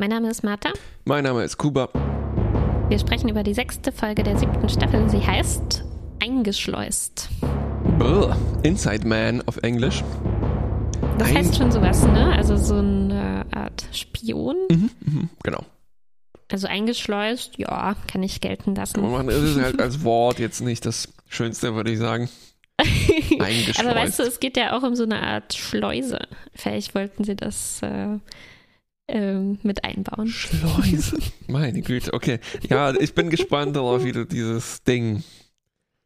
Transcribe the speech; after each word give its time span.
Mein 0.00 0.10
Name 0.10 0.30
ist 0.30 0.44
Martha. 0.44 0.70
Mein 1.06 1.24
Name 1.24 1.42
ist 1.42 1.58
Kuba. 1.58 1.88
Wir 2.88 2.98
sprechen 3.00 3.28
über 3.28 3.42
die 3.42 3.52
sechste 3.52 3.90
Folge 3.90 4.22
der 4.22 4.38
siebten 4.38 4.68
Staffel. 4.68 5.10
Sie 5.10 5.18
heißt 5.26 5.82
Eingeschleust. 6.22 7.28
Brr, 7.98 8.36
Inside 8.62 9.06
Man 9.08 9.42
auf 9.48 9.56
Englisch. 9.58 10.04
Das 11.18 11.28
Ein- 11.30 11.38
heißt 11.38 11.56
schon 11.56 11.72
sowas, 11.72 12.04
ne? 12.06 12.32
Also 12.36 12.56
so 12.56 12.76
eine 12.76 13.44
Art 13.50 13.84
Spion. 13.92 14.54
Mhm, 14.70 14.90
mhm, 15.04 15.28
genau. 15.42 15.64
Also 16.52 16.68
eingeschleust, 16.68 17.58
ja, 17.58 17.96
kann 18.06 18.22
ich 18.22 18.40
gelten 18.40 18.76
lassen. 18.76 19.00
Man 19.02 19.28
ist 19.28 19.60
halt 19.60 19.80
als 19.80 20.04
Wort 20.04 20.38
jetzt 20.38 20.60
nicht 20.60 20.86
das 20.86 21.12
Schönste, 21.28 21.74
würde 21.74 21.90
ich 21.90 21.98
sagen. 21.98 22.30
Eingeschleust. 22.78 23.80
Aber 23.84 23.96
weißt 23.96 24.20
du, 24.20 24.22
es 24.22 24.38
geht 24.38 24.56
ja 24.56 24.78
auch 24.78 24.84
um 24.84 24.94
so 24.94 25.02
eine 25.02 25.20
Art 25.20 25.54
Schleuse. 25.54 26.20
Vielleicht 26.54 26.94
wollten 26.94 27.24
sie 27.24 27.34
das 27.34 27.82
äh, 27.82 28.18
ähm, 29.08 29.58
mit 29.62 29.84
einbauen. 29.84 30.28
Schleuse. 30.28 31.18
Meine 31.48 31.80
Güte, 31.82 32.12
okay. 32.12 32.38
Ja, 32.68 32.92
ich 32.94 33.14
bin 33.14 33.30
gespannt 33.30 33.74
darauf, 33.76 34.04
wie 34.04 34.12
du 34.12 34.24
dieses 34.26 34.82
Ding, 34.84 35.22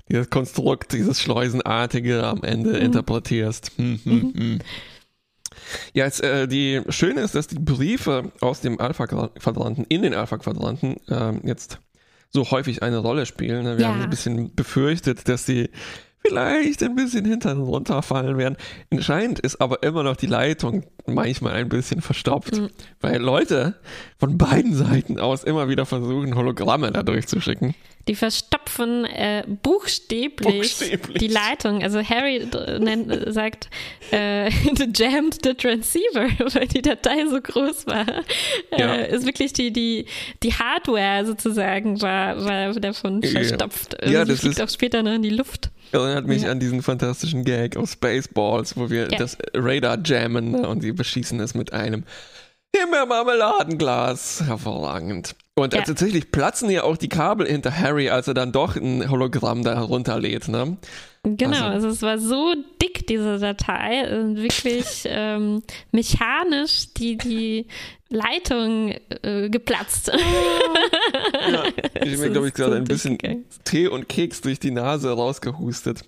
dieses 0.09 0.31
Konstrukt, 0.31 0.93
dieses 0.93 1.21
Schleusenartige 1.21 2.25
am 2.25 2.43
Ende 2.43 2.77
interpretierst. 2.79 3.73
Hm, 3.77 4.01
hm, 4.05 4.33
hm. 4.35 4.59
Ja, 5.93 6.05
jetzt, 6.07 6.23
äh, 6.23 6.49
die 6.49 6.81
Schöne 6.89 7.21
ist, 7.21 7.35
dass 7.35 7.47
die 7.47 7.59
Briefe 7.59 8.33
aus 8.41 8.61
dem 8.61 8.81
Alpha-Quadranten 8.81 9.85
in 9.89 10.03
den 10.03 10.15
Alpha-Quadranten 10.15 10.97
ähm, 11.09 11.41
jetzt 11.45 11.79
so 12.31 12.51
häufig 12.51 12.83
eine 12.83 12.99
Rolle 12.99 13.27
spielen. 13.27 13.65
ne? 13.65 13.77
Wir 13.77 13.83
Ja. 13.83 13.89
haben 13.93 14.01
ein 14.03 14.11
bisschen 14.11 14.55
befürchtet, 14.55 15.29
dass 15.29 15.45
sie 15.45 15.69
vielleicht 16.27 16.83
ein 16.83 16.95
bisschen 16.95 17.25
hinten 17.25 17.61
runterfallen 17.61 18.39
werden. 18.39 18.57
Anscheinend 18.91 19.41
ist 19.41 19.61
aber 19.61 19.83
immer 19.83 20.03
noch 20.03 20.17
die 20.17 20.27
Leitung 20.27 20.85
manchmal 21.07 21.55
ein 21.55 21.69
bisschen 21.69 22.01
verstopft, 22.01 22.57
Mhm. 22.57 22.71
weil 23.01 23.21
Leute 23.21 23.75
von 24.19 24.39
beiden 24.39 24.75
Seiten 24.75 25.19
aus 25.19 25.45
immer 25.45 25.69
wieder 25.69 25.85
versuchen, 25.87 26.35
Hologramme 26.37 26.91
da 26.93 27.03
durchzuschicken. 27.03 27.75
Die 28.09 28.17
verstopfen 28.17 29.05
äh, 29.05 29.45
buchstäblich, 29.63 30.77
Buchstäblich. 30.77 31.19
die 31.19 31.29
Leitung. 31.29 31.85
Also 31.85 32.03
Harry 32.03 32.45
nennt, 32.81 33.13
sagt, 33.33 33.69
äh, 34.11 34.51
the 34.77 34.89
jammed 34.95 35.39
the 35.45 35.55
transceiver, 35.55 36.27
weil 36.55 36.67
die 36.67 36.83
Datei 36.83 37.27
so 37.29 37.41
groß 37.41 37.87
war. 37.87 38.05
Ja. 38.77 38.95
Äh, 38.97 39.15
ist 39.15 39.25
wirklich 39.25 39.53
die, 39.53 39.73
die, 39.73 40.07
die 40.43 40.53
Hardware 40.53 41.25
sozusagen 41.25 42.03
war, 42.03 42.45
war 42.45 42.73
davon 42.75 43.23
Ja. 43.23 43.31
verstopft. 43.31 43.97
Ja, 44.05 44.25
die 44.25 44.33
das 44.33 44.41
fliegt 44.41 44.59
ist- 44.59 44.63
auch 44.63 44.69
später 44.69 45.03
noch 45.05 45.13
in 45.13 45.23
die 45.23 45.31
Luft. 45.31 45.71
Erinnert 45.93 46.27
mich 46.27 46.43
Ja. 46.43 46.51
an 46.51 46.59
diesen 46.59 46.83
fantastischen 46.83 47.45
Gag 47.45 47.77
aus 47.77 47.93
Spaceballs, 47.93 48.77
wo 48.77 48.91
wir 48.91 49.11
Ja. 49.13 49.19
das 49.19 49.37
Radar 49.55 49.99
jammen 50.05 50.55
und 50.65 50.83
die 50.83 50.93
beschießen 50.93 51.39
es 51.39 51.55
mit 51.55 51.73
einem 51.73 52.05
Himbeermarmeladenglas. 52.75 54.43
Hervorragend. 54.47 55.35
Und 55.55 55.75
Ja. 55.75 55.83
tatsächlich 55.83 56.33
platzen 56.33 56.71
ja 56.71 56.83
auch 56.83 56.97
die 56.97 57.11
Kabel 57.11 57.47
hinter 57.47 57.77
Harry, 57.77 58.09
als 58.09 58.27
er 58.27 58.33
dann 58.33 58.53
doch 58.53 58.75
ein 58.77 59.11
Hologramm 59.11 59.63
da 59.63 59.75
herunterlädt. 59.75 60.49
Ne? 60.49 60.79
Genau, 61.25 61.51
Also- 61.57 61.65
also, 61.67 61.89
es 61.89 62.03
war 62.03 62.19
so 62.19 62.55
dick, 62.81 63.07
diese 63.07 63.39
Datei, 63.39 64.19
und 64.19 64.37
wirklich 64.37 64.87
ähm, 65.05 65.63
mechanisch 65.91 66.95
die, 66.95 67.19
die 67.19 67.67
Leitung 68.09 68.95
äh, 69.23 69.51
geplatzt. 69.51 70.09
Ja, 70.09 71.65
ich 72.03 72.13
habe 72.13 72.17
mir, 72.17 72.31
glaube 72.31 72.49
ich, 72.49 72.55
gerade 72.55 72.77
ein 72.77 72.85
bisschen. 72.85 73.19
Tee 73.65 73.89
und 73.89 74.09
Keks 74.09 74.41
durch 74.41 74.59
die 74.59 74.71
Nase 74.71 75.11
rausgehustet. 75.13 76.01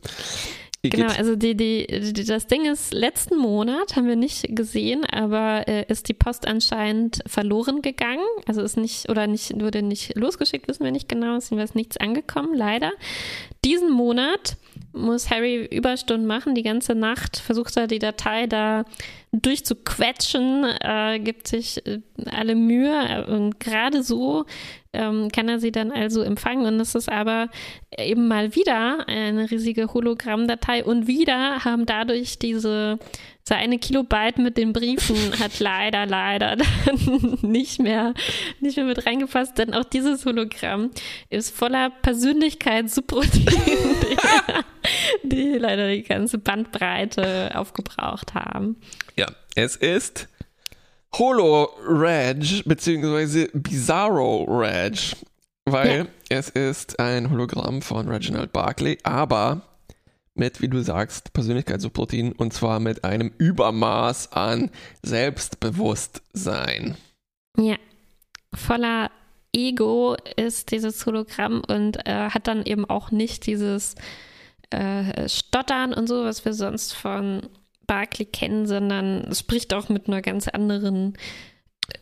Genau, 0.91 1.13
also 1.13 1.35
die, 1.35 1.57
die, 1.57 1.87
die, 2.13 2.25
das 2.25 2.47
Ding 2.47 2.67
ist, 2.67 2.93
letzten 2.93 3.39
Monat 3.39 3.97
haben 3.97 4.07
wir 4.07 4.17
nicht 4.17 4.55
gesehen, 4.55 5.05
aber 5.05 5.67
äh, 5.67 5.85
ist 5.89 6.09
die 6.09 6.15
Post 6.15 6.47
anscheinend 6.47 7.21
verloren 7.27 7.81
gegangen. 7.81 8.25
Also 8.47 8.63
ist 8.63 8.77
nicht, 8.77 9.09
oder 9.09 9.27
nicht, 9.27 9.61
wurde 9.61 9.83
nicht 9.83 10.17
losgeschickt, 10.17 10.69
wissen 10.69 10.85
wir 10.85 10.93
nicht 10.93 11.09
genau, 11.09 11.37
ist 11.37 11.51
jedenfalls 11.51 11.75
nichts 11.75 11.97
angekommen, 11.97 12.55
leider. 12.55 12.93
Diesen 13.65 13.91
Monat 13.91 14.57
muss 14.93 15.31
Harry 15.31 15.65
Überstunden 15.65 16.27
machen, 16.27 16.55
die 16.55 16.63
ganze 16.63 16.95
Nacht 16.95 17.39
versucht 17.39 17.77
er 17.77 17.87
die 17.87 17.99
Datei 17.99 18.47
da 18.47 18.85
durchzuquetschen, 19.43 20.65
äh, 20.81 21.19
gibt 21.19 21.49
sich 21.49 21.85
äh, 21.87 22.01
alle 22.31 22.55
Mühe. 22.55 23.27
Und 23.27 23.59
gerade 23.59 24.03
so 24.03 24.45
ähm, 24.93 25.31
kann 25.31 25.49
er 25.49 25.59
sie 25.59 25.73
dann 25.73 25.91
also 25.93 26.23
empfangen. 26.23 26.67
Und 26.67 26.81
es 26.81 26.95
ist 26.95 27.11
aber 27.11 27.49
eben 27.97 28.29
mal 28.29 28.55
wieder 28.55 29.09
eine 29.09 29.51
riesige 29.51 29.93
Hologrammdatei. 29.93 30.85
Und 30.85 31.07
wieder 31.07 31.65
haben 31.65 31.87
dadurch 31.87 32.39
diese 32.39 32.99
so 33.47 33.55
eine 33.55 33.79
Kilobyte 33.79 34.39
mit 34.39 34.57
den 34.57 34.73
Briefen 34.73 35.39
hat 35.39 35.61
leider, 35.61 36.07
leider 36.07 36.57
dann 36.87 37.39
nicht 37.43 37.81
mehr, 37.81 38.15
nicht 38.61 38.77
mehr 38.77 38.87
mit 38.87 39.07
reingefasst, 39.07 39.59
denn 39.59 39.75
auch 39.75 39.85
dieses 39.85 40.25
Hologramm 40.25 40.91
ist 41.29 41.55
voller 41.55 41.91
Persönlichkeitssubroutinen, 41.91 43.47
die, 45.23 45.29
die 45.29 45.59
leider 45.59 45.91
die 45.91 46.03
ganze 46.03 46.39
Bandbreite 46.39 47.53
aufgebraucht 47.55 48.35
haben. 48.35 48.77
Ja, 49.17 49.27
es 49.55 49.77
ist 49.77 50.29
Holo 51.19 51.69
Reg 51.87 52.65
beziehungsweise 52.65 53.49
Bizarro 53.53 54.45
Reg, 54.45 55.17
weil 55.67 56.09
es 56.31 56.49
ist 56.49 56.99
ein 56.99 57.31
Hologramm 57.31 57.83
von 57.83 58.09
Reginald 58.09 58.53
Barclay, 58.53 58.99
aber 59.03 59.63
mit, 60.35 60.61
wie 60.61 60.69
du 60.69 60.83
sagst, 60.83 61.33
Persönlichkeitssubroutinen 61.33 62.33
und 62.33 62.53
zwar 62.53 62.81
mit 62.81 63.05
einem 63.05 63.33
Übermaß 63.39 64.33
an 64.33 64.71
Selbstbewusstsein. 65.03 66.97
Ja, 67.57 67.77
voller 68.53 69.11
Ego 69.53 70.17
ist 70.37 70.73
dieses 70.73 71.07
Hologramm 71.07 71.63
und 71.67 72.07
äh, 72.07 72.31
hat 72.31 72.49
dann 72.49 72.65
eben 72.65 72.85
auch 72.85 73.11
nicht 73.11 73.47
dieses 73.47 73.95
äh, 74.71 75.29
Stottern 75.29 75.95
und 75.95 76.09
so, 76.09 76.25
was 76.25 76.45
wir 76.45 76.53
sonst 76.53 76.93
von 76.93 77.43
Barclay 77.87 78.27
kennen, 78.27 78.67
sondern 78.67 79.21
es 79.31 79.41
spricht 79.41 79.73
auch 79.75 79.89
mit 79.89 80.09
einer 80.09 80.23
ganz 80.23 80.49
anderen 80.49 81.17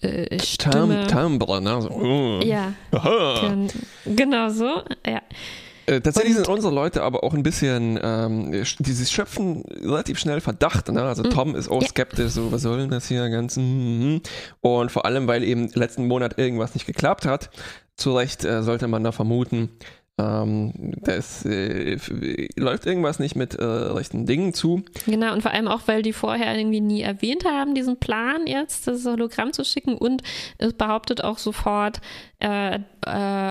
äh, 0.00 0.38
Stimme. 0.43 1.06
Tam, 1.06 1.38
Timbre, 1.38 1.60
ne? 1.60 1.82
So, 1.82 1.91
oh. 1.91 2.41
Ja, 2.43 2.72
Aha. 2.93 3.41
gen 3.41 3.69
genau 4.16 4.49
so. 4.49 4.82
Ja. 5.06 5.20
Äh, 5.87 6.00
tatsächlich 6.00 6.37
Und- 6.37 6.44
sind 6.44 6.54
unsere 6.54 6.72
Leute 6.75 7.03
aber 7.03 7.25
auch 7.25 7.34
ein 7.34 7.43
bisschen, 7.43 7.98
ähm, 8.03 8.53
dieses 8.78 9.10
schöpfen 9.10 9.62
relativ 9.82 10.19
schnell 10.19 10.41
Verdacht. 10.41 10.88
Ne? 10.91 11.03
Also 11.03 11.22
Tom 11.25 11.54
ist 11.56 11.69
auch. 11.69 11.82
Ja. 11.82 11.88
skeptisch, 11.88 12.32
so 12.32 12.53
was 12.53 12.62
soll 12.62 12.78
denn 12.78 12.91
das 12.91 13.09
hier 13.09 13.28
ganz? 13.31 13.56
mhm. 13.56 14.20
Und 14.60 14.93
vor 14.93 15.04
allem, 15.04 15.26
weil 15.26 15.43
eben 15.43 15.69
letzten 15.75 16.06
Monat 16.06 16.38
irgendwas 16.38 16.75
nicht 16.75 16.87
geklappt 16.87 17.26
hat. 17.26 17.50
Zu 17.97 18.16
Recht 18.16 18.44
äh, 18.44 18.62
sollte 18.62 18.88
man 18.88 19.04
da 19.04 19.12
vermuten, 19.12 19.70
ähm, 20.19 20.93
das 21.00 21.45
äh, 21.47 21.97
läuft 22.56 22.87
irgendwas 22.87 23.19
nicht 23.19 23.34
mit 23.34 23.55
äh, 23.55 23.65
rechten 23.65 24.27
Dingen 24.27 24.53
zu. 24.55 24.83
Genau, 25.06 25.33
und 25.33 25.43
vor 25.43 25.50
allem 25.53 25.69
auch, 25.69 25.83
weil 25.87 26.03
die 26.03 26.12
vorher 26.12 26.56
irgendwie 26.56 26.81
nie 26.81 27.00
erwähnt 27.03 27.45
haben, 27.45 27.75
diesen 27.75 27.99
Plan 27.99 28.47
jetzt, 28.47 28.87
das 28.87 29.05
Hologramm 29.06 29.53
zu 29.53 29.65
schicken. 29.65 29.97
Und 29.97 30.23
es 30.59 30.75
behauptet 30.75 31.25
auch 31.25 31.39
sofort, 31.39 32.00
äh, 32.41 32.75
äh, 32.77 32.81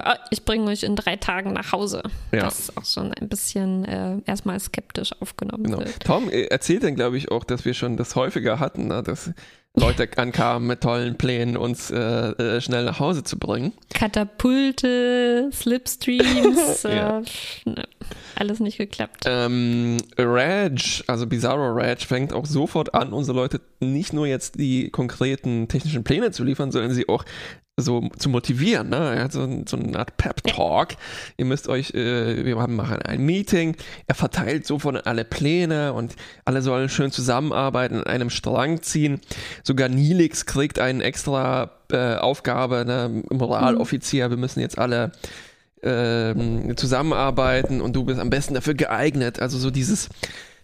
oh, 0.05 0.13
ich 0.29 0.45
bringe 0.45 0.69
euch 0.69 0.83
in 0.83 0.95
drei 0.95 1.15
Tagen 1.15 1.53
nach 1.53 1.71
Hause. 1.71 2.03
Ja. 2.31 2.41
Das 2.41 2.59
ist 2.59 2.77
auch 2.77 2.85
schon 2.85 3.11
ein 3.13 3.27
bisschen 3.27 3.83
äh, 3.85 4.17
erstmal 4.25 4.59
skeptisch 4.59 5.11
aufgenommen 5.19 5.63
Genau. 5.63 5.79
wird. 5.79 5.99
Tom 6.05 6.29
äh, 6.29 6.43
erzählt 6.43 6.83
dann, 6.83 6.95
glaube 6.95 7.17
ich, 7.17 7.31
auch, 7.31 7.43
dass 7.43 7.65
wir 7.65 7.73
schon 7.73 7.97
das 7.97 8.15
häufiger 8.15 8.59
hatten, 8.59 8.87
ne? 8.87 9.01
dass 9.01 9.31
Leute 9.79 10.09
ankamen 10.17 10.67
mit 10.67 10.81
tollen 10.81 11.17
Plänen, 11.17 11.55
uns 11.55 11.91
äh, 11.91 11.97
äh, 11.97 12.59
schnell 12.61 12.83
nach 12.83 12.99
Hause 12.99 13.23
zu 13.23 13.39
bringen. 13.39 13.71
Katapulte, 13.93 15.49
Slipstreams, 15.53 16.83
Ja. 16.83 17.19
äh, 17.19 17.23
ne, 17.69 17.87
alles 18.35 18.59
nicht 18.59 18.77
geklappt. 18.77 19.23
Ähm, 19.25 19.97
Reg, 20.17 21.03
also 21.07 21.25
Bizarro 21.25 21.71
Reg, 21.73 22.01
fängt 22.01 22.33
auch 22.33 22.45
sofort 22.45 22.93
an, 22.93 23.13
unsere 23.13 23.37
Leute 23.37 23.61
nicht 23.79 24.11
nur 24.11 24.27
jetzt 24.27 24.59
die 24.59 24.89
konkreten 24.89 25.67
technischen 25.69 26.03
Pläne 26.03 26.31
zu 26.31 26.43
liefern, 26.43 26.71
sondern 26.71 26.91
sie 26.93 27.07
auch 27.07 27.23
so 27.81 28.09
zu 28.17 28.29
motivieren. 28.29 28.89
Ne? 28.89 29.15
Er 29.15 29.23
hat 29.23 29.31
so, 29.31 29.47
so 29.67 29.77
eine 29.77 29.97
Art 29.97 30.17
Pep-Talk. 30.17 30.89
Ihr 31.37 31.45
müsst 31.45 31.67
euch, 31.67 31.91
äh, 31.93 32.45
wir 32.45 32.55
machen 32.55 33.01
ein 33.01 33.25
Meeting. 33.25 33.75
Er 34.07 34.15
verteilt 34.15 34.65
sofort 34.65 35.05
alle 35.05 35.25
Pläne 35.25 35.93
und 35.93 36.15
alle 36.45 36.61
sollen 36.61 36.89
schön 36.89 37.11
zusammenarbeiten, 37.11 37.97
an 37.97 38.03
einem 38.03 38.29
Strang 38.29 38.81
ziehen. 38.81 39.19
Sogar 39.63 39.89
Nilix 39.89 40.45
kriegt 40.45 40.79
eine 40.79 41.03
extra 41.03 41.71
äh, 41.91 42.15
Aufgabe, 42.15 42.83
ne? 42.85 43.23
Moraloffizier. 43.29 44.29
Wir 44.29 44.37
müssen 44.37 44.59
jetzt 44.59 44.77
alle 44.77 45.11
ähm, 45.83 46.75
zusammenarbeiten 46.77 47.81
und 47.81 47.95
du 47.95 48.03
bist 48.03 48.19
am 48.19 48.29
besten 48.29 48.53
dafür 48.53 48.73
geeignet. 48.73 49.39
Also 49.39 49.57
so 49.57 49.71
dieses, 49.71 50.09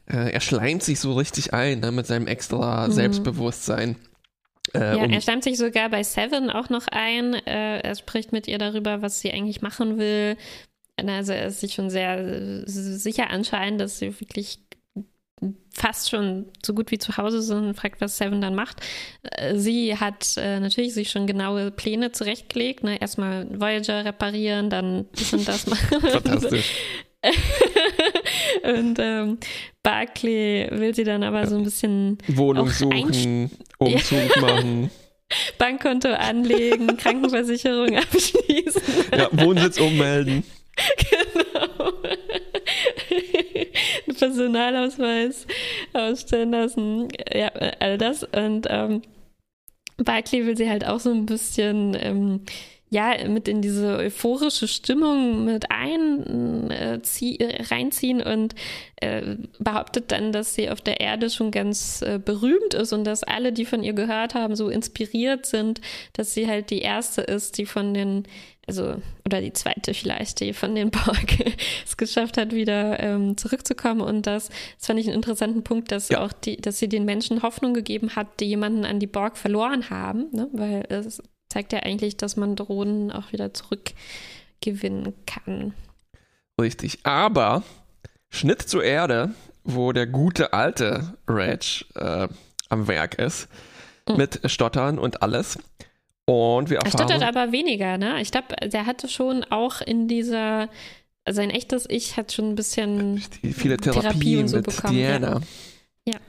äh, 0.10 0.32
er 0.32 0.42
schleimt 0.42 0.84
sich 0.84 1.00
so 1.00 1.14
richtig 1.14 1.54
ein 1.54 1.80
ne, 1.80 1.92
mit 1.92 2.08
seinem 2.08 2.28
extra 2.28 2.90
Selbstbewusstsein. 2.90 3.96
Äh, 4.74 4.98
Ja, 4.98 5.04
um, 5.06 5.12
er 5.12 5.22
stammt 5.22 5.44
sich 5.44 5.58
sogar 5.58 5.90
bei 5.90 6.04
Seven 6.04 6.50
auch 6.50 6.70
noch 6.70 6.88
ein. 6.90 7.34
Äh, 7.34 7.80
er 7.80 7.96
spricht 7.96 8.32
mit 8.32 8.48
ihr 8.48 8.58
darüber, 8.58 9.02
was 9.02 9.20
sie 9.20 9.32
eigentlich 9.32 9.62
machen 9.62 9.98
will. 9.98 10.38
Also 10.98 11.32
er 11.32 11.48
ist 11.48 11.60
sich 11.60 11.74
schon 11.74 11.90
sehr 11.90 12.18
äh, 12.18 12.64
sicher 12.66 13.30
anscheinend, 13.30 13.80
dass 13.80 14.00
sie 14.00 14.20
wirklich 14.20 14.60
fast 15.72 16.10
schon 16.10 16.48
so 16.66 16.74
gut 16.74 16.90
wie 16.90 16.98
zu 16.98 17.16
Hause 17.18 17.44
sind 17.44 17.64
und 17.64 17.74
fragt, 17.76 18.02
was 18.02 18.18
Seven 18.18 18.42
dann 18.42 18.56
macht. 18.56 18.78
Äh, 19.22 19.56
sie 19.56 19.96
hat 19.96 20.36
äh, 20.38 20.60
natürlich 20.60 20.96
sich 20.96 21.12
schon 21.12 21.28
genaue 21.28 21.70
Pläne 21.70 22.12
zurechtgelegt. 22.12 22.84
Ne? 22.84 23.00
Erstmal 23.00 23.48
Voyager 23.60 24.04
reparieren, 24.06 24.70
dann 24.72 25.06
das 25.14 25.34
und 25.34 25.48
das 25.48 25.68
machen. 25.68 26.02
Fantastisch. 26.02 26.74
und 28.68 28.98
ähm, 29.00 29.38
Barclay 29.84 30.70
will 30.72 30.94
sie 30.94 31.04
dann 31.04 31.24
aber 31.24 31.48
so 31.48 31.58
ein 31.58 31.64
bisschen 31.64 32.18
Wohnung 32.28 32.70
suchen, 32.70 33.50
Umzug 33.78 34.42
machen. 34.42 34.92
Bankkonto 35.58 36.10
anlegen, 36.10 36.98
Krankenversicherung 36.98 37.98
abschließen. 37.98 38.82
Ja, 39.16 39.30
Wohnsitz 39.32 39.80
ummelden. 39.80 40.44
Genau. 41.10 41.92
Personalausweis 44.20 45.48
ausstellen 45.94 46.52
lassen. 46.52 47.08
Ja, 47.34 47.48
all 47.80 47.98
das. 47.98 48.24
Und 48.24 48.68
ähm, 48.70 49.02
Barclay 49.98 50.46
will 50.46 50.56
sie 50.56 50.70
halt 50.70 50.86
auch 50.86 51.00
so 51.00 51.10
ein 51.10 51.26
bisschen 51.26 51.98
ähm, 52.00 52.42
ja, 52.90 53.28
mit 53.28 53.48
in 53.50 53.62
diese 53.62 53.98
euphorische 53.98 54.68
Stimmung 54.68 55.44
mit 55.44 55.70
ein, 55.72 56.72
äh, 56.72 57.02
zieh, 57.02 57.38
reinziehen 57.42 58.22
und 58.22 58.56
äh, 59.02 59.36
behauptet 59.60 60.12
dann, 60.12 60.32
dass 60.32 60.54
sie 60.56 60.70
auf 60.70 60.80
der 60.80 61.02
Erde 61.02 61.30
schon 61.30 61.52
ganz 61.52 62.02
äh, 62.02 62.18
berühmt 62.24 62.74
ist 62.74 62.94
und 62.94 63.04
dass 63.04 63.24
alle, 63.24 63.52
die 63.52 63.66
von 63.66 63.84
ihr 63.84 63.94
gehört 63.94 64.36
haben, 64.36 64.56
so 64.56 64.70
inspiriert 64.70 65.46
sind, 65.46 65.82
dass 66.14 66.34
sie 66.34 66.48
halt 66.48 66.70
die 66.70 66.80
erste 66.80 67.22
ist, 67.22 67.58
die 67.58 67.66
von 67.66 67.94
den, 67.94 68.24
also, 68.68 68.96
oder 69.26 69.42
die 69.42 69.52
zweite 69.52 69.94
vielleicht, 69.94 70.40
die 70.40 70.54
von 70.54 70.74
den 70.74 70.90
Borg 70.90 71.40
es 71.86 71.98
geschafft 71.98 72.38
hat, 72.38 72.54
wieder 72.54 73.02
ähm, 73.02 73.36
zurückzukommen. 73.36 74.00
Und 74.00 74.28
das, 74.28 74.48
das 74.78 74.88
fand 74.88 75.00
ich 75.00 75.08
einen 75.08 75.16
interessanten 75.16 75.64
Punkt, 75.64 75.92
dass 75.92 76.08
Ja. 76.08 76.24
auch 76.24 76.32
die, 76.32 76.56
dass 76.56 76.80
sie 76.80 76.88
den 76.88 77.04
Menschen 77.04 77.44
Hoffnung 77.44 77.74
gegeben 77.74 78.16
hat, 78.16 78.40
die 78.40 78.46
jemanden 78.46 78.86
an 78.86 79.00
die 79.02 79.08
Borg 79.08 79.36
verloren 79.38 79.90
haben, 79.90 80.28
ne? 80.32 80.48
weil 80.54 80.86
es 80.88 81.22
zeigt 81.50 81.74
ja 81.74 81.80
eigentlich, 81.80 82.18
dass 82.18 82.36
man 82.38 82.56
Drohnen 82.56 83.12
auch 83.12 83.32
wieder 83.32 83.54
zurückgewinnen 83.54 85.14
kann. 85.26 85.74
Richtig. 86.60 87.00
Aber 87.04 87.64
Schnitt 88.30 88.62
zur 88.64 88.84
Erde, 88.84 89.32
wo 89.64 89.92
der 89.92 90.08
gute 90.08 90.54
alte 90.54 91.14
Reg 91.28 91.86
äh, 91.96 92.28
am 92.70 92.88
Werk 92.88 93.16
ist, 93.16 93.48
Mhm. 94.10 94.16
mit 94.18 94.40
Stottern 94.46 95.00
und 95.00 95.22
alles. 95.22 95.60
Und 96.26 96.70
wir 96.70 96.78
Er 96.78 96.86
erfahren. 96.86 97.08
stottert 97.10 97.24
aber 97.24 97.52
weniger, 97.52 97.98
ne? 97.98 98.22
Ich 98.22 98.32
glaube, 98.32 98.56
der 98.68 98.86
hatte 98.86 99.08
schon 99.10 99.44
auch 99.46 99.82
in 99.82 100.08
dieser, 100.08 100.70
sein 101.30 101.50
echtes 101.50 101.86
Ich 101.90 102.16
hat 102.18 102.32
schon 102.32 102.50
ein 102.52 102.56
bisschen 102.56 103.22
viele 103.54 103.76
Therapie 103.78 104.02
Therapien 104.02 104.40
und 104.42 104.48
so 104.48 104.58
mit 104.58 104.66
bekommen, 104.66 104.94
Diana. 104.94 105.42
Ja. 106.06 106.16
Ah, 106.16 106.20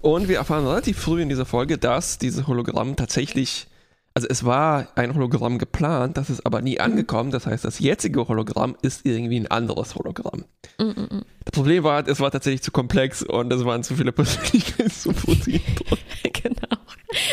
und 0.00 0.28
wir 0.28 0.36
erfahren 0.36 0.66
relativ 0.66 0.98
früh 0.98 1.22
in 1.22 1.28
dieser 1.28 1.46
Folge, 1.46 1.78
dass 1.78 2.18
diese 2.18 2.46
Hologramm 2.46 2.96
tatsächlich, 2.96 3.66
also 4.14 4.28
es 4.28 4.44
war 4.44 4.88
ein 4.96 5.14
Hologramm 5.14 5.58
geplant, 5.58 6.16
das 6.16 6.30
ist 6.30 6.44
aber 6.44 6.60
nie 6.62 6.78
angekommen. 6.80 7.30
Das 7.30 7.46
heißt, 7.46 7.64
das 7.64 7.78
jetzige 7.78 8.28
Hologramm 8.28 8.76
ist 8.82 9.06
irgendwie 9.06 9.40
ein 9.40 9.46
anderes 9.46 9.94
Hologramm. 9.94 10.44
Mm, 10.78 10.82
mm, 10.84 10.88
mm. 11.16 11.24
Das 11.44 11.52
Problem 11.52 11.84
war, 11.84 12.06
es 12.06 12.20
war 12.20 12.30
tatsächlich 12.30 12.62
zu 12.62 12.70
komplex 12.70 13.22
und 13.22 13.52
es 13.52 13.64
waren 13.64 13.82
zu 13.82 13.94
viele 13.94 14.12
Persönlichkeitsproteine 14.12 15.60
drin. 15.76 15.98
genau. 16.32 16.76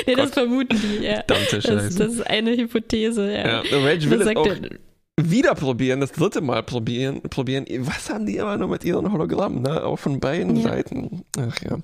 Nee, 0.05 0.15
das 0.15 0.31
vermuten 0.31 0.79
die, 0.79 1.03
ja. 1.05 1.15
Verdammte 1.15 1.55
Das, 1.57 1.63
Scheiße. 1.65 1.97
das 1.99 2.13
ist 2.13 2.27
eine 2.27 2.51
Hypothese, 2.55 3.31
ja. 3.31 3.47
Ja, 3.47 3.63
der 3.63 3.85
Reg 3.85 4.01
will 4.09 4.19
Das 4.19 4.19
es 4.19 4.25
sagt 4.25 4.37
auch 4.37 4.47
wieder 5.29 5.53
probieren, 5.55 5.99
das 6.01 6.11
dritte 6.13 6.41
Mal 6.41 6.63
probieren, 6.63 7.21
probieren. 7.21 7.65
Was 7.79 8.09
haben 8.09 8.25
die 8.25 8.37
immer 8.37 8.57
nur 8.57 8.69
mit 8.69 8.83
ihren 8.83 9.11
Hologrammen, 9.11 9.61
ne? 9.61 9.83
Auch 9.83 9.97
von 9.99 10.19
beiden 10.19 10.55
Ja. 10.55 10.63
Seiten. 10.69 11.23
Ach 11.37 11.61
ja. 11.61 11.77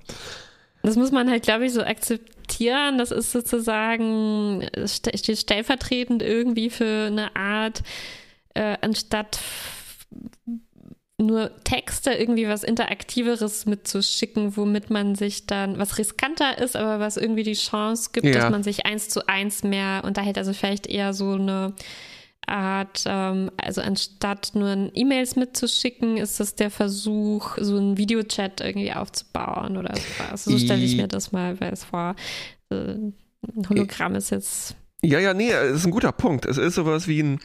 Das 0.84 0.95
muss 0.95 1.12
man 1.12 1.30
halt, 1.30 1.44
glaube 1.44 1.66
ich, 1.66 1.74
so 1.74 1.81
akzeptieren. 1.84 2.98
Das 2.98 3.12
ist 3.12 3.31
sozusagen, 3.34 4.66
steht 4.86 5.38
stellvertretend 5.38 6.22
irgendwie 6.24 6.69
für 6.69 7.07
eine 7.07 7.36
Art, 7.36 7.84
äh, 8.54 8.78
anstatt 8.81 9.39
nur 11.19 11.50
Texte 11.63 12.12
irgendwie 12.12 12.48
was 12.48 12.63
Interaktiveres 12.63 13.66
mitzuschicken, 13.66 14.56
womit 14.56 14.92
man 14.92 15.16
sich 15.16 15.48
dann, 15.48 15.80
was 15.80 15.98
riskanter 15.98 16.60
ist, 16.60 16.75
aber 16.75 17.00
was 17.00 17.18
irgendwie 17.18 17.42
die 17.44 17.54
Chance 17.54 18.12
gibt, 18.13 18.28
Ja. 18.28 18.34
dass 18.34 18.51
man 18.51 18.62
sich 18.62 18.86
eins 18.86 19.10
zu 19.10 19.28
eins 19.28 19.63
mehr 19.63 20.04
unterhält. 20.06 20.38
Also 20.38 20.54
vielleicht 20.54 20.86
eher 20.86 21.13
so 21.13 21.31
eine 21.31 21.74
Art, 22.48 23.04
ähm, 23.06 23.52
also 23.58 23.82
anstatt 23.82 24.52
nur 24.54 24.70
E-Mails 24.94 25.36
mitzuschicken, 25.36 26.18
ist 26.18 26.40
das 26.40 26.56
der 26.56 26.72
Versuch, 26.72 27.58
so 27.60 27.78
einen 27.78 27.98
Videochat 27.98 28.62
irgendwie 28.62 28.94
aufzubauen 28.94 29.78
oder 29.78 29.94
sowas. 29.96 30.46
So 30.46 30.58
stelle 30.58 30.84
ich 30.84 30.96
mir 30.96 31.08
das 31.08 31.32
mal 31.32 31.58
es 31.60 31.84
vor. 31.84 32.16
Äh, 32.70 32.76
Ein 32.76 33.14
Hologramm 33.70 34.16
ist 34.16 34.30
jetzt. 34.30 34.76
Ja, 35.04 35.20
ja, 35.20 35.34
nee, 35.34 35.52
das 35.52 35.78
ist 35.78 35.86
ein 35.86 35.92
guter 35.92 36.12
Punkt. 36.12 36.46
Es 36.46 36.58
ist 36.58 36.76
sowas 36.76 37.08
wie 37.08 37.22
ein, 37.22 37.40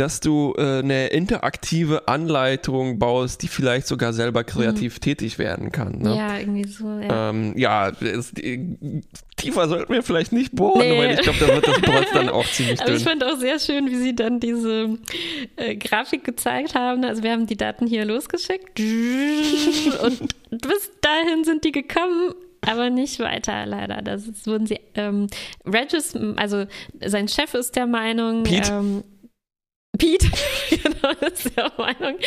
dass 0.00 0.20
du 0.20 0.54
äh, 0.56 0.78
eine 0.78 1.08
interaktive 1.08 2.08
Anleitung 2.08 2.98
baust, 2.98 3.42
die 3.42 3.48
vielleicht 3.48 3.86
sogar 3.86 4.14
selber 4.14 4.44
kreativ 4.44 4.98
tätig 4.98 5.38
werden 5.38 5.72
kann. 5.72 5.98
Ne? 5.98 6.10
Mhm. 6.10 6.16
Ja, 6.16 6.38
irgendwie 6.38 6.64
so, 6.66 6.88
ja. 6.98 7.28
Ähm, 7.30 7.52
ja, 7.56 7.90
es, 8.00 8.32
tiefer 9.36 9.68
sollten 9.68 9.92
wir 9.92 10.02
vielleicht 10.02 10.32
nicht 10.32 10.54
bohren, 10.54 10.80
Nee. 10.88 10.98
weil 10.98 11.14
ich 11.14 11.20
glaube, 11.20 11.38
da 11.40 11.48
wird 11.48 11.68
das 11.68 11.80
Brett 11.82 12.06
dann 12.14 12.28
auch 12.30 12.46
ziemlich 12.50 12.80
Aber 12.80 12.94
ich 12.94 13.04
fand 13.04 13.22
auch 13.22 13.36
sehr 13.36 13.58
schön, 13.58 13.90
wie 13.90 13.96
sie 13.96 14.14
dann 14.16 14.40
diese 14.40 14.96
äh, 15.56 15.76
Grafik 15.76 16.24
gezeigt 16.24 16.74
haben. 16.74 17.04
Also 17.04 17.22
wir 17.22 17.32
haben 17.32 17.46
die 17.46 17.56
Daten 17.58 17.86
hier 17.86 18.06
losgeschickt 18.06 18.80
und 20.02 20.34
bis 20.50 20.90
dahin 21.02 21.44
sind 21.44 21.64
die 21.64 21.72
gekommen, 21.72 22.32
aber 22.62 22.88
nicht 22.88 23.20
weiter 23.20 23.66
leider. 23.66 24.00
Das 24.02 24.26
ist- 24.26 24.46
wurden 24.46 24.66
sie. 24.66 24.80
Ähm, 24.94 25.26
Regis, 25.66 26.14
also 26.36 26.64
sein 27.04 27.28
Chef 27.28 27.52
ist 27.52 27.76
der 27.76 27.86
Meinung. 27.86 28.44
Pete. 28.44 28.72
Ähm, 28.72 29.04
Pete, 29.98 30.28
genau, 30.70 31.10
ist 31.26 31.56
der 31.56 31.72
Meinung. 31.76 32.18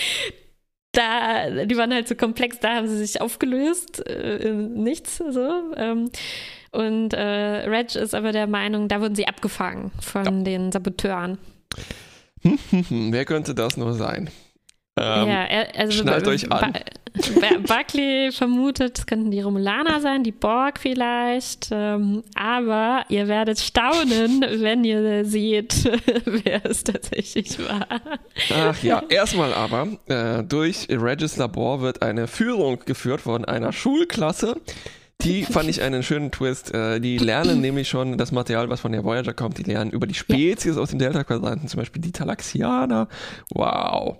Da, 0.91 1.65
die 1.65 1.75
waren 1.75 1.93
halt 1.93 2.07
so 2.07 2.15
komplex, 2.15 2.59
da 2.59 2.75
haben 2.75 2.87
sie 2.87 2.97
sich 2.97 3.19
aufgelöst, 3.19 4.05
äh, 4.07 4.49
in 4.49 4.83
nichts 4.83 5.17
so. 5.17 5.73
Ähm, 5.75 6.09
und 6.71 7.13
äh, 7.13 7.69
Reg 7.69 7.95
ist 7.95 8.13
aber 8.13 8.31
der 8.31 8.47
Meinung, 8.47 8.87
da 8.87 9.01
wurden 9.01 9.15
sie 9.15 9.27
abgefangen 9.27 9.91
von 9.99 10.43
den 10.43 10.71
Saboteuren. 10.71 11.37
Wer 12.89 13.25
könnte 13.25 13.55
das 13.55 13.77
nur 13.77 13.93
sein? 13.93 14.29
Ähm, 14.95 15.27
ja, 15.27 15.47
also 15.75 16.03
schnallt 16.03 16.27
euch 16.27 16.51
an. 16.51 16.73
Ba 17.39 17.57
Buckley 17.67 18.31
vermutet, 18.31 18.97
es 18.97 19.05
könnten 19.05 19.29
die 19.29 19.41
Romulaner 19.41 20.01
sein, 20.01 20.23
die 20.23 20.31
Borg 20.31 20.79
vielleicht. 20.79 21.69
Ähm, 21.71 22.23
aber 22.35 23.05
ihr 23.09 23.27
werdet 23.27 23.59
staunen, 23.59 24.41
wenn 24.61 24.83
ihr 24.83 25.23
seht, 25.23 25.85
wer 26.25 26.65
es 26.65 26.83
tatsächlich 26.83 27.59
war. 27.59 27.87
Ach 28.51 28.81
ja, 28.83 29.03
erstmal 29.09 29.53
aber, 29.53 29.87
äh, 30.07 30.43
durch 30.43 30.87
Regis 30.89 31.37
Labor 31.37 31.81
wird 31.81 32.01
eine 32.01 32.27
Führung 32.27 32.79
geführt 32.85 33.21
von 33.21 33.45
einer 33.45 33.71
Schulklasse. 33.71 34.59
Die 35.21 35.43
fand 35.43 35.69
ich 35.69 35.81
einen 35.81 36.03
schönen 36.03 36.31
Twist. 36.31 36.73
Äh, 36.73 36.99
die 36.99 37.17
lernen 37.17 37.61
nämlich 37.61 37.87
schon 37.87 38.17
das 38.17 38.31
Material, 38.31 38.69
was 38.69 38.81
von 38.81 38.91
der 38.91 39.03
Voyager 39.03 39.33
kommt. 39.33 39.57
Die 39.59 39.63
lernen 39.63 39.91
über 39.91 40.07
die 40.07 40.15
Spezies 40.15 40.77
aus 40.77 40.89
dem 40.89 40.99
Delta-Quadranten, 40.99 41.67
zum 41.67 41.79
Beispiel 41.79 42.01
die 42.01 42.11
Talaxianer. 42.11 43.07
Wow. 43.53 44.17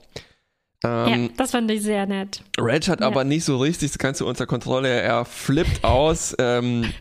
Ja, 0.84 1.08
Ähm, 1.08 1.32
das 1.38 1.52
fand 1.52 1.70
ich 1.72 1.82
sehr 1.82 2.06
nett. 2.06 2.42
Reg 2.60 2.88
hat 2.88 3.00
Ja. 3.02 3.08
aber 3.08 3.24
nicht 3.24 3.46
so 3.46 3.58
richtig 3.58 3.92
das 3.92 3.98
Ganze 3.98 4.26
unter 4.26 4.46
Kontrolle. 4.46 4.90
Er 4.90 5.26
flippt 5.26 5.84
aus. 5.84 6.36
Ähm, 6.40 6.92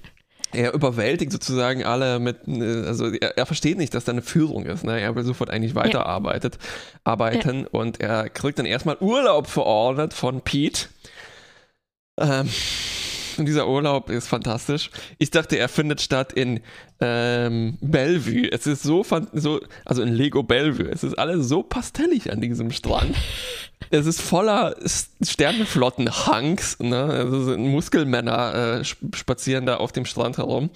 er 0.54 0.74
überwältigt 0.74 1.32
sozusagen 1.32 1.82
alle 1.84 2.18
mit, 2.18 2.46
äh, 2.46 2.84
also 2.86 3.06
er, 3.10 3.38
er 3.38 3.46
versteht 3.46 3.78
nicht, 3.78 3.94
dass 3.94 4.04
da 4.04 4.12
eine 4.12 4.20
Führung 4.22 4.66
ist. 4.66 4.84
Ne? 4.84 5.00
Er 5.00 5.14
will 5.16 5.24
sofort 5.24 5.48
eigentlich 5.50 5.74
weiterarbeitet, 5.74 6.58
arbeiten 7.04 7.66
und 7.66 8.00
er 8.00 8.28
kriegt 8.28 8.58
dann 8.58 8.66
erstmal 8.66 8.98
Urlaub 9.00 9.46
verordnet 9.46 10.12
von 10.12 10.42
Pete. 10.42 10.88
Ähm, 12.20 12.48
und 13.38 13.46
dieser 13.46 13.68
Urlaub 13.68 14.10
ist 14.10 14.28
fantastisch. 14.28 14.90
Ich 15.18 15.30
dachte, 15.30 15.58
er 15.58 15.68
findet 15.68 16.00
statt 16.00 16.32
in 16.32 16.60
ähm, 17.00 17.78
Bellevue. 17.80 18.50
Es 18.50 18.66
ist 18.66 18.82
so, 18.82 19.04
so, 19.32 19.60
also 19.84 20.02
in 20.02 20.12
Lego 20.12 20.42
Bellevue. 20.42 20.88
Es 20.90 21.02
ist 21.04 21.18
alles 21.18 21.48
so 21.48 21.62
pastellig 21.62 22.32
an 22.32 22.40
diesem 22.40 22.70
Strand. 22.70 23.16
Es 23.90 24.06
ist 24.06 24.20
voller 24.20 24.76
Sternenflotten-Hunks, 25.22 26.78
ne? 26.80 27.02
Also 27.04 27.42
so 27.42 27.58
Muskelmänner 27.58 28.78
äh, 28.78 28.84
sp- 28.86 29.14
spazieren 29.14 29.66
da 29.66 29.76
auf 29.76 29.92
dem 29.92 30.04
Strand 30.04 30.38
herum. 30.38 30.70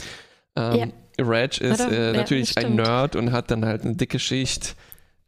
Ähm, 0.56 0.92
Reg 1.18 1.60
ist 1.60 1.80
äh, 1.80 2.12
ja, 2.12 2.12
natürlich 2.12 2.56
ein. 2.58 2.74
Nerd 2.74 3.16
und 3.16 3.32
hat 3.32 3.50
dann 3.50 3.64
halt 3.64 3.82
eine 3.82 3.94
dicke 3.94 4.18
Schicht 4.18 4.76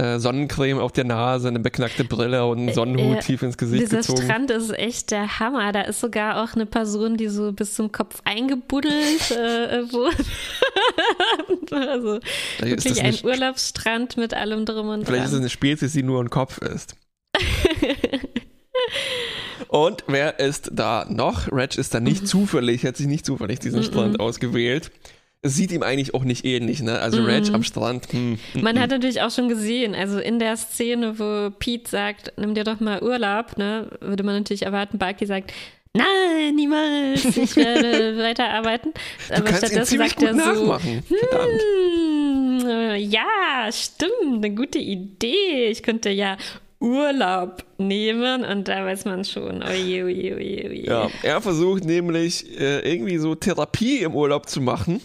äh, 0.00 0.19
Sonnencreme 0.21 0.78
auf 0.78 0.93
der 0.93 1.05
Nase, 1.05 1.49
eine 1.49 1.59
beknackte 1.59 2.05
Brille 2.05 2.47
und 2.47 2.59
einen 2.59 2.73
Sonnenhut 2.73 3.17
äh, 3.17 3.21
tief 3.21 3.43
ins 3.43 3.59
Gesicht 3.59 3.83
Dieser 3.83 3.99
gezogen. 3.99 4.23
Strand 4.23 4.50
ist 4.52 4.71
echt 4.71 5.11
der 5.11 5.40
Hammer. 5.40 5.73
Da 5.73 5.83
ist 5.83 6.00
sogar 6.00 6.43
auch 6.43 6.55
eine 6.55 6.67
Person, 6.67 7.17
die 7.17 7.28
so 7.28 7.52
bis 7.52 7.75
zum 7.75 7.90
Kopf 7.90 8.21
eingebuddelt 8.25 9.31
äh, 9.33 9.93
wurde. 9.93 10.17
also 11.90 12.21
Vielleicht 12.59 12.76
ist 12.76 12.85
wirklich 12.85 13.05
ein 13.05 13.19
Urlaubsstrand 13.25 14.17
mit 14.17 14.35
allem 14.35 14.64
drum 14.67 14.88
und 14.88 15.05
vielleicht 15.05 15.25
ist 15.25 15.31
es 15.31 15.33
dran. 15.33 15.43
eine 15.43 15.50
Spezies, 15.50 15.93
die 15.93 16.05
nur 16.05 16.23
ein 16.23 16.31
Kopf 16.31 16.59
ist. 16.59 16.97
Und 19.69 20.05
wer 20.07 20.38
ist 20.38 20.71
da 20.73 21.05
noch? 21.11 21.52
Reg 21.52 21.76
ist 21.76 21.93
da 21.93 22.00
nicht 22.00 22.26
zufällig, 22.26 22.87
hat 22.87 22.97
sich 22.97 23.07
nicht 23.07 23.26
zufällig 23.26 23.59
diesen 23.59 23.83
Strand 23.83 24.19
ausgewählt. 24.19 24.90
Sieht 25.42 25.71
ihm 25.71 25.85
eigentlich 25.85 26.14
auch 26.14 26.25
nicht 26.25 26.45
ähnlich, 26.45 26.83
ne? 26.83 26.99
Also 26.99 27.23
Reg 27.23 27.52
am 27.54 27.62
Strand. 27.62 28.12
Hm, 28.12 28.38
hm, 28.52 28.62
Man 28.62 28.80
hat 28.80 28.90
natürlich 28.90 29.23
auch 29.23 29.30
schon 29.30 29.49
gesehen, 29.49 29.95
also 29.95 30.18
in 30.18 30.40
der 30.40 30.57
Szene, 30.57 31.18
wo 31.18 31.50
Pete 31.50 31.88
sagt, 31.88 32.33
nimm 32.37 32.54
dir 32.54 32.64
doch 32.64 32.80
mal 32.80 33.00
Urlaub, 33.02 33.57
ne, 33.57 33.88
würde 34.00 34.25
man 34.25 34.35
natürlich 34.35 34.62
erwarten, 34.62 34.99
Barky 34.99 35.26
sagt, 35.26 35.52
Nein, 35.95 36.54
niemals, 36.54 37.25
ich 37.25 37.57
werde 37.57 38.18
weiterarbeiten. 38.23 38.92
Aber 39.30 39.49
stattdessen 39.49 39.99
sagt 39.99 40.23
er 40.23 40.35
so, 40.35 40.78
hm, 40.78 41.02
ja, 42.97 43.71
stimmt, 43.73 44.45
eine 44.45 44.54
gute 44.54 44.78
Idee. 44.78 45.68
Ich 45.71 45.83
könnte 45.83 46.11
ja 46.11 46.37
Urlaub 46.80 47.64
nehmen 47.78 48.45
und 48.45 48.68
da 48.68 48.85
weiß 48.85 49.04
man 49.07 49.25
schon, 49.25 49.62
oje, 49.62 50.04
oje, 50.04 50.37
oje, 50.37 50.68
oje. 50.71 50.87
Ja, 50.87 51.09
er 51.23 51.40
versucht 51.40 51.85
nämlich 51.85 52.59
äh, 52.59 52.80
irgendwie 52.80 53.18
so 53.18 53.35
Therapie 53.35 54.00
im 54.02 54.14
Urlaub 54.14 54.49
zu 54.49 54.61
machen. 54.61 55.00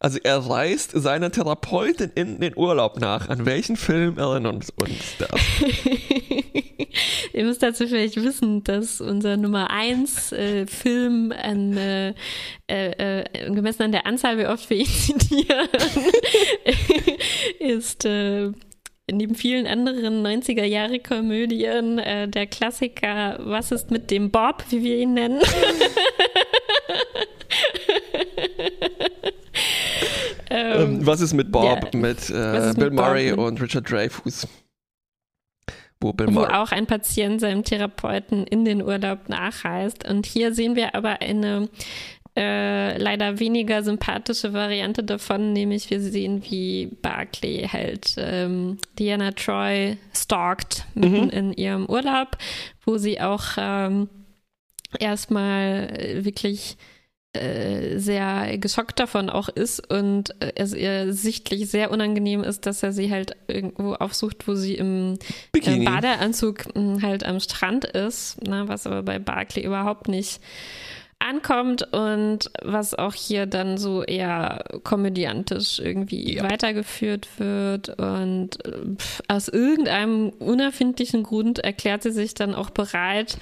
Also 0.00 0.20
er 0.22 0.38
reist 0.38 0.92
seiner 0.92 1.32
Therapeutin 1.32 2.12
in 2.14 2.40
den 2.40 2.56
Urlaub 2.56 3.00
nach. 3.00 3.28
An 3.28 3.46
welchen 3.46 3.76
Film 3.76 4.16
erinnern 4.16 4.56
uns 4.56 4.72
das? 5.18 5.28
Ihr 7.32 7.44
müsst 7.44 7.62
dazu 7.62 7.88
vielleicht 7.88 8.16
wissen, 8.16 8.62
dass 8.62 9.00
unser 9.00 9.36
Nummer 9.36 9.70
1 9.70 10.32
äh, 10.32 10.66
Film 10.66 11.32
an, 11.32 11.76
äh, 11.76 12.14
äh, 12.68 13.22
äh, 13.22 13.50
gemessen 13.50 13.82
an 13.82 13.92
der 13.92 14.06
Anzahl, 14.06 14.38
wie 14.38 14.46
oft 14.46 14.70
wir 14.70 14.78
ihn 14.78 14.86
zitieren, 14.86 15.68
ist 17.58 18.04
äh, 18.04 18.52
neben 19.10 19.34
vielen 19.34 19.66
anderen 19.66 20.24
90er 20.24 20.64
Jahre 20.64 21.00
Komödien 21.00 21.98
äh, 21.98 22.28
der 22.28 22.46
Klassiker 22.46 23.40
Was 23.42 23.72
ist 23.72 23.90
mit 23.90 24.12
dem 24.12 24.30
Bob, 24.30 24.64
wie 24.70 24.84
wir 24.84 24.96
ihn 24.96 25.14
nennen? 25.14 25.40
Ähm, 30.58 30.82
ähm, 30.82 31.06
was 31.06 31.20
ist 31.20 31.34
mit 31.34 31.52
Bob, 31.52 31.64
ja, 31.64 31.98
mit, 31.98 32.30
äh, 32.30 32.72
Bill 32.76 32.90
mit 32.90 32.94
Murray 32.94 33.30
Bob? 33.30 33.46
und 33.46 33.60
Richard 33.60 33.90
Dreyfuss? 33.90 34.46
Wo, 36.00 36.12
Bill 36.12 36.32
wo 36.34 36.42
auch 36.42 36.70
ein 36.70 36.86
Patient 36.86 37.40
seinem 37.40 37.64
Therapeuten 37.64 38.44
in 38.44 38.64
den 38.64 38.82
Urlaub 38.82 39.28
nachreist. 39.28 40.08
Und 40.08 40.26
hier 40.26 40.54
sehen 40.54 40.76
wir 40.76 40.94
aber 40.94 41.20
eine 41.20 41.68
äh, 42.36 42.96
leider 42.98 43.40
weniger 43.40 43.82
sympathische 43.82 44.52
Variante 44.52 45.02
davon, 45.02 45.52
nämlich 45.52 45.90
wir 45.90 46.00
sehen, 46.00 46.44
wie 46.48 46.86
Barclay 47.02 47.66
halt 47.66 48.14
ähm, 48.16 48.78
Diana 48.96 49.32
Troy 49.32 49.96
stalkt 50.14 50.86
mitten 50.94 51.24
mhm. 51.24 51.30
in 51.30 51.52
ihrem 51.52 51.86
Urlaub, 51.86 52.38
wo 52.84 52.96
sie 52.96 53.20
auch 53.20 53.44
ähm, 53.56 54.08
erstmal 55.00 56.24
wirklich 56.24 56.76
äh, 57.34 57.98
sehr 57.98 58.56
geschockt 58.58 58.98
davon 58.98 59.28
auch 59.28 59.48
ist 59.48 59.90
und 59.90 60.34
es 60.54 60.72
ihr 60.72 61.12
sichtlich 61.12 61.68
sehr 61.68 61.90
unangenehm 61.90 62.42
ist, 62.42 62.64
dass 62.64 62.82
er 62.82 62.92
sie 62.92 63.10
halt 63.10 63.36
irgendwo 63.48 63.94
aufsucht, 63.94 64.48
wo 64.48 64.54
sie 64.54 64.74
im 64.74 65.18
äh, 65.54 65.84
Badeanzug 65.84 66.74
hm, 66.74 67.02
halt 67.02 67.24
am 67.24 67.40
Strand 67.40 67.84
ist, 67.84 68.42
ne, 68.46 68.64
was 68.66 68.86
aber 68.86 69.02
bei 69.02 69.18
Barclay 69.18 69.62
überhaupt 69.62 70.08
nicht 70.08 70.40
ankommt 71.18 71.82
und 71.92 72.50
was 72.62 72.94
auch 72.94 73.14
hier 73.14 73.46
dann 73.46 73.76
so 73.76 74.02
eher 74.04 74.64
komödiantisch 74.84 75.80
irgendwie 75.80 76.36
ja. 76.36 76.44
weitergeführt 76.44 77.28
wird. 77.38 77.98
Und 77.98 78.64
äh, 78.64 78.96
aus 79.28 79.48
irgendeinem 79.48 80.30
unerfindlichen 80.30 81.24
Grund 81.24 81.58
erklärt 81.58 82.04
sie 82.04 82.12
sich 82.12 82.34
dann 82.34 82.54
auch 82.54 82.70
bereit, 82.70 83.38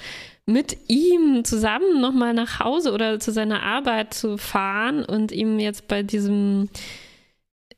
mit 0.47 0.77
ihm 0.87 1.43
zusammen 1.43 1.99
nochmal 1.99 2.33
nach 2.33 2.59
Hause 2.59 2.93
oder 2.93 3.19
zu 3.19 3.31
seiner 3.31 3.61
Arbeit 3.63 4.13
zu 4.13 4.37
fahren 4.37 5.03
und 5.03 5.31
ihm 5.33 5.59
jetzt 5.59 5.87
bei 5.89 6.03
diesem 6.03 6.69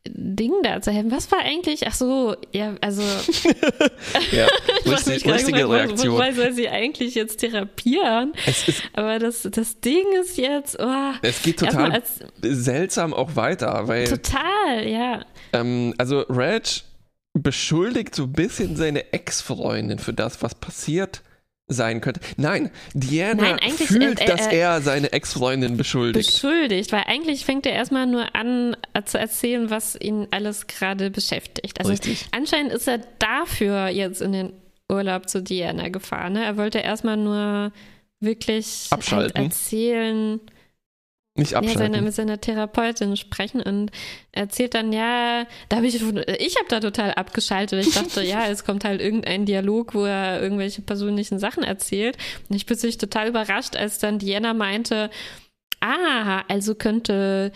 Ding 0.08 0.54
da 0.64 0.80
zu 0.80 0.92
helfen. 0.92 1.12
Was 1.12 1.32
war 1.32 1.40
eigentlich? 1.40 1.88
Ach 1.88 1.94
so, 1.94 2.36
ja, 2.52 2.76
also. 2.80 3.02
ja, 4.32 4.48
lustig, 4.86 5.26
lustige 5.26 5.62
gefragt, 5.62 5.90
Reaktion. 5.90 6.14
Wobei 6.14 6.32
soll 6.32 6.54
sie 6.54 6.70
eigentlich 6.70 7.16
jetzt 7.16 7.38
therapieren? 7.38 8.34
Aber 8.94 9.18
das, 9.18 9.48
das 9.52 9.80
Ding 9.82 10.06
ist 10.22 10.38
jetzt. 10.38 10.78
Oh, 10.80 11.12
es 11.24 11.42
geht 11.42 11.60
total 11.60 11.92
als, 11.92 12.20
seltsam 12.42 13.14
auch 13.14 13.36
weiter, 13.36 13.88
weil. 13.88 14.08
Total, 14.08 14.88
ja. 14.88 15.26
Ähm, 15.54 15.96
also, 15.98 16.22
Reg 16.22 16.84
beschuldigt 17.34 18.16
so 18.16 18.24
ein 18.24 18.34
bisschen 18.34 18.76
seine 18.76 19.12
Ex-Freundin 19.12 20.00
für 20.00 20.14
das, 20.14 20.42
was 20.42 20.56
passiert 20.56 21.24
sein 21.70 22.02
könnte. 22.02 22.20
Nein, 22.36 22.72
Diana 22.94 23.58
Nein, 23.58 23.72
fühlt, 23.72 24.20
äh, 24.20 24.26
äh, 24.26 24.28
dass 24.28 24.48
er 24.48 24.82
seine 24.82 25.14
Ex-Freundin 25.14 25.78
beschuldigt. 25.78 26.34
Beschuldigt, 26.34 26.92
weil 26.92 27.04
eigentlich 27.08 27.46
fängt 27.46 27.66
er 27.66 27.74
erstmal 27.74 28.08
nur 28.08 28.36
an 28.36 28.76
äh, 28.94 29.04
zu 29.04 29.18
erzählen, 29.18 29.70
was 29.70 29.96
ihn 29.96 30.28
alles 30.32 30.68
gerade 30.68 31.10
beschäftigt. 31.12 31.80
Also 31.80 31.92
Richtig. 31.92 32.28
anscheinend 32.32 32.74
ist 32.74 32.88
er 32.88 33.00
dafür 33.20 33.88
jetzt 33.88 34.22
in 34.22 34.34
den 34.34 34.54
Urlaub 34.90 35.30
zu 35.30 35.42
Diana 35.42 35.90
gefahren. 35.90 36.34
Ne? 36.34 36.44
Er 36.44 36.58
wollte 36.58 36.80
erstmal 36.80 37.18
nur 37.18 37.72
wirklich 38.20 38.90
halt 38.92 39.36
erzählen, 39.36 40.42
nicht 41.40 41.56
abschalten. 41.56 41.82
Ja, 41.82 41.88
seine, 41.88 42.02
mit 42.02 42.14
seiner 42.14 42.40
Therapeutin 42.40 43.18
sprechen 43.18 43.62
und 43.62 43.92
erzählt 44.32 44.74
dann, 44.74 44.94
ja, 44.94 45.46
da 45.70 45.78
habe 45.78 45.88
ich, 45.88 45.96
ich 45.96 46.56
habe 46.58 46.68
da 46.70 46.80
total 46.80 47.14
abgeschaltet. 47.14 47.86
Ich 47.86 47.94
dachte, 47.94 48.24
ja, 48.24 48.48
es 48.48 48.64
kommt 48.64 48.84
halt 48.84 49.02
irgendein 49.02 49.46
Dialog, 49.46 49.96
wo 49.96 50.06
er 50.06 50.42
irgendwelche 50.42 50.82
persönlichen 50.82 51.40
Sachen 51.40 51.64
erzählt. 51.64 52.18
Und 52.50 52.56
ich 52.56 52.66
bin 52.66 52.78
sich 52.78 52.98
total 52.98 53.30
überrascht, 53.30 53.76
als 53.76 54.00
dann 54.00 54.20
Diana 54.20 54.54
meinte, 54.54 55.10
ah, 55.82 56.44
also 56.48 56.76
könnte 56.76 57.52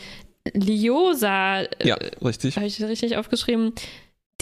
Liosa, 0.53 1.61
äh, 1.61 1.87
ja, 1.87 1.95
richtig. 2.23 2.55
Habe 2.57 2.65
ich 2.65 2.81
richtig 2.83 3.17
aufgeschrieben, 3.17 3.73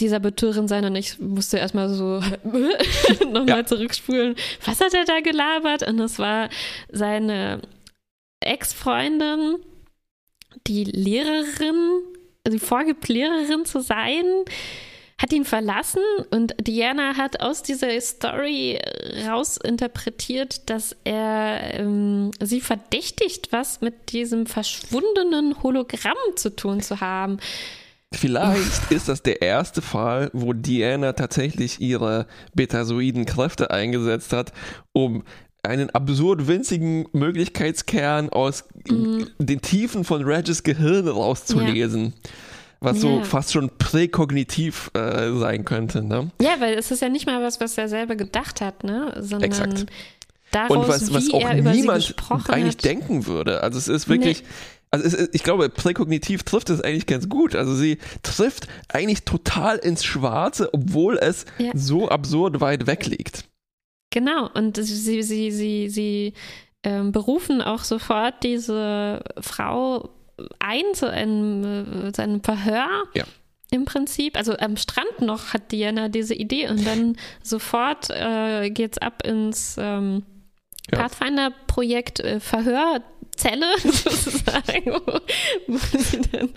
dieser 0.00 0.20
Betürin 0.20 0.68
sein 0.68 0.84
und 0.84 0.96
ich 0.96 1.18
musste 1.20 1.58
erstmal 1.58 1.88
so 1.88 2.20
nochmal 3.24 3.48
ja. 3.48 3.66
zurückspulen. 3.66 4.34
Was 4.64 4.80
hat 4.80 4.94
er 4.94 5.04
da 5.04 5.20
gelabert? 5.20 5.86
Und 5.86 6.00
es 6.00 6.18
war 6.18 6.48
seine 6.90 7.60
Ex-Freundin, 8.46 9.56
die 10.66 10.84
Lehrerin, 10.84 12.02
also 12.44 12.58
die 12.58 12.64
vorgibt, 12.64 13.08
Lehrerin 13.08 13.64
zu 13.64 13.80
sein, 13.80 14.24
hat 15.22 15.32
ihn 15.32 15.44
verlassen 15.44 16.02
und 16.30 16.54
Diana 16.60 17.16
hat 17.16 17.40
aus 17.40 17.62
dieser 17.62 18.00
Story 18.00 18.80
rausinterpretiert, 19.24 20.68
dass 20.68 20.96
er 21.04 21.78
ähm, 21.78 22.32
sie 22.40 22.60
verdächtigt, 22.60 23.52
was 23.52 23.80
mit 23.80 24.12
diesem 24.12 24.46
verschwundenen 24.46 25.62
Hologramm 25.62 26.16
zu 26.34 26.54
tun 26.56 26.80
zu 26.80 27.00
haben. 27.00 27.38
Vielleicht 28.12 28.90
ist 28.90 29.08
das 29.08 29.22
der 29.22 29.42
erste 29.42 29.80
Fall, 29.80 30.28
wo 30.32 30.52
Diana 30.52 31.12
tatsächlich 31.12 31.80
ihre 31.80 32.26
betasoiden 32.54 33.24
Kräfte 33.24 33.70
eingesetzt 33.70 34.32
hat, 34.32 34.52
um 34.92 35.22
einen 35.62 35.90
absurd 35.90 36.48
winzigen 36.48 37.06
Möglichkeitskern 37.12 38.30
aus 38.30 38.64
mhm. 38.88 39.28
den 39.38 39.60
Tiefen 39.60 40.04
von 40.04 40.22
Regis 40.24 40.62
Gehirn 40.62 41.06
rauszulesen. 41.08 42.04
Ja. 42.06 42.30
Was 42.80 43.00
so 43.00 43.18
ja. 43.18 43.22
fast 43.22 43.52
schon 43.52 43.70
präkognitiv 43.78 44.90
äh, 44.94 45.32
sein 45.38 45.64
könnte, 45.64 46.02
ne? 46.02 46.32
Ja, 46.40 46.56
weil 46.58 46.74
es 46.74 46.90
ist 46.90 47.00
ja 47.00 47.08
nicht 47.08 47.26
mal 47.26 47.40
was, 47.40 47.60
was 47.60 47.78
er 47.78 47.88
selber 47.88 48.16
gedacht 48.16 48.60
hat, 48.60 48.82
ne? 48.82 49.14
Sondern 49.20 49.42
Exakt. 49.42 49.86
Daraus, 50.50 50.76
Und 50.76 50.88
was, 50.88 51.14
was 51.14 51.32
auch 51.32 51.52
niemand 51.54 52.14
eigentlich 52.48 52.74
hat. 52.74 52.84
denken 52.84 53.26
würde. 53.26 53.62
Also 53.62 53.78
es 53.78 53.86
ist 53.86 54.08
wirklich. 54.08 54.42
Nee. 54.42 54.48
Also 54.90 55.06
es, 55.06 55.30
ich 55.32 55.44
glaube, 55.44 55.70
präkognitiv 55.70 56.42
trifft 56.42 56.70
es 56.70 56.80
eigentlich 56.80 57.06
ganz 57.06 57.28
gut. 57.28 57.54
Also 57.54 57.74
sie 57.74 57.98
trifft 58.24 58.66
eigentlich 58.88 59.22
total 59.22 59.78
ins 59.78 60.04
Schwarze, 60.04 60.74
obwohl 60.74 61.18
es 61.18 61.46
ja. 61.58 61.70
so 61.74 62.08
absurd 62.08 62.60
weit 62.60 62.86
weg 62.88 63.06
liegt. 63.06 63.44
Genau, 64.12 64.50
und 64.52 64.76
sie, 64.76 65.22
sie, 65.22 65.50
sie, 65.50 65.88
sie 65.88 66.34
ähm, 66.84 67.12
berufen 67.12 67.62
auch 67.62 67.82
sofort 67.82 68.42
diese 68.42 69.24
Frau 69.40 70.10
ein 70.58 70.84
zu 70.92 71.10
einem, 71.10 72.08
äh, 72.08 72.12
zu 72.12 72.22
einem 72.22 72.42
Verhör. 72.44 73.04
Ja. 73.14 73.24
Im 73.70 73.86
Prinzip, 73.86 74.36
also 74.36 74.54
am 74.58 74.76
Strand 74.76 75.22
noch 75.22 75.54
hat 75.54 75.72
Diana 75.72 76.08
diese 76.08 76.34
Idee 76.34 76.68
und 76.68 76.86
dann 76.86 77.16
sofort 77.42 78.10
äh, 78.10 78.68
es 78.68 78.98
ab 78.98 79.26
ins 79.26 79.76
ähm, 79.78 80.24
ja. 80.92 80.98
Pathfinder-Projekt 80.98 82.20
äh, 82.20 82.38
Verhör 82.38 83.02
Zelle 83.36 83.66
sozusagen, 83.78 84.92
wo, 85.66 85.78
sie 85.98 86.20
dann, 86.32 86.50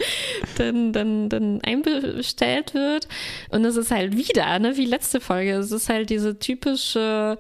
dann, 0.58 0.94
dann, 0.94 1.30
dann 1.30 1.62
einbestellt 1.62 2.74
wird. 2.74 3.08
Und 3.50 3.66
es 3.66 3.76
ist 3.76 3.92
halt 3.92 4.16
wieder, 4.16 4.60
ne, 4.60 4.78
wie 4.78 4.86
letzte 4.86 5.22
Folge, 5.22 5.54
es 5.54 5.72
ist 5.72 5.90
halt 5.90 6.10
diese 6.10 6.38
typische 6.38 7.38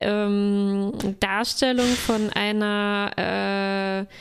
ähm, 0.00 0.92
Darstellung 1.20 1.86
von 1.86 2.30
einer 2.30 4.06
äh, 4.06 4.14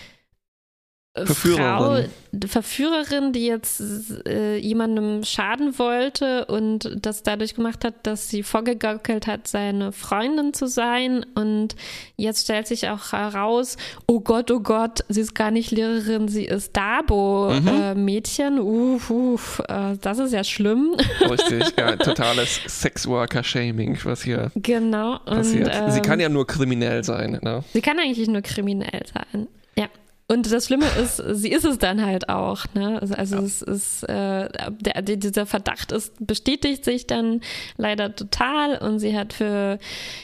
Frau, 1.26 2.04
Verführerin, 2.46 3.32
die 3.32 3.46
jetzt 3.46 3.82
äh, 4.28 4.58
jemandem 4.58 5.24
schaden 5.24 5.80
wollte 5.80 6.46
und 6.46 6.90
das 7.02 7.24
dadurch 7.24 7.56
gemacht 7.56 7.84
hat, 7.84 7.96
dass 8.04 8.30
sie 8.30 8.44
vorgegaukelt 8.44 9.28
hat, 9.28 9.48
seine 9.48 9.92
Freundin 9.92 10.54
zu 10.54 10.68
sein. 10.68 11.26
Und 11.36 11.76
jetzt 12.16 12.44
stellt 12.44 12.68
sich 12.68 12.90
auch 12.90 13.12
heraus, 13.12 13.78
oh 14.08 14.20
Gott, 14.20 14.52
oh 14.52 14.60
Gott, 14.60 15.04
sie 15.10 15.22
ist 15.22 15.36
gar 15.36 15.52
nicht 15.52 15.72
Lehrerin, 15.72 16.28
sie 16.28 16.46
ist 16.46 16.76
Dabo-Mädchen. 16.76 18.56
Mhm. 18.56 18.60
Äh, 18.60 18.96
uff, 18.96 19.10
uff, 19.10 19.64
äh, 19.68 19.98
das 20.00 20.20
ist 20.20 20.34
ja 20.34 20.44
schlimm. 20.44 20.96
Richtig, 21.22 21.74
ja, 21.78 21.96
totales 21.98 22.62
Sexworker-Shaming, 22.68 24.00
was 24.04 24.24
hier 24.24 24.52
genau. 24.56 25.20
passiert. 25.20 25.68
Und, 25.68 25.74
ähm, 25.74 25.92
sie 25.92 26.02
kann 26.02 26.20
ja 26.20 26.30
nur 26.30 26.46
kriminell 26.46 27.04
sein. 27.04 27.40
Ne? 27.42 27.64
Sie 27.74 27.82
kann 27.82 28.00
eigentlich 28.00 28.28
nur 28.28 28.42
kriminell 28.42 29.04
sein. 29.14 29.48
Ja. 29.78 29.88
Und 30.30 30.52
das 30.52 30.66
Schlimme 30.66 30.88
ist, 31.02 31.24
sie 31.32 31.52
ist 31.52 31.64
es 31.64 31.78
dann 31.78 32.06
halt 32.06 32.28
auch. 32.28 32.66
Ne? 32.74 33.02
Also, 33.02 33.14
also 33.14 33.36
ja. 33.38 33.42
es 33.44 33.62
ist, 33.62 34.04
äh, 34.04 34.50
der, 34.72 35.02
dieser 35.02 35.46
Verdacht 35.46 35.94
ist, 35.94 36.14
bestätigt 36.20 36.84
sich 36.84 37.08
dann 37.08 37.40
leider 37.78 38.14
total 38.14 38.78
und 38.78 39.00
sie 39.00 39.18
hat 39.18 39.32
für, 39.32 39.80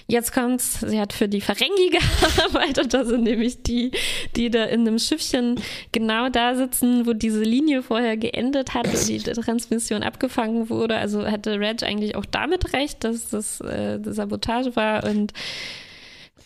jetzt 0.08 0.34
kommt's, 0.34 0.82
sie 0.82 1.00
hat 1.00 1.14
für 1.14 1.30
die 1.30 1.40
Ferengi 1.40 1.90
gearbeitet. 2.36 2.94
Das 2.94 3.08
sind 3.08 3.24
nämlich 3.24 3.64
die, 3.64 3.92
die 4.36 4.50
da 4.52 4.66
in 4.66 4.82
einem 4.82 5.00
Schiffchen 5.00 5.56
genau 5.94 6.28
da 6.28 6.56
sitzen, 6.56 7.06
wo 7.08 7.14
diese 7.14 7.42
Linie 7.42 7.82
vorher 7.82 8.18
geendet 8.18 8.74
hat 8.74 8.88
und 8.88 9.08
die 9.08 9.20
Transmission 9.20 10.04
abgefangen 10.04 10.70
wurde. 10.70 10.98
Also 10.98 11.26
hatte 11.26 11.62
Reg 11.62 11.82
eigentlich 11.82 12.18
auch 12.18 12.26
damit 12.26 12.74
recht, 12.74 13.06
dass 13.06 13.30
das 13.30 13.62
äh, 13.62 14.00
Sabotage 14.04 14.76
war 14.76 15.06
und 15.06 15.32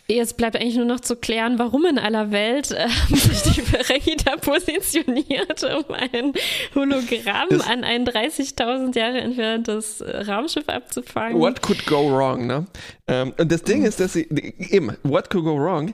Jetzt 0.09 0.37
bleibt 0.37 0.55
eigentlich 0.55 0.77
nur 0.77 0.85
noch 0.85 1.01
zu 1.01 1.17
klären, 1.17 1.59
warum 1.59 1.85
in 1.85 1.99
aller 1.99 2.31
Welt 2.31 2.71
äh, 2.71 2.87
sich 3.13 3.41
die 3.53 3.61
Ferengi 3.61 4.15
da 4.23 4.37
positioniert, 4.37 5.63
um 5.63 5.93
ein 5.93 6.31
Hologramm 6.75 7.49
das 7.49 7.67
an 7.67 7.83
ein 7.83 8.07
30.000 8.07 8.97
Jahre 8.97 9.19
entferntes 9.19 9.99
äh, 9.99 10.21
Raumschiff 10.21 10.69
abzufangen. 10.69 11.37
What 11.37 11.61
could 11.61 11.85
go 11.85 12.09
wrong, 12.09 12.47
ne? 12.47 12.65
Ähm, 13.07 13.33
und 13.37 13.51
das 13.51 13.63
Ding 13.63 13.83
ist, 13.83 13.99
dass 13.99 14.13
sie, 14.13 14.29
eben, 14.69 14.95
what 15.03 15.29
could 15.29 15.43
go 15.43 15.57
wrong? 15.57 15.93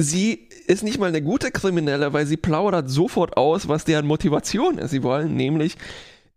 Sie 0.00 0.48
ist 0.66 0.82
nicht 0.82 0.98
mal 0.98 1.06
eine 1.06 1.22
gute 1.22 1.52
Kriminelle, 1.52 2.12
weil 2.12 2.26
sie 2.26 2.36
plaudert 2.36 2.90
sofort 2.90 3.36
aus, 3.36 3.68
was 3.68 3.84
deren 3.84 4.06
Motivation 4.06 4.78
ist. 4.78 4.90
Sie 4.90 5.04
wollen 5.04 5.36
nämlich 5.36 5.76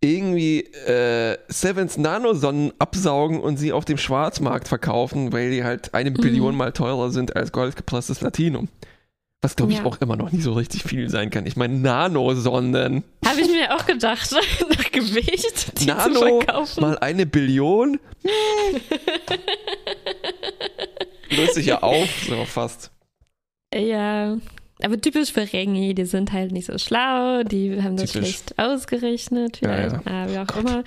irgendwie 0.03 0.61
äh, 0.61 1.37
Sevens 1.47 1.97
Nanosonnen 1.97 2.73
absaugen 2.79 3.39
und 3.39 3.57
sie 3.57 3.71
auf 3.71 3.85
dem 3.85 3.97
Schwarzmarkt 3.97 4.67
verkaufen, 4.67 5.33
weil 5.33 5.51
die 5.51 5.63
halt 5.63 5.93
eine 5.93 6.11
mhm. 6.11 6.15
Billion 6.15 6.55
mal 6.55 6.71
teurer 6.71 7.11
sind 7.11 7.35
als 7.35 7.51
goldgepresstes 7.51 8.21
Latinum. 8.21 8.69
Was 9.41 9.57
glaube 9.57 9.73
ich 9.73 9.79
ja. 9.79 9.85
auch 9.85 9.99
immer 9.99 10.15
noch 10.15 10.31
nicht 10.31 10.43
so 10.43 10.53
richtig 10.53 10.83
viel 10.83 11.09
sein 11.09 11.29
kann. 11.29 11.45
Ich 11.45 11.57
meine, 11.57 11.77
Nanosonnen. 11.77 13.03
Habe 13.25 13.41
ich 13.41 13.49
mir 13.49 13.75
auch 13.75 13.85
gedacht, 13.85 14.33
nach 14.69 14.91
Gewicht 14.91 15.81
die 15.81 15.87
Nano 15.87 16.13
zu 16.13 16.19
verkaufen. 16.19 16.81
mal 16.81 16.97
eine 16.99 17.25
Billion. 17.25 17.99
Löst 21.29 21.55
sich 21.55 21.65
ja 21.65 21.81
auf, 21.81 22.09
so 22.27 22.45
fast. 22.45 22.91
Ja, 23.73 24.37
aber 24.81 24.99
typisch 24.99 25.31
für 25.31 25.51
Rengi, 25.53 25.93
die 25.93 26.05
sind 26.05 26.31
halt 26.31 26.51
nicht 26.51 26.65
so 26.65 26.77
schlau, 26.77 27.43
die 27.43 27.81
haben 27.81 27.95
das 27.95 28.11
typisch. 28.11 28.29
schlecht 28.29 28.59
ausgerechnet, 28.59 29.57
vielleicht, 29.57 30.05
ja, 30.05 30.11
ja. 30.11 30.23
Ah, 30.23 30.27
wie 30.29 30.37
auch 30.39 30.57
immer. 30.57 30.83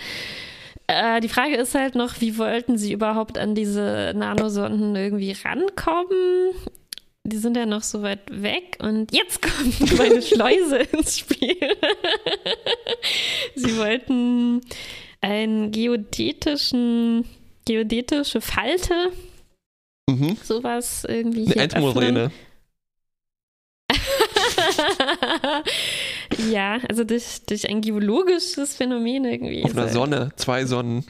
Äh, 0.88 1.20
die 1.20 1.28
Frage 1.28 1.56
ist 1.56 1.74
halt 1.74 1.94
noch, 1.94 2.20
wie 2.20 2.38
wollten 2.38 2.78
sie 2.78 2.92
überhaupt 2.92 3.38
an 3.38 3.54
diese 3.54 4.12
Nanosonden 4.14 4.94
irgendwie 4.94 5.32
rankommen? 5.44 6.52
Die 7.24 7.38
sind 7.38 7.56
ja 7.56 7.66
noch 7.66 7.82
so 7.82 8.02
weit 8.02 8.20
weg 8.30 8.78
und 8.80 9.12
jetzt 9.12 9.42
kommt 9.42 9.98
meine 9.98 10.22
Schleuse 10.22 10.78
ins 10.78 11.18
Spiel. 11.18 11.56
sie 13.56 13.76
wollten 13.78 14.60
einen 15.20 15.72
geodätischen, 15.72 17.24
geodätische 17.66 18.40
Falte, 18.40 19.10
mhm. 20.08 20.36
sowas 20.42 21.04
irgendwie. 21.08 21.52
Eine 21.52 21.62
Endmoräne. 21.62 22.30
ja, 26.50 26.78
also 26.88 27.04
durch, 27.04 27.42
durch 27.46 27.68
ein 27.68 27.80
geologisches 27.80 28.76
Phänomen 28.76 29.24
irgendwie. 29.24 29.64
Auf 29.64 29.76
einer 29.76 29.88
Sonne, 29.88 30.30
zwei 30.36 30.64
Sonnen. 30.64 31.04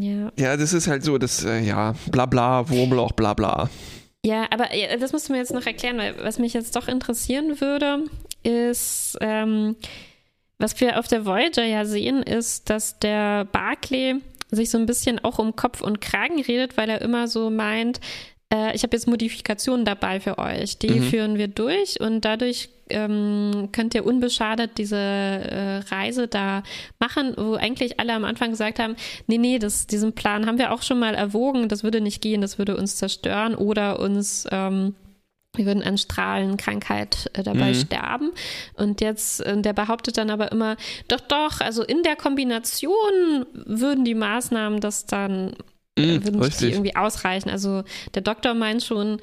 Ja. 0.00 0.30
Ja, 0.38 0.56
das 0.56 0.72
ist 0.72 0.88
halt 0.88 1.04
so, 1.04 1.18
das, 1.18 1.44
äh, 1.44 1.60
ja, 1.60 1.94
bla 2.10 2.26
bla, 2.26 2.68
Wurmloch, 2.68 3.12
bla 3.12 3.34
bla. 3.34 3.70
Ja, 4.24 4.46
aber 4.50 4.68
das 4.98 5.12
musst 5.12 5.28
du 5.28 5.32
mir 5.32 5.38
jetzt 5.38 5.52
noch 5.52 5.66
erklären, 5.66 5.98
weil 5.98 6.14
was 6.22 6.38
mich 6.38 6.54
jetzt 6.54 6.76
doch 6.76 6.88
interessieren 6.88 7.60
würde, 7.60 8.04
ist, 8.42 9.18
ähm, 9.20 9.76
was 10.58 10.80
wir 10.80 10.98
auf 10.98 11.08
der 11.08 11.26
Voyager 11.26 11.64
ja 11.64 11.84
sehen, 11.84 12.22
ist, 12.22 12.70
dass 12.70 12.98
der 12.98 13.44
Barclay 13.46 14.16
sich 14.50 14.70
so 14.70 14.78
ein 14.78 14.86
bisschen 14.86 15.18
auch 15.18 15.38
um 15.38 15.56
Kopf 15.56 15.80
und 15.80 16.00
Kragen 16.00 16.40
redet, 16.40 16.76
weil 16.76 16.88
er 16.88 17.02
immer 17.02 17.28
so 17.28 17.50
meint, 17.50 18.00
äh, 18.52 18.74
ich 18.74 18.82
habe 18.82 18.96
jetzt 18.96 19.08
Modifikationen 19.08 19.84
dabei 19.84 20.20
für 20.20 20.38
euch. 20.38 20.78
Die 20.78 20.90
mhm. 20.90 21.02
führen 21.02 21.38
wir 21.38 21.48
durch 21.48 22.00
und 22.00 22.22
dadurch 22.22 22.68
ähm, 22.90 23.68
könnt 23.72 23.94
ihr 23.94 24.04
unbeschadet 24.04 24.78
diese 24.78 24.96
äh, 24.96 25.78
Reise 25.90 26.28
da 26.28 26.62
machen, 26.98 27.34
wo 27.36 27.54
eigentlich 27.54 28.00
alle 28.00 28.12
am 28.12 28.24
Anfang 28.24 28.50
gesagt 28.50 28.78
haben, 28.78 28.96
nee, 29.26 29.38
nee, 29.38 29.58
das, 29.58 29.86
diesen 29.86 30.12
Plan 30.12 30.46
haben 30.46 30.58
wir 30.58 30.72
auch 30.72 30.82
schon 30.82 30.98
mal 30.98 31.14
erwogen, 31.14 31.68
das 31.68 31.82
würde 31.82 32.00
nicht 32.00 32.20
gehen, 32.20 32.40
das 32.40 32.58
würde 32.58 32.76
uns 32.76 32.96
zerstören 32.96 33.54
oder 33.54 34.00
uns 34.00 34.46
ähm, 34.50 34.94
wir 35.56 35.66
würden 35.66 35.82
an 35.82 35.98
Strahlenkrankheit 35.98 37.30
äh, 37.34 37.42
dabei 37.42 37.68
mhm. 37.68 37.74
sterben. 37.74 38.32
Und 38.74 39.00
jetzt, 39.00 39.40
äh, 39.40 39.60
der 39.60 39.72
behauptet 39.72 40.18
dann 40.18 40.30
aber 40.30 40.52
immer, 40.52 40.76
doch, 41.08 41.20
doch, 41.20 41.60
also 41.60 41.82
in 41.82 42.02
der 42.02 42.16
Kombination 42.16 43.46
würden 43.52 44.04
die 44.04 44.14
Maßnahmen 44.14 44.80
das 44.80 45.06
dann 45.06 45.56
mm, 45.98 46.24
würden 46.24 46.52
die 46.58 46.70
irgendwie 46.70 46.96
ausreichen. 46.96 47.50
Also 47.50 47.84
der 48.14 48.22
Doktor 48.22 48.54
meint 48.54 48.82
schon, 48.82 49.20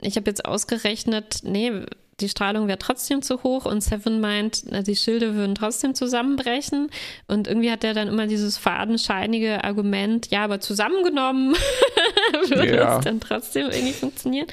ich 0.00 0.16
habe 0.16 0.28
jetzt 0.28 0.44
ausgerechnet, 0.44 1.40
nee, 1.42 1.84
die 2.20 2.28
Strahlung 2.28 2.66
wäre 2.66 2.78
trotzdem 2.78 3.22
zu 3.22 3.42
hoch 3.42 3.64
und 3.64 3.80
Seven 3.80 4.20
meint, 4.20 4.64
die 4.86 4.96
Schilde 4.96 5.34
würden 5.34 5.54
trotzdem 5.54 5.94
zusammenbrechen. 5.94 6.90
Und 7.26 7.46
irgendwie 7.46 7.70
hat 7.70 7.84
er 7.84 7.94
dann 7.94 8.08
immer 8.08 8.26
dieses 8.26 8.58
fadenscheinige 8.58 9.64
Argument, 9.64 10.28
ja, 10.30 10.44
aber 10.44 10.60
zusammengenommen 10.60 11.54
würde 12.48 12.76
ja. 12.76 12.98
es 12.98 13.04
dann 13.04 13.20
trotzdem 13.20 13.70
irgendwie 13.70 13.92
funktionieren. 13.92 14.48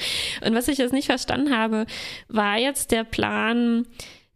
Und 0.45 0.53
was 0.53 0.67
ich 0.67 0.77
jetzt 0.77 0.93
nicht 0.93 1.07
verstanden 1.07 1.55
habe, 1.55 1.85
war 2.27 2.57
jetzt 2.57 2.91
der 2.91 3.03
Plan, 3.03 3.87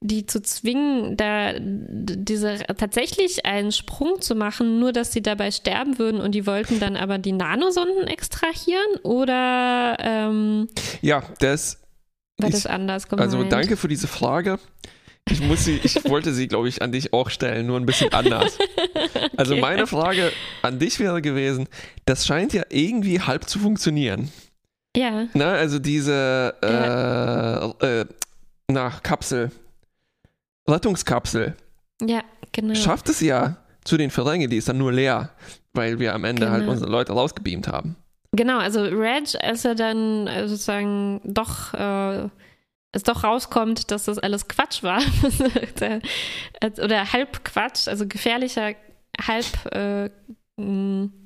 die 0.01 0.25
zu 0.25 0.41
zwingen, 0.41 1.17
da 1.17 1.53
diese 1.59 2.59
tatsächlich 2.77 3.45
einen 3.45 3.71
Sprung 3.71 4.21
zu 4.21 4.33
machen, 4.33 4.79
nur 4.79 4.93
dass 4.93 5.11
sie 5.11 5.21
dabei 5.21 5.51
sterben 5.51 5.99
würden 5.99 6.21
und 6.21 6.33
die 6.33 6.47
wollten 6.47 6.79
dann 6.79 6.95
aber 6.95 7.17
die 7.17 7.33
Nanosonden 7.33 8.07
extrahieren 8.07 8.95
oder 9.03 9.97
ähm, 9.99 10.69
ja, 11.01 11.23
das 11.39 11.81
war 12.39 12.49
das 12.49 12.65
anders 12.65 13.07
gemeint? 13.07 13.31
Also 13.31 13.43
danke 13.43 13.77
für 13.77 13.87
diese 13.87 14.07
Frage. 14.07 14.59
Ich 15.29 15.41
muss 15.41 15.65
sie, 15.65 15.79
ich 15.83 16.03
wollte 16.05 16.33
sie, 16.33 16.47
glaube 16.47 16.69
ich, 16.69 16.81
an 16.81 16.91
dich 16.91 17.13
auch 17.13 17.29
stellen, 17.29 17.67
nur 17.67 17.77
ein 17.79 17.85
bisschen 17.85 18.11
anders. 18.13 18.57
okay. 18.95 19.29
Also 19.37 19.55
meine 19.57 19.85
Frage 19.85 20.31
an 20.61 20.79
dich 20.79 20.99
wäre 20.99 21.21
gewesen, 21.21 21.67
das 22.05 22.25
scheint 22.25 22.53
ja 22.53 22.63
irgendwie 22.69 23.21
halb 23.21 23.47
zu 23.47 23.59
funktionieren. 23.59 24.31
Ja. 24.97 25.27
Na, 25.33 25.53
also 25.53 25.77
diese 25.77 26.55
äh, 26.63 26.67
ja. 26.67 27.71
äh, 27.79 28.05
nach 28.71 29.03
Kapsel, 29.03 29.51
Rettungskapsel. 30.67 31.55
Ja, 32.01 32.23
genau. 32.51 32.73
Schafft 32.73 33.09
es 33.09 33.19
ja 33.19 33.57
zu 33.83 33.97
den 33.97 34.09
Ferengi, 34.09 34.47
die 34.47 34.57
ist 34.57 34.69
dann 34.69 34.77
nur 34.77 34.91
leer, 34.91 35.31
weil 35.73 35.99
wir 35.99 36.13
am 36.15 36.23
Ende 36.23 36.49
halt 36.49 36.61
genau. 36.61 36.71
halt 36.71 36.77
unsere 36.77 36.91
Leute 36.91 37.13
rausgebeamt 37.13 37.67
haben. 37.67 37.95
Genau, 38.31 38.59
also 38.59 38.83
Reg, 38.83 39.35
als 39.41 39.65
er 39.65 39.75
dann 39.75 40.27
äh, 40.27 40.47
sozusagen 40.47 41.21
doch 41.23 41.73
äh, 41.73 42.29
es 42.91 43.03
doch 43.03 43.23
rauskommt, 43.23 43.91
dass 43.91 44.05
das 44.05 44.19
alles 44.19 44.47
Quatsch 44.47 44.83
war, 44.83 45.01
oder 46.83 47.13
halb 47.13 47.43
Quatsch, 47.43 47.87
also 47.87 48.07
gefährlicher 48.07 48.75
halb 49.19 49.45
äh, 49.73 50.09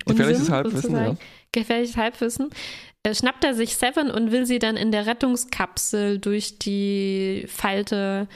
gefährliches 0.06 0.50
Halbwissen, 0.50 0.96
ja. 0.96 1.16
Gefährliches 1.52 1.98
Halbwissen. 1.98 2.50
Äh, 3.04 3.16
schnappt 3.16 3.44
er 3.44 3.54
sich 3.54 3.76
Seven 3.76 4.10
und 4.10 4.32
will 4.32 4.46
sie 4.46 4.60
dann 4.60 4.78
in 4.78 4.92
der 4.92 5.06
Rettungskapsel 5.06 6.20
durch 6.20 6.60
die 6.60 7.46
Falte 7.48 8.28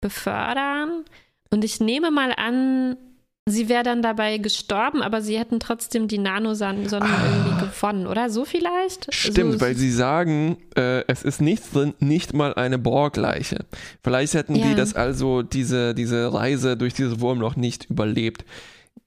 befördern. 0.00 1.04
Und 1.50 1.64
ich 1.64 1.80
nehme 1.80 2.10
mal 2.10 2.32
an, 2.36 2.96
sie 3.46 3.68
wäre 3.68 3.82
dann 3.82 4.02
dabei 4.02 4.38
gestorben, 4.38 5.02
aber 5.02 5.20
sie 5.20 5.38
hätten 5.38 5.60
trotzdem 5.60 6.08
die 6.08 6.18
Nanosonnen 6.18 6.86
ah. 6.92 7.24
irgendwie 7.24 7.66
gewonnen, 7.66 8.06
oder? 8.06 8.30
So 8.30 8.44
vielleicht? 8.44 9.12
Stimmt, 9.12 9.54
so, 9.54 9.60
weil 9.60 9.74
sie 9.74 9.90
sagen, 9.90 10.58
äh, 10.76 11.04
es 11.08 11.22
ist 11.22 11.40
nichts 11.40 11.70
drin, 11.70 11.94
nicht 11.98 12.34
mal 12.34 12.54
eine 12.54 12.78
Borgleiche. 12.78 13.64
Vielleicht 14.02 14.34
hätten 14.34 14.54
ja. 14.54 14.66
die 14.66 14.74
das 14.74 14.94
also, 14.94 15.42
diese, 15.42 15.94
diese 15.94 16.32
Reise 16.32 16.76
durch 16.76 16.94
dieses 16.94 17.20
Wurmloch 17.20 17.56
nicht 17.56 17.90
überlebt. 17.90 18.44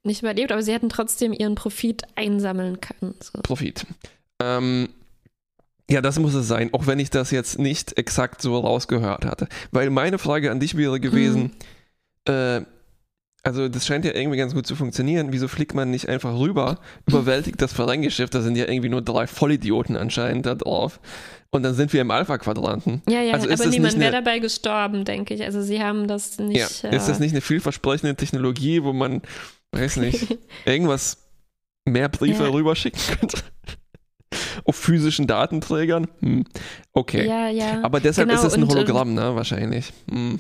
Nicht 0.04 0.22
überlebt, 0.22 0.52
aber 0.52 0.62
sie 0.62 0.74
hätten 0.74 0.90
trotzdem 0.90 1.34
ihren 1.34 1.56
Profit 1.56 2.04
einsammeln 2.16 2.80
können. 2.82 3.16
So. 3.22 3.40
Profit. 3.42 3.88
Ähm, 4.40 4.90
Ja, 5.90 6.02
das 6.02 6.20
muss 6.20 6.34
es 6.34 6.48
sein, 6.48 6.74
auch 6.74 6.88
wenn 6.88 7.00
ich 7.00 7.10
das 7.10 7.32
jetzt 7.32 7.60
nicht 7.60 7.98
exakt 7.98 8.42
so 8.42 8.58
rausgehört 8.58 9.26
hatte. 9.26 9.48
Weil 9.72 9.92
meine 9.92 10.18
Frage 10.18 10.52
an 10.52 10.60
dich 10.60 10.76
wäre 10.76 11.00
gewesen, 11.00 11.52
mhm. 12.28 12.34
äh, 12.34 12.62
also 13.46 13.70
das 13.70 13.86
scheint 13.86 14.06
ja 14.06 14.14
irgendwie 14.14 14.38
ganz 14.38 14.56
gut 14.56 14.66
zu 14.66 14.76
funktionieren. 14.76 15.28
Wieso 15.32 15.48
fliegt 15.48 15.76
man 15.76 15.92
nicht 15.92 16.10
einfach 16.10 16.38
rüber, 16.38 16.80
überwältigt 17.06 17.62
das 17.62 17.74
Ferengi-Schiff, 17.74 18.32
da 18.32 18.42
sind 18.42 18.58
ja 18.58 18.68
irgendwie 18.68 18.90
nur 18.90 19.04
drei 19.04 19.28
Vollidioten 19.28 19.96
anscheinend 19.96 20.48
da 20.48 20.56
drauf. 20.56 21.00
Und 21.52 21.62
dann 21.62 21.76
sind 21.76 21.94
wir 21.94 22.02
im 22.02 22.10
Alpha-Quadranten. 22.10 23.04
Ja, 23.08 23.22
ja, 23.22 23.34
also 23.36 23.50
aber 23.50 23.68
niemand 23.68 24.00
wäre 24.00 24.12
dabei 24.12 24.40
gestorben, 24.40 25.06
denke 25.06 25.36
ich. 25.36 25.44
Also 25.44 25.62
sie 25.62 25.82
haben 25.82 26.08
das 26.08 26.40
nicht. 26.40 26.84
Ja. 26.84 26.90
Ist 26.90 27.08
das 27.08 27.20
äh, 27.20 27.22
nicht 27.22 27.34
eine 27.34 27.42
vielversprechende 27.42 28.16
Technologie, 28.16 28.84
wo 28.84 28.94
man, 28.94 29.22
weiß 29.72 29.98
nicht, 29.98 30.40
irgendwas 30.66 31.30
mehr 31.86 32.10
Briefe 32.10 32.46
ja. 32.46 32.50
rüberschicken 32.50 33.00
könnte? 33.20 33.38
Auf 34.66 34.76
physischen 34.76 35.28
Datenträgern? 35.28 36.08
Hm. 36.20 36.46
Okay. 36.94 37.28
Ja, 37.28 37.48
ja. 37.50 37.84
Aber 37.84 38.00
deshalb 38.00 38.28
genau, 38.28 38.42
ist 38.42 38.48
es 38.48 38.56
ein 38.56 38.68
Hologramm, 38.68 39.10
und, 39.10 39.16
ne? 39.16 39.36
Wahrscheinlich. 39.36 39.94
Hm. 40.10 40.40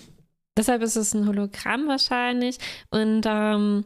Deshalb 0.58 0.82
ist 0.82 0.96
es 0.96 1.13
ein 1.13 1.28
Hologramm 1.28 1.88
wahrscheinlich. 1.88 2.58
Und, 2.89 3.24
ähm, 3.28 3.86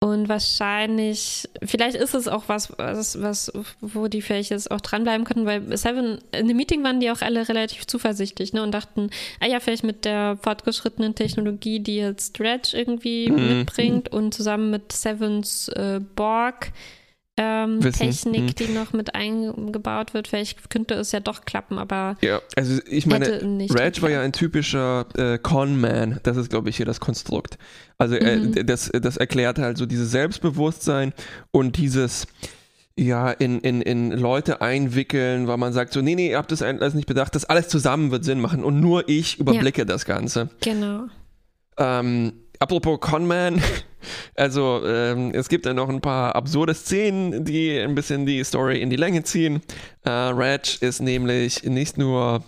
und 0.00 0.28
wahrscheinlich, 0.28 1.48
vielleicht 1.64 1.96
ist 1.96 2.14
es 2.14 2.28
auch 2.28 2.44
was, 2.46 2.72
was, 2.78 3.20
was, 3.20 3.52
wo 3.80 4.06
die 4.06 4.22
vielleicht 4.22 4.50
jetzt 4.50 4.70
auch 4.70 4.80
dranbleiben 4.80 5.26
könnten, 5.26 5.44
weil 5.44 5.76
Seven, 5.76 6.20
in 6.30 6.46
dem 6.46 6.56
Meeting 6.56 6.84
waren 6.84 7.00
die 7.00 7.10
auch 7.10 7.20
alle 7.20 7.48
relativ 7.48 7.84
zuversichtlich, 7.84 8.52
ne, 8.52 8.62
und 8.62 8.70
dachten, 8.70 9.10
ah 9.40 9.46
ja, 9.46 9.58
vielleicht 9.58 9.82
mit 9.82 10.04
der 10.04 10.38
fortgeschrittenen 10.40 11.16
Technologie, 11.16 11.80
die 11.80 11.96
jetzt 11.96 12.38
Dredge 12.38 12.76
irgendwie 12.76 13.28
mhm. 13.28 13.58
mitbringt 13.58 14.12
und 14.12 14.32
zusammen 14.34 14.70
mit 14.70 14.92
Sevens 14.92 15.66
äh, 15.70 16.00
Borg, 16.14 16.70
ähm, 17.38 17.80
Technik, 17.80 18.40
hm. 18.40 18.54
die 18.54 18.68
noch 18.68 18.92
mit 18.92 19.14
eingebaut 19.14 20.12
wird. 20.12 20.28
Vielleicht 20.28 20.68
könnte 20.70 20.94
es 20.94 21.12
ja 21.12 21.20
doch 21.20 21.44
klappen, 21.44 21.78
aber. 21.78 22.16
Ja, 22.20 22.40
also 22.56 22.80
ich 22.88 23.06
meine, 23.06 23.40
Reg 23.70 24.02
war 24.02 24.10
ja 24.10 24.20
ein 24.20 24.32
typischer 24.32 25.06
äh, 25.16 25.38
Con-Man. 25.38 26.20
Das 26.24 26.36
ist, 26.36 26.50
glaube 26.50 26.68
ich, 26.68 26.76
hier 26.76 26.86
das 26.86 27.00
Konstrukt. 27.00 27.58
Also 27.96 28.16
äh, 28.16 28.36
mhm. 28.36 28.66
das, 28.66 28.90
das 28.92 29.16
erklärt 29.16 29.58
halt 29.58 29.78
so 29.78 29.86
dieses 29.86 30.10
Selbstbewusstsein 30.10 31.12
und 31.50 31.76
dieses 31.76 32.26
ja, 32.98 33.30
in, 33.30 33.60
in, 33.60 33.80
in 33.80 34.10
Leute 34.10 34.60
einwickeln, 34.60 35.46
weil 35.46 35.56
man 35.56 35.72
sagt 35.72 35.92
so, 35.92 36.00
nee, 36.00 36.16
nee, 36.16 36.30
ihr 36.30 36.36
habt 36.36 36.50
das 36.50 36.62
alles 36.62 36.94
nicht 36.94 37.06
bedacht, 37.06 37.34
das 37.34 37.44
alles 37.44 37.68
zusammen 37.68 38.10
wird 38.10 38.24
Sinn 38.24 38.40
machen 38.40 38.64
und 38.64 38.80
nur 38.80 39.08
ich 39.08 39.38
überblicke 39.38 39.82
ja. 39.82 39.84
das 39.84 40.04
Ganze. 40.04 40.50
Genau. 40.60 41.04
Ähm, 41.76 42.32
apropos 42.58 42.98
Conman, 43.00 43.62
also 44.34 44.82
ähm, 44.86 45.32
es 45.34 45.48
gibt 45.48 45.66
ja 45.66 45.74
noch 45.74 45.88
ein 45.88 46.00
paar 46.00 46.34
absurde 46.36 46.74
Szenen, 46.74 47.44
die 47.44 47.78
ein 47.78 47.94
bisschen 47.94 48.26
die 48.26 48.42
Story 48.44 48.80
in 48.80 48.90
die 48.90 48.96
Länge 48.96 49.22
ziehen. 49.22 49.62
Äh, 50.04 50.10
Reg 50.10 50.80
ist 50.80 51.00
nämlich 51.00 51.64
nicht 51.64 51.98
nur 51.98 52.42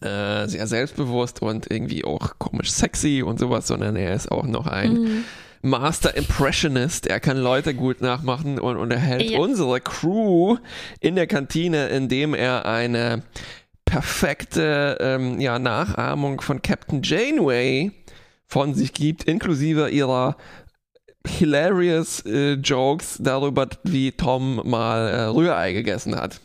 äh, 0.00 0.48
sehr 0.48 0.66
selbstbewusst 0.66 1.42
und 1.42 1.70
irgendwie 1.70 2.04
auch 2.04 2.38
komisch 2.38 2.70
sexy 2.70 3.22
und 3.22 3.38
sowas, 3.38 3.66
sondern 3.66 3.96
er 3.96 4.14
ist 4.14 4.30
auch 4.30 4.44
noch 4.46 4.66
ein 4.66 4.92
mhm. 4.92 5.24
Master 5.62 6.16
Impressionist. 6.16 7.06
Er 7.06 7.20
kann 7.20 7.36
Leute 7.36 7.72
gut 7.72 8.00
nachmachen 8.00 8.58
und 8.58 8.76
unterhält 8.76 9.30
ja. 9.30 9.38
unsere 9.38 9.80
Crew 9.80 10.56
in 10.98 11.14
der 11.14 11.28
Kantine, 11.28 11.88
indem 11.88 12.34
er 12.34 12.66
eine 12.66 13.22
perfekte 13.84 14.98
ähm, 15.00 15.40
ja, 15.40 15.58
Nachahmung 15.58 16.40
von 16.40 16.62
Captain 16.62 17.02
Janeway 17.02 17.92
von 18.48 18.74
sich 18.74 18.92
gibt, 18.92 19.24
inklusive 19.24 19.88
ihrer 19.88 20.36
hilarious 21.26 22.24
äh, 22.26 22.54
Jokes 22.54 23.16
darüber, 23.20 23.68
wie 23.84 24.12
Tom 24.12 24.60
mal 24.64 25.08
äh, 25.08 25.22
Rührei 25.24 25.72
gegessen 25.72 26.16
hat. 26.16 26.40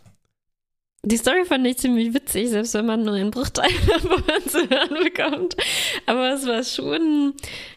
Die 1.07 1.15
Story 1.15 1.45
fand 1.45 1.65
ich 1.65 1.77
ziemlich 1.77 2.13
witzig, 2.13 2.49
selbst 2.49 2.73
wenn 2.73 2.85
man 2.85 3.03
nur 3.03 3.13
einen 3.13 3.31
Bruchteil 3.31 3.69
davon 3.87 4.23
zu 4.45 4.69
hören 4.69 5.03
bekommt. 5.05 5.55
Aber 6.05 6.33
es 6.33 6.45
war 6.45 6.63
schon, 6.63 7.33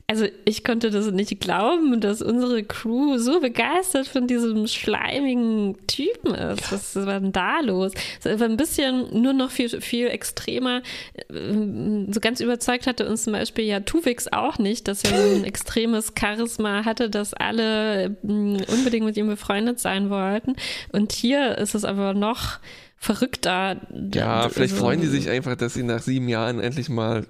also 0.09 0.27
ich 0.45 0.65
konnte 0.65 0.91
das 0.91 1.13
nicht 1.13 1.39
glauben, 1.41 2.01
dass 2.01 2.23
unsere 2.23 2.65
Crew 2.65 3.19
so 3.19 3.39
begeistert 3.39 4.09
von 4.09 4.27
diesem 4.27 4.67
schleimigen 4.67 5.77
Typen 5.87 6.35
ist. 6.35 6.73
Was, 6.73 6.97
war 6.97 7.21
denn 7.21 7.31
da 7.31 7.61
los? 7.61 7.93
Es 8.25 8.41
war 8.41 8.49
ein 8.49 8.57
bisschen 8.57 9.23
nur 9.23 9.33
noch 9.33 9.53
viel, 9.53 9.69
viel 9.81 10.09
extremer. 10.09 10.83
So 11.29 12.19
ganz 12.21 12.41
überzeugt 12.41 12.89
hatte 12.89 13.09
uns 13.09 13.23
zum 13.23 13.35
Beispiel 13.35 13.65
ja 13.65 13.79
Tuvix 13.79 14.27
auch 14.27 14.59
nicht, 14.59 14.89
dass 14.89 15.05
er 15.05 15.17
so 15.17 15.37
ein 15.37 15.45
extremes 15.51 16.15
Charisma 16.19 16.85
hatte, 16.85 17.09
dass 17.09 17.33
alle 17.33 18.17
mm, 18.25 18.57
unbedingt 18.67 19.07
mit 19.07 19.17
ihm 19.17 19.29
befreundet 19.29 19.79
sein 19.79 20.11
wollten. 20.11 20.57
Und 20.91 21.13
hier 21.13 21.59
ist 21.59 21.77
es 21.77 21.85
aber 21.85 22.13
noch 22.13 22.59
verrückter. 23.01 23.81
Ja, 24.15 24.49
vielleicht 24.51 24.75
also, 24.75 24.85
freuen 24.85 25.01
die 25.01 25.09
sich 25.09 25.29
einfach, 25.29 25.57
dass 25.57 25.75
sie 25.75 25.83
nach 25.83 26.03
sieben 26.03 26.29
Jahren 26.29 26.61
endlich 26.61 26.89
mal 26.91 27.27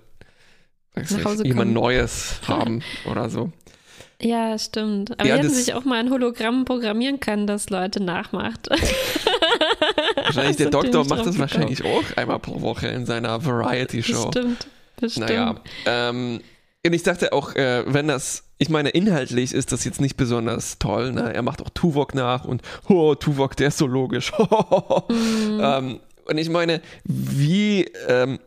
jemand 1.45 1.73
Neues 1.73 2.41
haben 2.47 2.83
oder 3.11 3.31
so. 3.31 3.53
Ja, 4.21 4.59
stimmt. 4.59 5.13
Aber 5.13 5.27
ja, 5.27 5.37
die 5.37 5.45
hätten 5.45 5.55
sich 5.55 5.73
auch 5.73 5.85
mal 5.85 5.99
ein 5.99 6.11
Hologramm 6.11 6.67
programmieren 6.67 7.21
können, 7.21 7.47
das 7.47 7.71
Leute 7.71 8.03
nachmacht. 8.03 8.69
Wahrscheinlich, 10.17 10.57
der 10.57 10.71
Doktor 10.71 11.07
macht 11.07 11.25
das 11.25 11.39
wahrscheinlich 11.39 11.85
auch 11.85 12.05
einmal 12.17 12.39
pro 12.41 12.61
Woche 12.61 12.89
in 12.89 13.07
seiner 13.07 13.43
Variety-Show. 13.43 14.31
Bestimmt, 14.31 14.67
bestimmt. 14.97 15.29
Naja, 15.29 15.55
ähm, 15.87 16.41
und 16.87 16.93
ich 16.95 17.03
dachte 17.03 17.33
auch, 17.33 17.55
äh, 17.55 17.85
wenn 17.87 18.09
das, 18.09 18.45
ich 18.59 18.71
meine, 18.71 18.89
inhaltlich 18.91 19.53
ist 19.53 19.73
das 19.73 19.85
jetzt 19.85 20.01
nicht 20.01 20.17
besonders 20.17 20.79
toll. 20.79 21.13
Ne? 21.13 21.33
Er 21.35 21.43
macht 21.43 21.61
auch 21.61 21.69
Tuvok 21.71 22.15
nach 22.15 22.45
und, 22.45 22.63
oh, 22.89 23.15
Tuvok, 23.15 23.57
der 23.57 23.69
ist 23.69 23.79
so 23.79 23.87
logisch. 23.87 24.33
mhm. 25.09 25.61
ähm, 25.63 26.01
und 26.25 26.39
ich 26.39 26.49
meine, 26.49 26.81
wie 27.05 27.85
ähm, 28.09 28.39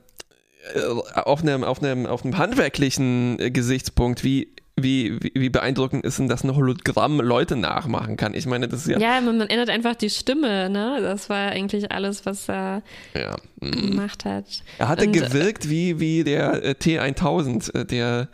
äh, 0.73 1.19
auf 1.19 1.41
einem, 1.41 1.63
auf 1.63 1.83
einem, 1.83 2.07
auf 2.07 2.23
einem 2.23 2.37
handwerklichen 2.37 3.37
äh, 3.39 3.51
Gesichtspunkt, 3.51 4.23
wie 4.23 4.53
wie, 4.83 5.17
wie, 5.21 5.31
wie, 5.33 5.49
beeindruckend 5.49 6.05
ist 6.05 6.19
denn, 6.19 6.27
dass 6.27 6.43
ein 6.43 6.55
Hologramm 6.55 7.19
Leute 7.19 7.55
nachmachen 7.55 8.17
kann? 8.17 8.33
Ich 8.33 8.45
meine, 8.45 8.67
das 8.67 8.81
ist 8.81 8.87
ja. 8.87 8.99
Ja, 8.99 9.21
man, 9.21 9.37
man 9.37 9.49
ändert 9.49 9.69
einfach 9.69 9.95
die 9.95 10.09
Stimme, 10.09 10.69
ne? 10.69 10.99
Das 11.01 11.29
war 11.29 11.49
eigentlich 11.49 11.91
alles, 11.91 12.25
was 12.25 12.49
er 12.49 12.83
ja. 13.15 13.35
Mhm. 13.59 13.91
gemacht 13.91 14.25
hat. 14.25 14.45
Er 14.77 14.89
hatte 14.89 15.07
Und, 15.07 15.15
äh, 15.15 15.19
gewirkt 15.19 15.69
wie, 15.69 15.99
wie 15.99 16.23
der 16.23 16.63
äh, 16.63 16.71
T1000, 16.71 17.73
äh, 17.73 17.85
der 17.85 18.27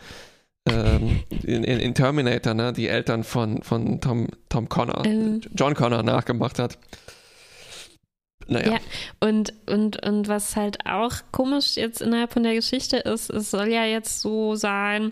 ähm, 0.70 1.24
in, 1.44 1.64
in, 1.64 1.94
Terminator, 1.94 2.54
ne? 2.54 2.74
Die 2.74 2.88
Eltern 2.88 3.24
von, 3.24 3.62
von 3.62 4.02
Tom, 4.02 4.28
Tom 4.50 4.68
Connor, 4.68 5.06
ähm, 5.06 5.42
John 5.56 5.74
Connor 5.74 6.04
nachgemacht 6.04 6.60
hat. 6.60 6.78
Naja. 8.50 8.74
Ja, 8.74 8.80
und, 9.20 9.54
und, 9.68 10.04
und 10.04 10.28
was 10.28 10.56
halt 10.56 10.86
auch 10.86 11.14
komisch 11.32 11.76
jetzt 11.76 12.02
innerhalb 12.02 12.34
von 12.34 12.44
der 12.44 12.56
Geschichte 12.56 12.98
ist, 12.98 13.30
es 13.30 13.52
soll 13.52 13.68
ja 13.68 13.86
jetzt 13.86 14.22
so 14.22 14.56
sein, 14.56 15.12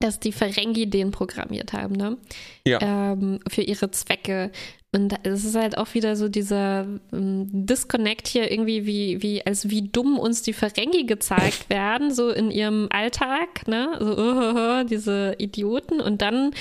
dass 0.00 0.20
die 0.20 0.32
Ferengi 0.32 0.88
den 0.88 1.10
programmiert 1.10 1.72
haben, 1.72 1.94
ne? 1.94 2.18
Ja. 2.66 2.78
Ähm, 2.82 3.40
für 3.48 3.62
ihre 3.62 3.90
Zwecke. 3.90 4.50
Und 4.92 5.14
es 5.24 5.44
ist 5.44 5.56
halt 5.56 5.76
auch 5.76 5.94
wieder 5.94 6.14
so 6.14 6.28
dieser 6.28 6.86
ähm, 7.12 7.48
Disconnect 7.50 8.28
hier 8.28 8.50
irgendwie, 8.52 8.86
wie, 8.86 9.22
wie, 9.22 9.44
als 9.44 9.70
wie 9.70 9.82
dumm 9.82 10.18
uns 10.18 10.42
die 10.42 10.52
Ferengi 10.52 11.04
gezeigt 11.04 11.68
werden, 11.68 12.12
so 12.12 12.30
in 12.30 12.50
ihrem 12.50 12.88
Alltag, 12.90 13.66
ne? 13.66 13.96
So, 13.98 14.16
uh, 14.18 14.80
uh, 14.80 14.84
diese 14.84 15.34
Idioten. 15.38 16.00
Und 16.00 16.22
dann 16.22 16.52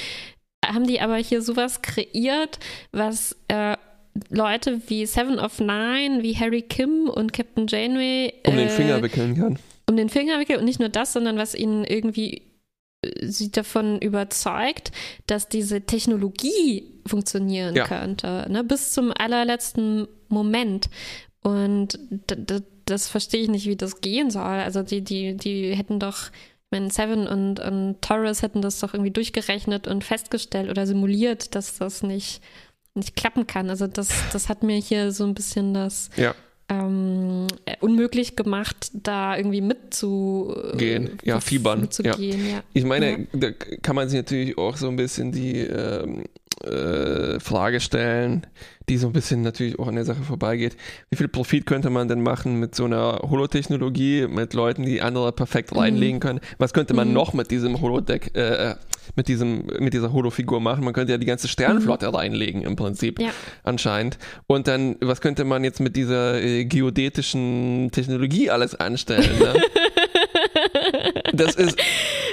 haben 0.66 0.88
die 0.88 1.02
aber 1.02 1.18
hier 1.18 1.42
sowas 1.42 1.82
kreiert, 1.82 2.60
was 2.92 3.36
äh, 3.50 3.76
Leute 4.30 4.82
wie 4.88 5.06
Seven 5.06 5.40
of 5.40 5.60
Nine, 5.60 6.24
wie 6.24 6.36
Harry 6.38 6.62
Kim 6.62 7.10
und 7.10 7.34
Captain 7.34 7.68
Janeway 7.68 8.34
um 8.46 8.56
den 8.56 8.70
Finger 8.70 8.98
äh, 8.98 9.04
wickeln 9.04 9.36
kann. 9.36 9.60
Um 9.90 9.98
den 9.98 10.10
Finger 10.10 10.40
wickeln 10.40 10.60
und 10.60 10.66
nicht 10.66 10.80
nur 10.80 10.90
das, 10.90 11.14
sondern 11.14 11.38
was 11.38 11.56
ihnen 11.56 11.84
irgendwie 11.84 12.44
sie 13.22 13.52
davon 13.52 14.00
überzeugt, 14.00 14.92
dass 15.28 15.50
diese 15.50 15.82
Technologie 15.82 16.92
funktionieren 17.06 17.76
ja. 17.76 17.86
könnte, 17.86 18.46
ne? 18.50 18.64
bis 18.64 18.92
zum 18.92 19.12
allerletzten 19.16 20.08
Moment. 20.30 20.90
Und 21.42 22.00
das 22.86 23.08
verstehe 23.08 23.42
ich 23.42 23.50
nicht, 23.50 23.68
wie 23.68 23.76
das 23.76 24.02
gehen 24.02 24.32
soll. 24.32 24.44
Also 24.44 24.82
die, 24.84 25.02
die, 25.02 25.36
die 25.36 25.76
hätten 25.76 26.00
doch, 26.00 26.28
ich 26.28 26.72
meine, 26.72 26.90
Seven 26.90 27.28
und, 27.28 27.60
und 27.60 28.02
Torres 28.02 28.42
hätten 28.42 28.62
das 28.62 28.80
doch 28.80 28.94
irgendwie 28.94 29.12
durchgerechnet 29.12 29.88
und 29.88 30.04
festgestellt 30.04 30.70
oder 30.70 30.88
simuliert, 30.88 31.56
dass 31.56 31.78
das 31.78 32.04
nicht, 32.04 32.42
nicht 32.94 33.16
klappen 33.16 33.48
kann. 33.48 33.70
Also 33.70 33.88
das, 33.88 34.10
das 34.32 34.50
hat 34.50 34.64
mir 34.64 34.78
hier 34.78 35.12
so 35.12 35.26
ein 35.26 35.34
bisschen 35.34 35.74
das 35.74 36.10
ja 36.16 36.34
ähm, 36.82 37.48
unmöglich 37.80 38.36
gemacht, 38.36 38.92
da 38.94 39.38
irgendwie 39.38 39.62
mitzugehen. 39.62 41.18
Ja, 41.24 41.40
fiebern. 41.40 41.88
Ja. 42.02 42.18
ja. 42.18 42.64
Ich 42.74 42.86
meine, 42.86 43.12
ja. 43.12 43.18
da 43.34 43.52
kann 43.82 43.96
man 43.96 44.10
sich 44.10 44.18
natürlich 44.18 44.58
auch 44.58 44.78
so 44.78 44.88
ein 44.88 44.96
bisschen 44.96 45.32
die 45.32 45.60
ähm, 45.60 46.24
äh, 46.64 47.40
Frage 47.40 47.80
stellen, 47.80 48.48
die 48.90 48.98
so 48.98 49.08
ein 49.08 49.14
bisschen 49.14 49.42
natürlich 49.42 49.80
auch 49.80 49.88
an 49.88 49.96
der 49.96 50.06
Sache 50.06 50.24
vorbeigeht. 50.24 50.76
Wie 51.10 51.18
viel 51.18 51.28
Profit 51.28 51.66
könnte 51.66 51.90
man 51.90 52.08
denn 52.08 52.22
machen 52.22 52.60
mit 52.60 52.76
so 52.76 52.86
einer 52.86 53.20
Holotechnologie, 53.24 54.28
mit 54.28 54.54
Leuten, 54.54 54.86
die 54.86 55.02
andere 55.02 55.32
perfekt 55.32 55.74
mhm. 55.74 55.80
reinlegen 55.80 56.20
können? 56.20 56.40
Was 56.58 56.74
könnte 56.74 56.94
man 56.94 57.10
mhm. 57.10 57.14
noch 57.14 57.34
mit 57.34 57.52
diesem 57.52 57.82
Holodeck, 57.82 58.36
äh, 58.36 58.76
mit 59.16 59.28
diesem, 59.28 59.66
mit 59.80 59.94
dieser 59.94 60.12
Holo-Figur 60.12 60.60
machen. 60.60 60.84
Man 60.84 60.94
könnte 60.94 61.12
ja 61.12 61.18
die 61.18 61.26
ganze 61.26 61.48
Sternenflotte 61.48 62.08
mhm. 62.08 62.16
reinlegen 62.16 62.62
im 62.62 62.76
Prinzip. 62.76 63.20
Ja. 63.20 63.32
Anscheinend. 63.64 64.18
Und 64.48 64.68
dann, 64.68 64.96
was 65.02 65.22
könnte 65.22 65.44
man 65.44 65.64
jetzt 65.64 65.80
mit 65.80 65.96
dieser 65.96 66.42
äh, 66.42 66.66
geodätischen 66.66 67.90
Technologie 67.92 68.50
alles 68.50 68.76
anstellen? 68.76 69.40
Ne? 69.40 69.62
das 71.34 71.56
ist 71.56 71.78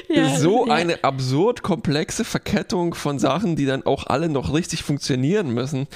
ja, 0.08 0.36
so 0.36 0.66
ja. 0.66 0.74
eine 0.74 1.04
absurd 1.04 1.62
komplexe 1.62 2.24
Verkettung 2.24 2.94
von 2.94 3.18
Sachen, 3.18 3.56
die 3.56 3.66
dann 3.66 3.84
auch 3.84 4.06
alle 4.06 4.28
noch 4.28 4.52
richtig 4.52 4.82
funktionieren 4.82 5.52
müssen. 5.52 5.86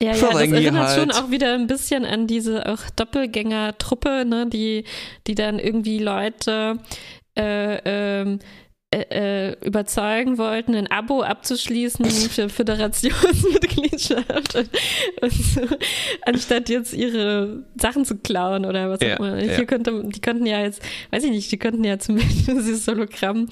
Ja, 0.00 0.14
ja, 0.14 0.28
das 0.30 0.40
erinnert 0.52 0.88
halt. 0.88 1.00
schon 1.00 1.10
auch 1.10 1.30
wieder 1.30 1.54
ein 1.54 1.66
bisschen 1.66 2.04
an 2.04 2.28
diese 2.28 2.66
auch 2.66 2.88
Doppelgänger-Truppe, 2.94 4.24
ne, 4.24 4.46
die, 4.46 4.84
die 5.26 5.34
dann 5.34 5.58
irgendwie 5.58 5.98
Leute 5.98 6.78
äh, 7.36 8.20
ähm, 8.20 8.38
äh, 8.90 9.50
äh, 9.50 9.56
überzeugen 9.66 10.38
wollten, 10.38 10.74
ein 10.74 10.90
Abo 10.90 11.20
abzuschließen 11.20 12.06
für 12.06 12.48
Föderationsmitgliedschaft, 12.48 14.66
so, 15.28 15.60
anstatt 16.24 16.70
jetzt 16.70 16.94
ihre 16.94 17.64
Sachen 17.78 18.06
zu 18.06 18.16
klauen 18.16 18.64
oder 18.64 18.88
was 18.88 19.02
auch 19.02 19.18
immer. 19.18 19.44
Ja, 19.44 19.56
Hier 19.56 19.66
könnte, 19.66 20.04
die 20.06 20.22
könnten 20.22 20.46
ja 20.46 20.62
jetzt, 20.62 20.80
weiß 21.10 21.22
ich 21.24 21.32
nicht, 21.32 21.52
die 21.52 21.58
könnten 21.58 21.84
ja 21.84 21.98
zumindest 21.98 22.48
dieses 22.48 22.88
Hologramm, 22.88 23.46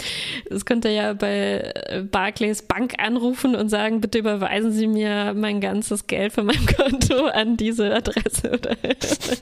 das 0.49 0.65
könnte 0.65 0.89
ja 0.89 1.13
bei 1.13 1.71
äh, 1.87 2.03
Barclays 2.11 2.63
Bank 2.63 2.95
anrufen 2.97 3.57
und 3.57 3.69
sagen, 3.69 4.01
bitte 4.01 4.21
überweisen 4.21 4.73
Sie 4.73 4.87
mir 4.87 5.35
mein 5.37 5.61
ganzes 5.61 6.07
Geld 6.07 6.33
von 6.33 6.47
meinem 6.47 6.65
Konto 6.79 7.27
an 7.27 7.59
diese 7.59 7.95
Adresse 7.95 8.53
oder 8.53 8.71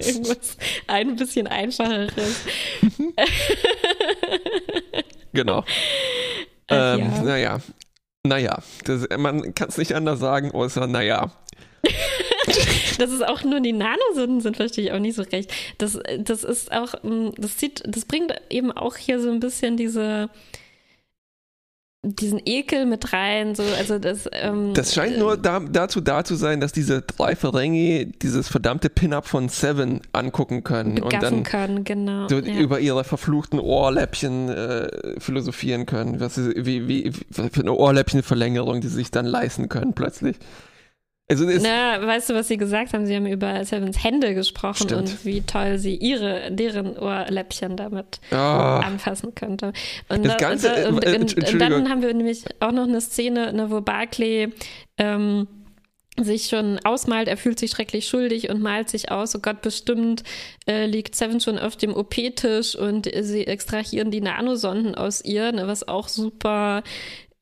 irgendwas 0.00 0.56
ein 0.88 1.14
bisschen 1.14 1.46
einfacheres. 1.46 2.42
Genau. 5.34 5.64
Äh, 6.70 6.94
ähm, 6.94 7.00
ja. 7.00 7.22
Naja, 7.22 7.60
naja, 8.26 8.58
das, 8.86 9.06
man 9.18 9.54
kann 9.54 9.68
es 9.68 9.76
nicht 9.76 9.94
anders 9.94 10.18
sagen, 10.18 10.52
außer 10.52 10.86
naja. 10.86 11.30
das 12.98 13.10
ist 13.10 13.22
auch 13.22 13.44
nur 13.44 13.60
die 13.60 13.74
Nanosünden 13.74 14.40
sind, 14.40 14.56
verstehe 14.56 14.84
ich 14.84 14.92
auch 14.92 14.98
nicht 14.98 15.14
so 15.14 15.24
recht. 15.24 15.52
Das, 15.76 15.98
das 16.20 16.42
ist 16.42 16.72
auch, 16.72 16.94
mm, 17.02 17.32
das 17.36 17.58
zieht, 17.58 17.82
das 17.86 18.06
bringt 18.06 18.32
eben 18.48 18.72
auch 18.72 18.96
hier 18.96 19.20
so 19.20 19.30
ein 19.30 19.40
bisschen 19.40 19.76
diese, 19.76 20.30
diesen 22.04 22.40
Ekel 22.44 22.86
mit 22.86 23.12
rein. 23.12 23.54
So, 23.54 23.62
also 23.78 23.98
das, 23.98 24.28
ähm, 24.32 24.74
das 24.74 24.94
scheint 24.94 25.18
nur 25.18 25.36
da, 25.36 25.60
dazu 25.60 26.00
da 26.00 26.24
zu 26.24 26.34
sein, 26.34 26.60
dass 26.60 26.72
diese 26.72 27.02
drei 27.02 27.34
Ferengi 27.34 28.12
dieses 28.22 28.48
verdammte 28.48 28.90
Pin-Up 28.90 29.26
von 29.26 29.48
Seven 29.48 30.00
angucken 30.12 30.64
können 30.64 31.02
und 31.02 31.12
dann 31.12 31.42
können, 31.42 31.84
genau, 31.84 32.28
so 32.28 32.38
ja. 32.38 32.58
über 32.58 32.80
ihre 32.80 33.04
verfluchten 33.04 33.58
Ohrläppchen 33.58 34.48
äh, 34.48 35.20
philosophieren 35.20 35.86
können. 35.86 36.20
Was, 36.20 36.38
wie, 36.38 36.88
wie, 36.88 37.12
für 37.30 37.60
eine 37.60 37.72
Ohrläppchenverlängerung, 37.72 38.80
die 38.80 38.88
sie 38.88 38.96
sich 38.96 39.10
dann 39.10 39.26
leisten 39.26 39.68
können 39.68 39.94
plötzlich. 39.94 40.36
Also 41.26 41.46
Na, 41.46 42.06
weißt 42.06 42.30
du, 42.30 42.34
was 42.34 42.48
sie 42.48 42.58
gesagt 42.58 42.92
haben? 42.92 43.06
Sie 43.06 43.16
haben 43.16 43.26
über 43.26 43.64
Sevens 43.64 44.02
Hände 44.04 44.34
gesprochen 44.34 44.84
Stimmt. 44.84 45.00
und 45.00 45.24
wie 45.24 45.40
toll 45.40 45.78
sie 45.78 45.96
ihre, 45.96 46.52
deren 46.52 46.98
Ohrläppchen 46.98 47.76
damit 47.76 48.20
oh. 48.30 48.34
anfassen 48.36 49.34
könnte. 49.34 49.72
Und, 50.10 50.26
das 50.26 50.36
Ganze, 50.36 50.68
da, 50.68 50.88
und, 50.90 51.02
äh, 51.02 51.16
und, 51.16 51.34
und, 51.34 51.58
dann 51.58 51.88
haben 51.88 52.02
wir 52.02 52.12
nämlich 52.12 52.44
auch 52.60 52.72
noch 52.72 52.84
eine 52.84 53.00
Szene, 53.00 53.54
ne, 53.54 53.70
wo 53.70 53.80
Barclay 53.80 54.50
ähm, 54.98 55.48
sich 56.20 56.46
schon 56.46 56.78
ausmalt, 56.84 57.26
er 57.26 57.36
fühlt 57.36 57.58
sich 57.58 57.72
schrecklich 57.72 58.06
schuldig 58.06 58.48
und 58.48 58.62
malt 58.62 58.88
sich 58.88 59.10
aus, 59.10 59.34
oh 59.34 59.40
Gott, 59.40 59.62
bestimmt 59.62 60.22
äh, 60.66 60.86
liegt 60.86 61.16
Seven 61.16 61.40
schon 61.40 61.58
auf 61.58 61.76
dem 61.76 61.96
OP-Tisch 61.96 62.76
und 62.76 63.10
sie 63.20 63.46
extrahieren 63.46 64.10
die 64.12 64.20
Nanosonden 64.20 64.94
aus 64.94 65.24
ihr, 65.24 65.50
ne, 65.52 65.66
was 65.66 65.88
auch 65.88 66.08
super 66.08 66.84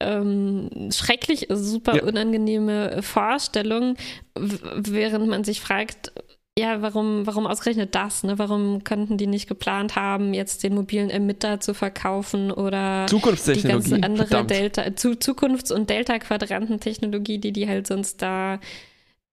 ähm, 0.02 0.90
schrecklich 0.92 1.46
super 1.50 1.96
ja. 1.96 2.02
unangenehme 2.04 3.02
Vorstellung, 3.02 3.96
während 4.34 5.28
man 5.28 5.44
sich 5.44 5.60
fragt, 5.60 6.12
ja, 6.58 6.82
warum, 6.82 7.26
warum 7.26 7.46
ausgerechnet 7.46 7.94
das? 7.94 8.24
Ne? 8.24 8.38
Warum 8.38 8.84
könnten 8.84 9.16
die 9.16 9.26
nicht 9.26 9.48
geplant 9.48 9.96
haben, 9.96 10.34
jetzt 10.34 10.62
den 10.62 10.74
mobilen 10.74 11.08
Emitter 11.08 11.60
zu 11.60 11.72
verkaufen 11.72 12.50
oder 12.50 13.06
die 13.06 13.62
ganze 13.62 13.94
andere 13.94 14.26
Verdammt. 14.26 14.50
Delta, 14.50 14.94
zu, 14.94 15.12
Zukunfts- 15.18 15.72
und 15.72 15.88
Delta-Quadranten-Technologie, 15.88 17.38
die 17.38 17.52
die 17.52 17.68
halt 17.68 17.86
sonst 17.86 18.20
da 18.20 18.60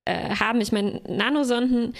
äh, 0.10 0.36
haben. 0.36 0.60
Ich 0.62 0.72
meine, 0.72 1.02
Nanosonden, 1.08 1.93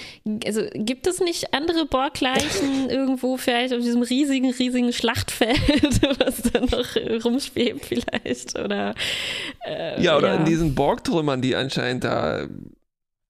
also 0.46 0.62
gibt 0.74 1.06
es 1.06 1.20
nicht 1.20 1.54
andere 1.54 1.86
Borgleichen 1.86 2.90
irgendwo 2.90 3.38
vielleicht 3.38 3.74
auf 3.74 3.82
diesem 3.82 4.02
riesigen, 4.02 4.52
riesigen 4.52 4.92
Schlachtfeld, 4.94 5.60
was 6.20 6.42
da 6.42 6.62
noch 6.62 7.24
rumschwebt 7.24 7.86
vielleicht? 7.86 8.58
Oder, 8.58 8.96
äh, 9.66 10.02
ja, 10.02 10.18
oder 10.18 10.30
ja. 10.30 10.36
in 10.36 10.46
diesen 10.46 10.74
Borgtrümmern, 10.74 11.42
die 11.42 11.56
anscheinend 11.56 12.04
da 12.04 12.48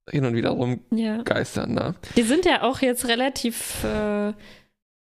hin 0.10 0.26
und 0.26 0.34
wieder 0.34 0.52
rumgeistern. 0.52 1.76
Ja. 1.76 1.90
Ne? 1.90 1.96
Die 2.16 2.24
sind 2.24 2.46
ja 2.46 2.64
auch 2.64 2.80
jetzt 2.80 3.08
relativ 3.08 3.84
äh, 3.84 4.34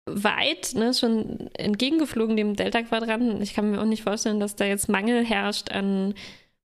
weit, 0.05 0.73
ne, 0.75 0.93
schon 0.93 1.49
entgegengeflogen 1.53 2.35
dem 2.35 2.55
Delta-Quadranten. 2.55 3.41
Ich 3.41 3.53
kann 3.53 3.71
mir 3.71 3.79
auch 3.79 3.85
nicht 3.85 4.03
vorstellen, 4.03 4.39
dass 4.39 4.55
da 4.55 4.65
jetzt 4.65 4.89
Mangel 4.89 5.23
herrscht 5.23 5.71
an 5.71 6.13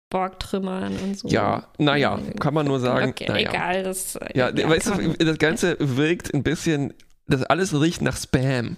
Borgtrümmern 0.09 0.95
und 0.97 1.19
so. 1.19 1.27
Ja, 1.27 1.67
naja, 1.77 2.19
kann 2.39 2.53
man 2.53 2.65
nur 2.65 2.79
sagen. 2.79 3.09
Okay, 3.09 3.27
naja. 3.27 3.49
egal. 3.49 3.83
Das, 3.83 4.17
ja, 4.33 4.49
ja 4.49 4.69
weißt 4.69 4.87
du, 4.87 5.25
das 5.25 5.37
Ganze 5.37 5.77
wirkt 5.79 6.33
ein 6.33 6.43
bisschen, 6.43 6.93
das 7.27 7.43
alles 7.43 7.79
riecht 7.79 8.01
nach 8.01 8.17
Spam. 8.17 8.77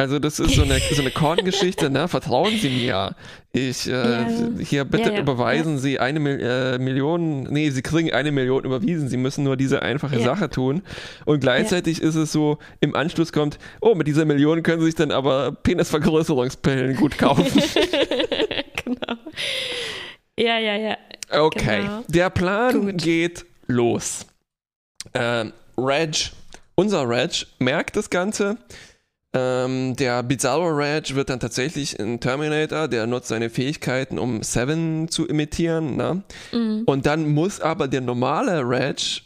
Also 0.00 0.20
das 0.20 0.38
ist 0.38 0.54
so 0.54 0.62
eine, 0.62 0.78
so 0.92 1.02
eine 1.02 1.10
Korngeschichte, 1.10 1.90
ne? 1.90 2.06
Vertrauen 2.06 2.56
Sie 2.56 2.68
mir. 2.70 3.16
Ich, 3.50 3.88
äh, 3.88 3.90
ja. 3.90 4.28
hier 4.60 4.84
bitte 4.84 5.08
ja, 5.08 5.14
ja, 5.16 5.20
überweisen 5.20 5.78
Sie 5.78 5.98
eine 5.98 6.20
Mil 6.20 6.38
äh, 6.40 6.78
Million, 6.78 7.44
nee, 7.44 7.70
Sie 7.70 7.82
kriegen 7.82 8.12
eine 8.12 8.30
Million 8.30 8.62
überwiesen, 8.62 9.08
Sie 9.08 9.16
müssen 9.16 9.42
nur 9.42 9.56
diese 9.56 9.82
einfache 9.82 10.20
Sache 10.20 10.50
tun. 10.50 10.82
Und 11.24 11.40
gleichzeitig 11.40 12.00
ist 12.00 12.14
es 12.14 12.30
so, 12.30 12.58
im 12.78 12.94
Anschluss 12.94 13.32
kommt, 13.32 13.58
oh, 13.80 13.96
mit 13.96 14.06
dieser 14.06 14.24
Million 14.24 14.62
können 14.62 14.78
Sie 14.78 14.86
sich 14.86 14.94
dann 14.94 15.10
aber 15.10 15.50
Penisvergrößerungspillen 15.50 16.94
gut 16.94 17.18
kaufen. 17.18 17.46
genau. 18.84 19.16
Ja, 20.38 20.58
ja, 20.58 20.76
ja. 20.76 20.96
Okay, 21.30 21.82
genau. 21.82 22.04
der 22.06 22.30
Plan 22.30 22.80
Gut. 22.80 22.98
geht 22.98 23.44
los. 23.66 24.26
Ähm, 25.14 25.52
Reg, 25.76 26.30
unser 26.74 27.08
Reg, 27.08 27.46
merkt 27.58 27.96
das 27.96 28.08
Ganze. 28.08 28.56
Ähm, 29.34 29.94
der 29.96 30.22
Bizarro 30.22 30.68
Reg 30.68 31.14
wird 31.14 31.28
dann 31.28 31.40
tatsächlich 31.40 31.98
ein 32.00 32.18
Terminator, 32.20 32.88
der 32.88 33.06
nutzt 33.06 33.28
seine 33.28 33.50
Fähigkeiten, 33.50 34.18
um 34.18 34.42
Seven 34.42 35.08
zu 35.08 35.26
imitieren. 35.26 35.96
Ne? 35.96 36.22
Mhm. 36.52 36.84
Und 36.86 37.04
dann 37.04 37.28
muss 37.28 37.60
aber 37.60 37.88
der 37.88 38.00
normale 38.00 38.62
Reg 38.62 39.22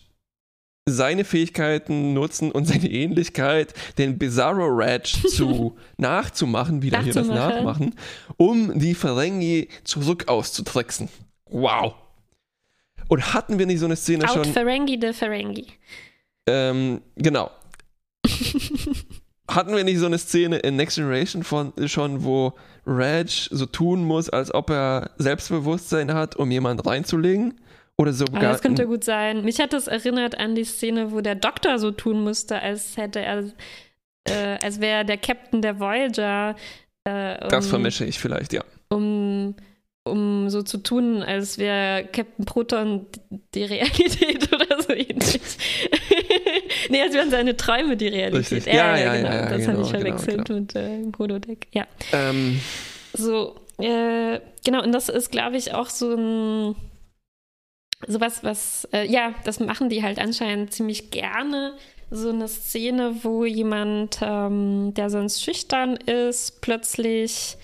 seine 0.86 1.24
Fähigkeiten 1.24 2.12
nutzen 2.12 2.50
und 2.50 2.66
seine 2.66 2.90
Ähnlichkeit, 2.90 3.72
den 3.98 4.18
Bizarro 4.18 4.66
Reg 4.66 5.06
zu 5.06 5.76
nachzumachen, 5.96 6.82
wieder 6.82 7.00
hier 7.00 7.14
das 7.14 7.28
nachmachen, 7.28 7.94
um 8.36 8.78
die 8.78 8.94
Ferengi 8.94 9.68
zurück 9.84 10.28
auszutricksen. 10.28 11.08
Wow. 11.50 11.94
Und 13.08 13.34
hatten 13.34 13.58
wir 13.58 13.66
nicht 13.66 13.78
so 13.78 13.84
eine 13.84 13.96
Szene 13.96 14.28
Out 14.28 14.34
schon? 14.34 14.44
Ferengi 14.52 14.98
de 14.98 15.12
Ferengi. 15.12 15.66
Ähm, 16.46 17.02
genau. 17.16 17.50
hatten 19.48 19.76
wir 19.76 19.84
nicht 19.84 19.98
so 19.98 20.06
eine 20.06 20.18
Szene 20.18 20.58
in 20.58 20.76
Next 20.76 20.96
Generation 20.96 21.44
von, 21.44 21.72
schon, 21.86 22.24
wo 22.24 22.54
Reg 22.86 23.48
so 23.50 23.66
tun 23.66 24.04
muss, 24.04 24.28
als 24.28 24.52
ob 24.52 24.70
er 24.70 25.10
Selbstbewusstsein 25.18 26.12
hat, 26.12 26.36
um 26.36 26.50
jemand 26.50 26.84
reinzulegen? 26.86 27.54
Oder 28.02 28.12
sogar. 28.12 28.42
Aber 28.42 28.52
das 28.52 28.62
könnte 28.62 28.86
gut 28.86 29.04
sein. 29.04 29.44
Mich 29.44 29.60
hat 29.60 29.72
das 29.72 29.86
erinnert 29.86 30.36
an 30.38 30.56
die 30.56 30.64
Szene, 30.64 31.12
wo 31.12 31.20
der 31.20 31.36
Doktor 31.36 31.78
so 31.78 31.92
tun 31.92 32.24
musste, 32.24 32.60
als 32.60 32.96
hätte 32.96 33.20
er, 33.20 33.44
äh, 34.28 34.58
als 34.60 34.80
wäre 34.80 35.04
der 35.04 35.18
Captain 35.18 35.62
der 35.62 35.78
Voyager. 35.78 36.56
Äh, 37.04 37.44
um, 37.44 37.48
das 37.48 37.68
vermische 37.68 38.04
ich 38.04 38.18
vielleicht, 38.18 38.52
ja. 38.52 38.64
Um, 38.88 39.54
um 40.02 40.50
so 40.50 40.62
zu 40.62 40.78
tun, 40.78 41.22
als 41.22 41.58
wäre 41.58 42.04
Captain 42.12 42.44
Proton 42.44 43.06
die 43.54 43.62
Realität 43.62 44.52
oder 44.52 44.82
so 44.82 44.92
ähnlich. 44.92 45.40
nee, 46.90 47.00
als 47.00 47.14
wären 47.14 47.30
seine 47.30 47.56
Träume 47.56 47.96
die 47.96 48.08
Realität. 48.08 48.52
Richtig. 48.52 48.74
Ja, 48.74 48.96
ja, 48.96 49.14
ja, 49.14 49.16
genau. 49.16 49.30
ja, 49.30 49.48
Das 49.48 49.58
genau, 49.58 49.68
habe 49.68 49.82
ich 49.82 49.92
genau, 49.92 50.00
verwechselt 50.00 50.44
genau. 50.48 50.60
mit 50.60 50.74
äh, 50.74 51.02
dem 51.02 51.12
Holodeck. 51.16 51.68
Ja. 51.70 51.86
Ähm. 52.12 52.60
So, 53.12 53.54
äh, 53.78 54.40
genau, 54.64 54.82
und 54.82 54.90
das 54.90 55.08
ist, 55.08 55.30
glaube 55.30 55.56
ich, 55.56 55.72
auch 55.72 55.88
so 55.88 56.14
ein 56.14 56.74
sowas, 58.06 58.42
was, 58.42 58.88
äh, 58.92 59.06
ja, 59.06 59.34
das 59.44 59.60
machen 59.60 59.88
die 59.88 60.02
halt 60.02 60.18
anscheinend 60.18 60.72
ziemlich 60.72 61.10
gerne. 61.10 61.74
So 62.10 62.28
eine 62.28 62.48
Szene, 62.48 63.16
wo 63.22 63.44
jemand, 63.44 64.18
ähm, 64.22 64.92
der 64.94 65.08
sonst 65.08 65.42
schüchtern 65.42 65.96
ist, 65.96 66.60
plötzlich 66.60 67.56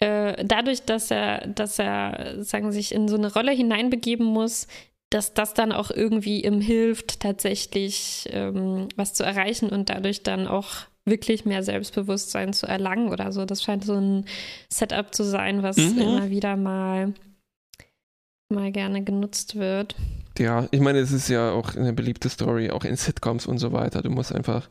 äh, 0.00 0.44
dadurch, 0.44 0.82
dass 0.82 1.10
er, 1.10 1.46
dass 1.46 1.78
er, 1.78 2.42
sagen 2.42 2.72
sich, 2.72 2.92
in 2.92 3.08
so 3.08 3.16
eine 3.16 3.32
Rolle 3.32 3.52
hineinbegeben 3.52 4.26
muss, 4.26 4.66
dass 5.10 5.34
das 5.34 5.54
dann 5.54 5.72
auch 5.72 5.90
irgendwie 5.90 6.44
ihm 6.44 6.60
hilft, 6.60 7.20
tatsächlich 7.20 8.28
ähm, 8.32 8.88
was 8.96 9.14
zu 9.14 9.22
erreichen 9.22 9.70
und 9.70 9.88
dadurch 9.88 10.22
dann 10.22 10.48
auch 10.48 10.68
wirklich 11.04 11.44
mehr 11.44 11.62
Selbstbewusstsein 11.62 12.52
zu 12.52 12.66
erlangen 12.66 13.10
oder 13.10 13.30
so. 13.32 13.44
Das 13.44 13.62
scheint 13.62 13.84
so 13.84 13.94
ein 13.94 14.24
Setup 14.68 15.14
zu 15.14 15.22
sein, 15.22 15.62
was 15.62 15.76
mhm. 15.76 15.98
immer 15.98 16.30
wieder 16.30 16.56
mal, 16.56 17.14
mal 18.48 18.72
gerne 18.72 19.02
genutzt 19.02 19.56
wird. 19.56 19.94
Ja, 20.38 20.66
ich 20.70 20.80
meine, 20.80 20.98
es 20.98 21.12
ist 21.12 21.28
ja 21.28 21.52
auch 21.52 21.74
eine 21.74 21.92
beliebte 21.92 22.28
Story, 22.28 22.70
auch 22.70 22.84
in 22.84 22.96
Sitcoms 22.96 23.46
und 23.46 23.58
so 23.58 23.72
weiter. 23.72 24.02
Du 24.02 24.10
musst 24.10 24.34
einfach 24.34 24.68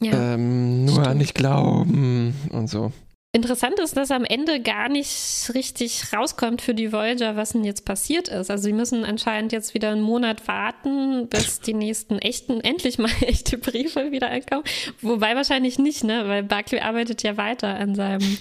ja, 0.00 0.34
ähm, 0.34 0.84
nur 0.84 1.06
an 1.06 1.18
dich 1.18 1.34
glauben 1.34 2.34
und 2.50 2.68
so. 2.68 2.92
Interessant 3.34 3.80
ist, 3.80 3.96
dass 3.96 4.12
am 4.12 4.24
Ende 4.24 4.60
gar 4.60 4.88
nicht 4.88 5.50
richtig 5.54 6.12
rauskommt 6.12 6.62
für 6.62 6.72
die 6.72 6.92
Voyager, 6.92 7.34
was 7.34 7.50
denn 7.50 7.64
jetzt 7.64 7.84
passiert 7.84 8.28
ist. 8.28 8.48
Also 8.48 8.62
sie 8.62 8.72
müssen 8.72 9.04
anscheinend 9.04 9.50
jetzt 9.50 9.74
wieder 9.74 9.90
einen 9.90 10.02
Monat 10.02 10.46
warten, 10.46 11.26
bis 11.28 11.58
die 11.66 11.74
nächsten 11.74 12.20
echten, 12.20 12.60
endlich 12.60 12.98
mal 12.98 13.10
echte 13.22 13.58
Briefe 13.58 14.12
wieder 14.12 14.30
ankommen. 14.30 14.62
Wobei 15.00 15.34
wahrscheinlich 15.34 15.80
nicht, 15.80 16.04
ne? 16.04 16.28
Weil 16.28 16.44
Barclay 16.44 16.80
arbeitet 16.80 17.24
ja 17.24 17.36
weiter 17.36 17.74
an 17.74 17.96
seinem 17.96 18.38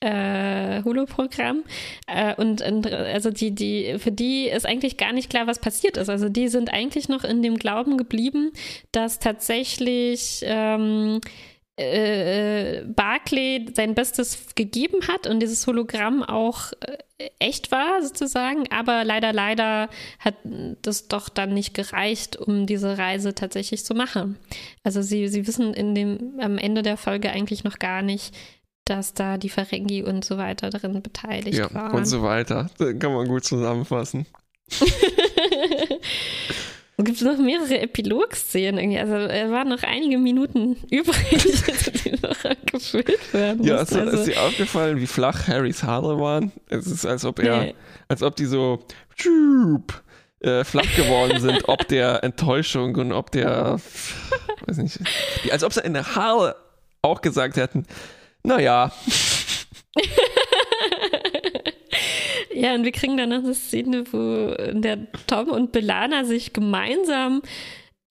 äh, 0.00 0.82
Holo-Programm. 0.82 1.62
Äh, 2.06 2.34
und, 2.34 2.62
und, 2.62 2.90
also 2.90 3.30
die, 3.30 3.54
die, 3.54 3.98
für 3.98 4.12
die 4.12 4.48
ist 4.48 4.66
eigentlich 4.66 4.96
gar 4.96 5.12
nicht 5.12 5.30
klar, 5.30 5.46
was 5.46 5.58
passiert 5.58 5.96
ist. 5.96 6.08
Also 6.08 6.28
die 6.28 6.48
sind 6.48 6.72
eigentlich 6.72 7.08
noch 7.08 7.24
in 7.24 7.42
dem 7.42 7.56
Glauben 7.56 7.98
geblieben, 7.98 8.52
dass 8.92 9.18
tatsächlich 9.18 10.40
ähm, 10.44 11.20
äh, 11.80 12.82
Barclay 12.84 13.66
sein 13.74 13.94
Bestes 13.94 14.54
gegeben 14.54 15.08
hat 15.08 15.26
und 15.26 15.40
dieses 15.40 15.66
Hologramm 15.66 16.22
auch 16.22 16.72
äh, 16.80 17.30
echt 17.38 17.72
war, 17.72 18.02
sozusagen. 18.02 18.70
Aber 18.70 19.04
leider, 19.04 19.32
leider 19.32 19.88
hat 20.18 20.34
das 20.82 21.08
doch 21.08 21.28
dann 21.28 21.54
nicht 21.54 21.74
gereicht, 21.74 22.36
um 22.36 22.66
diese 22.66 22.98
Reise 22.98 23.34
tatsächlich 23.34 23.84
zu 23.84 23.94
machen. 23.94 24.38
Also 24.82 25.00
sie, 25.00 25.28
sie 25.28 25.46
wissen 25.46 25.72
in 25.72 25.94
dem, 25.94 26.38
am 26.40 26.58
Ende 26.58 26.82
der 26.82 26.96
Folge 26.96 27.30
eigentlich 27.30 27.64
noch 27.64 27.78
gar 27.78 28.02
nicht, 28.02 28.34
dass 28.90 29.14
da 29.14 29.38
die 29.38 29.48
Ferengi 29.48 30.02
und 30.02 30.24
so 30.24 30.36
weiter 30.36 30.68
darin 30.68 31.00
beteiligt 31.00 31.56
ja, 31.56 31.72
waren. 31.72 31.92
Und 31.92 32.06
so 32.06 32.22
weiter. 32.22 32.68
Das 32.78 32.98
kann 32.98 33.12
man 33.12 33.26
gut 33.28 33.44
zusammenfassen. 33.44 34.26
Es 37.00 37.06
gibt 37.06 37.22
noch 37.22 37.38
mehrere 37.38 37.80
Epilogszenen 37.80 38.78
irgendwie. 38.78 38.98
Also 38.98 39.14
es 39.14 39.50
waren 39.50 39.70
noch 39.70 39.82
einige 39.84 40.18
Minuten 40.18 40.76
übrig, 40.90 41.30
die 42.04 42.10
noch 42.20 42.36
gefüllt 42.66 43.32
werden 43.32 43.64
Ja, 43.64 43.76
also, 43.76 44.00
also, 44.00 44.18
ist 44.18 44.26
dir 44.26 44.42
aufgefallen, 44.42 45.00
wie 45.00 45.06
flach 45.06 45.48
Harrys 45.48 45.82
Haare 45.82 46.20
waren? 46.20 46.52
Es 46.68 46.86
ist, 46.86 47.06
als 47.06 47.24
ob 47.24 47.38
er, 47.38 47.60
nee. 47.62 47.74
als 48.08 48.22
ob 48.22 48.36
die 48.36 48.44
so 48.44 48.84
äh, 50.40 50.62
flach 50.62 50.94
geworden 50.94 51.40
sind, 51.40 51.70
ob 51.70 51.88
der 51.88 52.22
Enttäuschung 52.22 52.94
und 52.96 53.12
ob 53.12 53.30
der, 53.30 53.80
weiß 54.66 54.76
nicht, 54.76 54.98
als 55.50 55.64
ob 55.64 55.72
sie 55.72 55.80
in 55.80 55.94
der 55.94 56.14
Haare 56.16 56.54
auch 57.00 57.22
gesagt 57.22 57.56
hätten, 57.56 57.86
naja. 58.42 58.92
Ja, 62.52 62.74
und 62.74 62.84
wir 62.84 62.92
kriegen 62.92 63.16
dann 63.16 63.30
noch 63.30 63.38
eine 63.38 63.54
Szene, 63.54 64.04
wo 64.12 64.54
der 64.72 65.10
Tom 65.26 65.48
und 65.48 65.72
Belana 65.72 66.24
sich 66.24 66.52
gemeinsam 66.52 67.42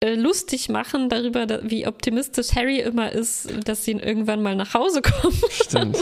äh, 0.01 0.15
lustig 0.15 0.69
machen 0.69 1.09
darüber, 1.09 1.45
da, 1.45 1.61
wie 1.65 1.87
optimistisch 1.87 2.55
Harry 2.55 2.81
immer 2.81 3.13
ist, 3.13 3.49
dass 3.67 3.85
sie 3.85 3.93
irgendwann 3.93 4.43
mal 4.43 4.55
nach 4.55 4.75
Hause 4.75 5.03
kommen. 5.03 5.37
Stimmt. 5.51 5.99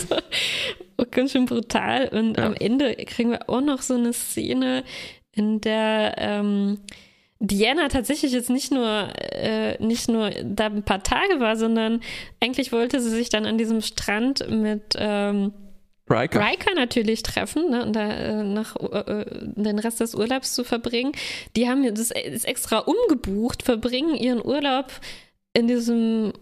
oh, 0.98 1.04
ganz 1.10 1.32
schön 1.32 1.46
brutal. 1.46 2.08
Und 2.08 2.36
ja. 2.36 2.46
am 2.46 2.54
Ende 2.54 2.94
kriegen 3.06 3.30
wir 3.30 3.48
auch 3.48 3.62
noch 3.62 3.82
so 3.82 3.94
eine 3.94 4.12
Szene, 4.12 4.84
in 5.32 5.60
der 5.60 6.14
ähm, 6.18 6.78
Diana 7.38 7.88
tatsächlich 7.88 8.32
jetzt 8.32 8.50
nicht 8.50 8.72
nur, 8.72 9.12
äh, 9.32 9.82
nicht 9.84 10.08
nur 10.08 10.30
da 10.42 10.66
ein 10.66 10.84
paar 10.84 11.02
Tage 11.02 11.38
war, 11.38 11.56
sondern 11.56 12.00
eigentlich 12.40 12.72
wollte 12.72 13.00
sie 13.00 13.10
sich 13.10 13.28
dann 13.28 13.44
an 13.44 13.58
diesem 13.58 13.82
Strand 13.82 14.48
mit 14.48 14.94
ähm, 14.96 15.52
Riker. 16.08 16.40
Riker 16.40 16.74
natürlich 16.74 17.22
treffen 17.22 17.70
ne, 17.70 17.84
und 17.84 17.94
da 17.94 18.08
äh, 18.08 18.42
noch 18.44 18.76
äh, 18.76 19.24
den 19.40 19.78
Rest 19.78 20.00
des 20.00 20.14
Urlaubs 20.14 20.54
zu 20.54 20.64
verbringen. 20.64 21.12
Die 21.56 21.68
haben 21.68 21.82
das 21.94 22.10
ist 22.10 22.46
extra 22.46 22.78
umgebucht, 22.78 23.62
verbringen 23.62 24.14
ihren 24.14 24.44
Urlaub 24.44 24.92
in 25.52 25.66
diesem 25.66 26.32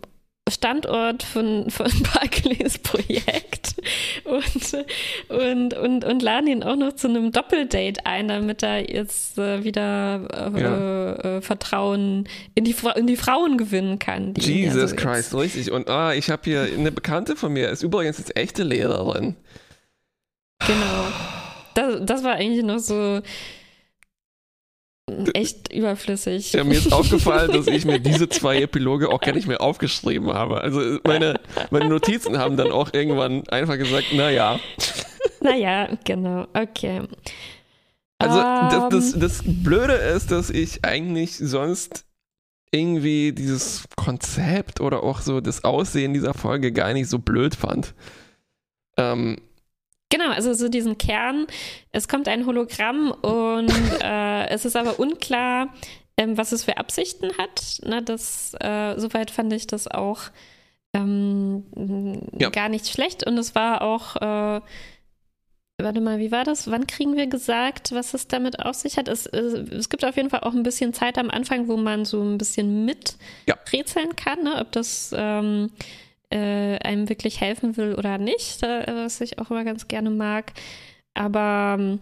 Standort 0.50 1.22
von, 1.22 1.70
von 1.70 1.90
Barclays 2.12 2.78
Projekt 2.78 3.76
und, 4.24 4.84
und, 5.28 5.74
und, 5.74 6.04
und 6.04 6.22
laden 6.22 6.48
ihn 6.48 6.62
auch 6.62 6.76
noch 6.76 6.92
zu 6.92 7.08
einem 7.08 7.32
Doppeldate 7.32 8.04
ein, 8.04 8.28
damit 8.28 8.62
er 8.62 8.90
jetzt 8.90 9.38
äh, 9.38 9.64
wieder 9.64 10.52
äh, 10.54 10.60
ja. 10.60 11.14
äh, 11.14 11.40
Vertrauen 11.40 12.28
in 12.54 12.64
die, 12.64 12.76
in 12.96 13.06
die 13.06 13.16
Frauen 13.16 13.56
gewinnen 13.56 13.98
kann. 13.98 14.34
Jesus 14.36 14.90
so 14.90 14.96
Christ, 14.96 15.32
jetzt. 15.32 15.34
richtig. 15.34 15.72
Und 15.72 15.88
ah, 15.88 16.12
ich 16.12 16.28
habe 16.28 16.42
hier 16.44 16.62
eine 16.62 16.92
Bekannte 16.92 17.36
von 17.36 17.50
mir, 17.50 17.70
ist 17.70 17.82
übrigens 17.82 18.18
jetzt 18.18 18.36
echte 18.36 18.64
Lehrerin. 18.64 19.36
Genau. 20.66 21.06
Das, 21.74 22.00
das 22.02 22.22
war 22.22 22.34
eigentlich 22.34 22.64
noch 22.64 22.78
so 22.78 23.22
echt 25.34 25.72
überflüssig. 25.72 26.52
Ja, 26.52 26.64
mir 26.64 26.78
ist 26.78 26.92
aufgefallen, 26.92 27.52
dass 27.52 27.66
ich 27.66 27.84
mir 27.84 27.98
diese 27.98 28.28
zwei 28.28 28.62
Epiloge 28.62 29.10
auch 29.10 29.20
gar 29.20 29.32
nicht 29.32 29.46
mehr 29.46 29.60
aufgeschrieben 29.60 30.32
habe. 30.32 30.60
Also 30.60 30.98
meine, 31.04 31.40
meine 31.70 31.88
Notizen 31.88 32.38
haben 32.38 32.56
dann 32.56 32.72
auch 32.72 32.92
irgendwann 32.92 33.46
einfach 33.48 33.76
gesagt, 33.76 34.12
naja. 34.12 34.58
Naja, 35.40 35.88
genau, 36.04 36.46
okay. 36.54 37.02
Also 38.18 38.38
das, 38.38 38.88
das, 38.88 39.14
ähm. 39.14 39.20
das 39.20 39.42
Blöde 39.44 39.92
ist, 39.92 40.30
dass 40.30 40.48
ich 40.48 40.84
eigentlich 40.84 41.36
sonst 41.36 42.06
irgendwie 42.70 43.32
dieses 43.32 43.84
Konzept 43.96 44.80
oder 44.80 45.02
auch 45.02 45.20
so 45.20 45.40
das 45.40 45.64
Aussehen 45.64 46.14
dieser 46.14 46.34
Folge 46.34 46.72
gar 46.72 46.92
nicht 46.92 47.08
so 47.08 47.18
blöd 47.18 47.54
fand. 47.54 47.94
Ähm, 48.96 49.36
Genau, 50.10 50.30
also 50.30 50.54
so 50.54 50.68
diesen 50.68 50.96
Kern, 50.98 51.46
es 51.90 52.06
kommt 52.06 52.28
ein 52.28 52.46
Hologramm 52.46 53.10
und 53.10 53.72
äh, 54.02 54.48
es 54.48 54.64
ist 54.64 54.76
aber 54.76 55.00
unklar, 55.00 55.74
ähm, 56.16 56.38
was 56.38 56.52
es 56.52 56.64
für 56.64 56.76
Absichten 56.76 57.36
hat. 57.38 57.80
Na, 57.84 58.00
das, 58.00 58.54
äh, 58.60 58.94
soweit 58.98 59.30
fand 59.30 59.52
ich 59.52 59.66
das 59.66 59.88
auch 59.88 60.30
ähm, 60.94 61.64
ja. 62.38 62.50
gar 62.50 62.68
nicht 62.68 62.88
schlecht. 62.88 63.26
Und 63.26 63.36
es 63.38 63.54
war 63.54 63.82
auch, 63.82 64.16
äh, 64.16 64.60
warte 65.78 66.00
mal, 66.00 66.18
wie 66.18 66.30
war 66.30 66.44
das? 66.44 66.70
Wann 66.70 66.86
kriegen 66.86 67.16
wir 67.16 67.26
gesagt, 67.26 67.92
was 67.92 68.14
es 68.14 68.28
damit 68.28 68.60
auf 68.60 68.76
sich 68.76 68.96
hat? 68.96 69.08
Es, 69.08 69.26
es, 69.26 69.54
es 69.54 69.88
gibt 69.88 70.04
auf 70.04 70.16
jeden 70.16 70.30
Fall 70.30 70.40
auch 70.40 70.54
ein 70.54 70.62
bisschen 70.62 70.94
Zeit 70.94 71.18
am 71.18 71.30
Anfang, 71.30 71.68
wo 71.68 71.76
man 71.76 72.04
so 72.04 72.22
ein 72.22 72.38
bisschen 72.38 72.84
mit 72.84 73.16
ja. 73.48 73.56
rätseln 73.72 74.14
kann, 74.16 74.44
ne? 74.44 74.60
ob 74.60 74.72
das 74.72 75.12
ähm, 75.16 75.70
äh, 76.34 76.78
einem 76.80 77.08
wirklich 77.08 77.40
helfen 77.40 77.76
will 77.76 77.94
oder 77.94 78.18
nicht, 78.18 78.62
was 78.62 79.20
ich 79.20 79.38
auch 79.38 79.50
immer 79.50 79.64
ganz 79.64 79.86
gerne 79.86 80.10
mag. 80.10 80.52
Aber 81.14 81.76
ähm, 81.78 82.00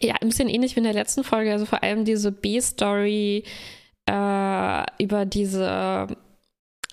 ja, 0.00 0.14
ein 0.20 0.28
bisschen 0.28 0.48
ähnlich 0.48 0.76
wie 0.76 0.80
in 0.80 0.84
der 0.84 0.92
letzten 0.92 1.24
Folge, 1.24 1.52
also 1.52 1.64
vor 1.64 1.82
allem 1.82 2.04
diese 2.04 2.32
B-Story 2.32 3.44
äh, 4.06 4.84
über 5.02 5.24
diese, 5.24 6.08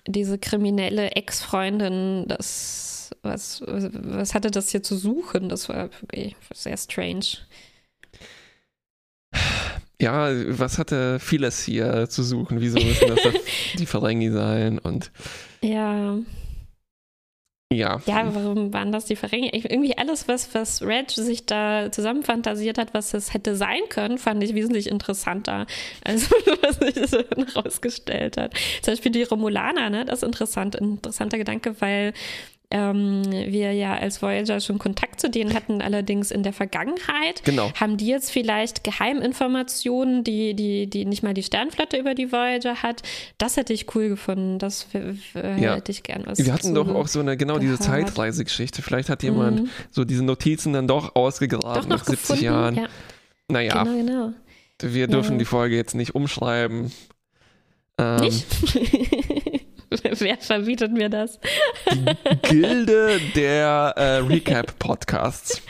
diese 0.06 0.38
kriminelle 0.38 1.10
Ex-Freundin, 1.12 2.24
das, 2.26 3.10
was, 3.22 3.62
was 3.66 4.34
hatte 4.34 4.50
das 4.50 4.70
hier 4.70 4.82
zu 4.82 4.96
suchen? 4.96 5.48
Das 5.48 5.68
war 5.68 5.90
wirklich 6.00 6.34
sehr 6.54 6.76
strange. 6.76 7.26
Ja, 10.00 10.30
was 10.58 10.78
hatte 10.78 11.18
vieles 11.18 11.64
hier 11.64 12.08
zu 12.08 12.22
suchen? 12.22 12.60
Wieso 12.60 12.78
müssen 12.78 13.08
das 13.08 13.20
die 13.78 13.86
Ferengi 13.86 14.30
sein? 14.30 14.78
Und 14.78 15.10
ja. 15.60 16.18
Ja. 17.70 18.00
Ja, 18.06 18.34
warum 18.34 18.72
waren 18.72 18.92
das 18.92 19.04
die 19.04 19.16
Verringerungen? 19.16 19.66
Irgendwie 19.70 19.98
alles, 19.98 20.26
was, 20.26 20.54
was 20.54 20.80
Reg 20.80 21.10
sich 21.10 21.44
da 21.44 21.92
zusammenfantasiert 21.92 22.78
hat, 22.78 22.94
was 22.94 23.12
es 23.12 23.34
hätte 23.34 23.56
sein 23.56 23.82
können, 23.90 24.16
fand 24.16 24.42
ich 24.42 24.54
wesentlich 24.54 24.86
interessanter, 24.86 25.66
als 26.02 26.30
was 26.62 26.76
sich 26.76 27.10
so 27.10 27.18
herausgestellt 27.36 28.38
hat. 28.38 28.54
Zum 28.80 28.92
Beispiel 28.92 29.12
die 29.12 29.24
Romulaner, 29.24 29.90
ne? 29.90 30.06
Das 30.06 30.22
ist 30.22 30.26
interessant, 30.26 30.76
interessanter 30.76 31.36
Gedanke, 31.36 31.78
weil 31.80 32.14
ähm, 32.70 33.22
wir 33.24 33.72
ja 33.72 33.96
als 33.96 34.20
Voyager 34.20 34.60
schon 34.60 34.78
Kontakt 34.78 35.20
zu 35.20 35.30
denen 35.30 35.54
hatten, 35.54 35.80
allerdings 35.80 36.30
in 36.30 36.42
der 36.42 36.52
Vergangenheit. 36.52 37.42
Genau. 37.44 37.72
Haben 37.74 37.96
die 37.96 38.06
jetzt 38.06 38.30
vielleicht 38.30 38.84
Geheiminformationen, 38.84 40.22
die, 40.22 40.54
die, 40.54 40.88
die 40.88 41.06
nicht 41.06 41.22
mal 41.22 41.32
die 41.32 41.42
Sternflotte 41.42 41.96
über 41.96 42.14
die 42.14 42.30
Voyager 42.30 42.82
hat? 42.82 43.02
Das 43.38 43.56
hätte 43.56 43.72
ich 43.72 43.94
cool 43.94 44.10
gefunden. 44.10 44.58
Das 44.58 44.86
äh, 44.94 45.60
ja. 45.60 45.76
hätte 45.76 45.92
ich 45.92 46.02
gern 46.02 46.24
was. 46.26 46.38
Wir 46.38 46.52
hatten 46.52 46.74
doch 46.74 46.88
auch 46.94 47.08
so 47.08 47.20
eine, 47.20 47.38
genau 47.38 47.54
gehört. 47.54 47.78
diese 47.78 47.78
Zeitreisegeschichte. 47.78 48.82
Vielleicht 48.82 49.08
hat 49.08 49.22
jemand 49.22 49.62
mhm. 49.62 49.70
so 49.90 50.04
diese 50.04 50.24
Notizen 50.24 50.74
dann 50.74 50.86
doch 50.86 51.16
ausgegraben 51.16 51.82
doch 51.82 51.88
nach 51.88 52.04
70 52.04 52.20
gefunden. 52.20 52.44
Jahren. 52.44 52.74
Ja. 52.76 52.86
Naja. 53.50 53.84
Genau, 53.84 53.96
genau. 53.96 54.32
Wir 54.80 55.06
dürfen 55.08 55.32
ja. 55.32 55.38
die 55.38 55.44
Folge 55.46 55.74
jetzt 55.74 55.94
nicht 55.94 56.14
umschreiben. 56.14 56.92
Ähm, 57.98 58.20
nicht? 58.20 58.46
Wer 60.18 60.38
verbietet 60.38 60.92
mir 60.92 61.08
das? 61.08 61.38
Die 61.90 62.48
Gilde 62.48 63.20
der 63.34 63.94
äh, 63.96 64.16
Recap-Podcasts. 64.18 65.62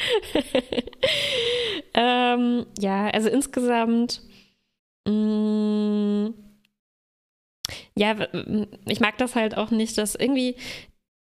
ähm, 1.94 2.66
ja, 2.78 3.08
also 3.10 3.28
insgesamt. 3.28 4.22
Mh, 5.06 5.12
mm, 5.12 6.34
ja, 7.94 8.16
ich 8.86 9.00
mag 9.00 9.18
das 9.18 9.34
halt 9.34 9.56
auch 9.56 9.70
nicht, 9.70 9.98
dass 9.98 10.14
irgendwie 10.14 10.56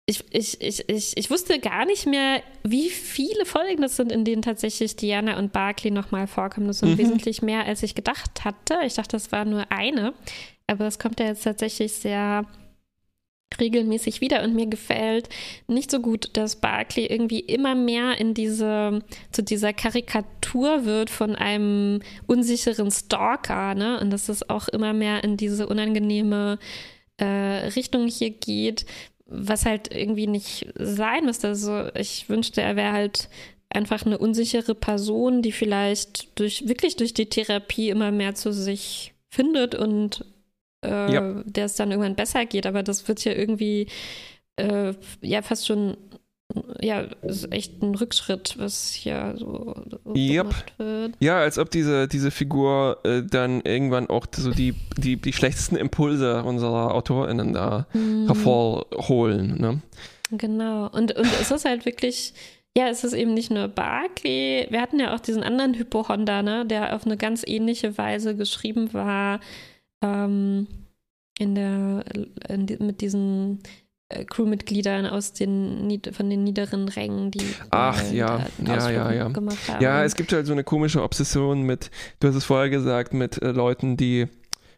ich, 0.08 0.24
ich, 0.32 0.62
ich, 0.62 0.90
ich, 0.90 1.18
ich 1.18 1.30
wusste 1.30 1.60
gar 1.60 1.86
nicht 1.86 2.06
mehr, 2.06 2.42
wie 2.64 2.90
viele 2.90 3.46
Folgen 3.46 3.82
das 3.82 3.96
sind, 3.96 4.12
in 4.12 4.26
denen 4.26 4.42
tatsächlich 4.42 4.96
Diana 4.96 5.38
und 5.38 5.54
Barclay 5.54 5.92
nochmal 5.92 6.28
vorkommen. 6.28 6.68
Das 6.68 6.80
sind 6.80 6.92
mhm. 6.92 6.98
wesentlich 6.98 7.42
mehr, 7.42 7.66
als 7.66 7.84
ich 7.84 7.96
gedacht 7.96 8.44
hatte. 8.44 8.80
Ich 8.86 8.96
dachte, 8.96 9.16
das 9.16 9.32
war 9.32 9.46
nur 9.46 9.72
eine. 9.72 10.14
Aber 10.68 10.86
das 10.86 11.00
kommt 11.00 11.20
ja 11.20 11.28
jetzt 11.28 11.44
tatsächlich 11.44 11.94
sehr 11.94 12.46
regelmäßig 13.60 14.22
wieder 14.22 14.44
und 14.44 14.56
mir 14.56 14.68
gefällt 14.68 15.30
nicht 15.68 15.92
so 15.92 16.00
gut, 16.00 16.30
dass 16.34 16.56
Barclay 16.56 17.06
irgendwie 17.06 17.40
immer 17.40 17.76
mehr 17.76 18.20
in 18.20 18.34
diese 18.34 19.00
zu 19.32 19.44
dieser 19.44 19.74
Karikatur 19.74 20.86
wird 20.86 21.10
von 21.10 21.36
einem 21.36 22.02
unsicheren 22.28 22.92
Stalker, 22.92 23.76
ne? 23.76 24.00
Und 24.00 24.12
dass 24.12 24.30
es 24.30 24.50
auch 24.50 24.68
immer 24.68 24.94
mehr 24.94 25.24
in 25.24 25.38
diese 25.38 25.68
unangenehme 25.68 26.60
äh, 27.18 27.26
Richtung 27.76 28.08
hier 28.08 28.32
geht, 28.32 28.86
was 29.26 29.66
halt 29.66 29.94
irgendwie 29.94 30.28
nicht 30.28 30.68
sein 30.76 31.26
müsste. 31.26 31.50
Also 31.50 31.90
ich 31.96 32.30
wünschte, 32.30 32.62
er 32.62 32.76
wäre 32.76 32.94
halt 32.94 33.30
einfach 33.70 34.06
eine 34.06 34.18
unsichere 34.18 34.76
Person, 34.76 35.42
die 35.42 35.52
vielleicht 35.52 36.38
durch 36.40 36.68
wirklich 36.68 36.98
durch 36.98 37.14
die 37.14 37.28
Therapie 37.28 37.90
immer 37.90 38.12
mehr 38.12 38.36
zu 38.36 38.52
sich 38.52 39.14
findet 39.30 39.76
und 39.76 40.26
äh, 40.84 41.14
ja. 41.14 41.44
der 41.46 41.66
es 41.66 41.76
dann 41.76 41.92
irgendwann 41.92 42.16
besser 42.16 42.46
geht. 42.46 42.66
Aber 42.66 42.84
das 42.84 43.08
wird 43.08 43.24
ja 43.24 43.34
irgendwie 43.34 43.88
äh, 44.58 44.94
ja 45.22 45.42
fast 45.42 45.68
schon 45.68 45.98
ja, 46.82 47.02
ist 47.22 47.52
echt 47.52 47.82
ein 47.82 47.96
Rückschritt, 47.96 48.56
was 48.58 48.92
hier 48.92 49.36
so, 49.38 49.76
yep. 50.16 50.50
gemacht 50.50 50.74
wird. 50.78 51.14
Ja, 51.20 51.40
als 51.40 51.58
ob 51.58 51.70
diese, 51.70 52.08
diese 52.08 52.32
Figur 52.32 53.00
äh, 53.04 53.24
dann 53.24 53.62
irgendwann 53.62 54.10
auch 54.10 54.26
so 54.36 54.52
die, 54.52 54.76
die, 54.98 55.18
die 55.18 55.34
schlechtesten 55.34 55.76
Impulse 55.76 56.44
unserer 56.44 56.94
AutorInnen 56.94 57.54
da 57.54 57.88
mhm. 57.94 58.28
hervorholen. 58.28 59.60
Ne? 59.60 59.82
Genau. 60.32 60.88
Und, 60.88 61.16
und 61.16 61.28
es 61.40 61.52
ist 61.52 61.66
halt 61.66 61.86
wirklich, 61.86 62.34
ja, 62.76 62.88
es 62.88 63.04
ist 63.04 63.14
eben 63.14 63.34
nicht 63.34 63.52
nur 63.52 63.68
Barclay. 63.68 64.68
Wir 64.70 64.82
hatten 64.82 65.00
ja 65.00 65.16
auch 65.16 65.20
diesen 65.20 65.44
anderen 65.44 65.74
Hypohonda, 65.74 66.42
ne, 66.42 66.66
der 66.66 66.96
auf 66.96 67.06
eine 67.06 67.18
ganz 67.18 67.44
ähnliche 67.46 67.98
Weise 67.98 68.36
geschrieben 68.36 68.94
war 68.94 69.40
ähm, 70.02 70.68
in 71.38 71.56
der, 71.56 72.04
in 72.48 72.68
die, 72.68 72.78
mit 72.78 73.02
diesen 73.02 73.62
äh, 74.10 74.26
Crewmitgliedern 74.26 75.06
aus 75.06 75.34
den 75.34 76.02
von 76.12 76.30
den 76.30 76.44
niederen 76.44 76.90
Rängen, 76.90 77.32
die 77.32 77.46
Ach 77.70 78.02
äh, 78.12 78.16
ja, 78.16 78.46
ja, 78.64 78.90
ja, 78.90 79.12
ja. 79.12 79.28
Gemacht 79.30 79.68
haben. 79.68 79.82
Ja, 79.82 80.04
es 80.04 80.16
gibt 80.16 80.34
halt 80.34 80.46
so 80.46 80.52
eine 80.52 80.64
komische 80.64 81.02
Obsession 81.02 81.64
mit, 81.64 81.90
du 82.20 82.28
hast 82.28 82.36
es 82.36 82.46
vorher 82.46 82.70
gesagt, 82.70 83.14
mit 83.14 83.42
äh, 83.42 83.52
Leuten, 83.52 83.98
die 83.98 84.28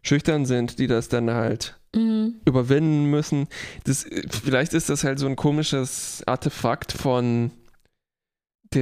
schüchtern 0.04 0.46
sind, 0.46 0.80
die 0.80 0.88
das 0.88 1.10
dann 1.10 1.32
halt 1.32 1.78
mhm. 1.96 2.36
überwinden 2.46 3.06
müssen. 3.06 3.48
Das, 3.86 4.06
äh, 4.06 4.24
vielleicht 4.30 4.74
ist 4.74 4.90
das 4.90 5.04
halt 5.04 5.20
so 5.20 5.28
ein 5.28 5.36
komisches 5.36 6.24
Artefakt 6.28 6.92
von, 6.92 7.52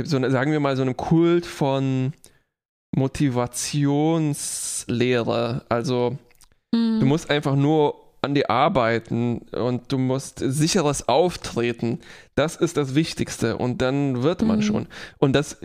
so 0.04 0.18
eine, 0.18 0.32
sagen 0.32 0.52
wir 0.52 0.60
mal, 0.60 0.76
so 0.76 0.82
einem 0.82 0.98
Kult 0.98 1.46
von 1.46 2.12
Motivationslehre. 2.96 5.64
Also 5.70 6.18
mhm. 6.72 7.00
du 7.00 7.06
musst 7.06 7.30
einfach 7.30 7.56
nur 7.56 7.96
an 8.22 8.36
dir 8.36 8.50
arbeiten 8.50 9.40
und 9.52 9.92
du 9.92 9.98
musst 9.98 10.40
sicheres 10.40 11.08
Auftreten. 11.08 12.00
Das 12.36 12.56
ist 12.56 12.78
das 12.78 12.94
Wichtigste 12.94 13.58
und 13.58 13.82
dann 13.82 14.22
wird 14.22 14.44
man 14.44 14.58
mhm. 14.58 14.64
schon. 14.64 14.88
Und 15.18 15.34
das, 15.34 15.58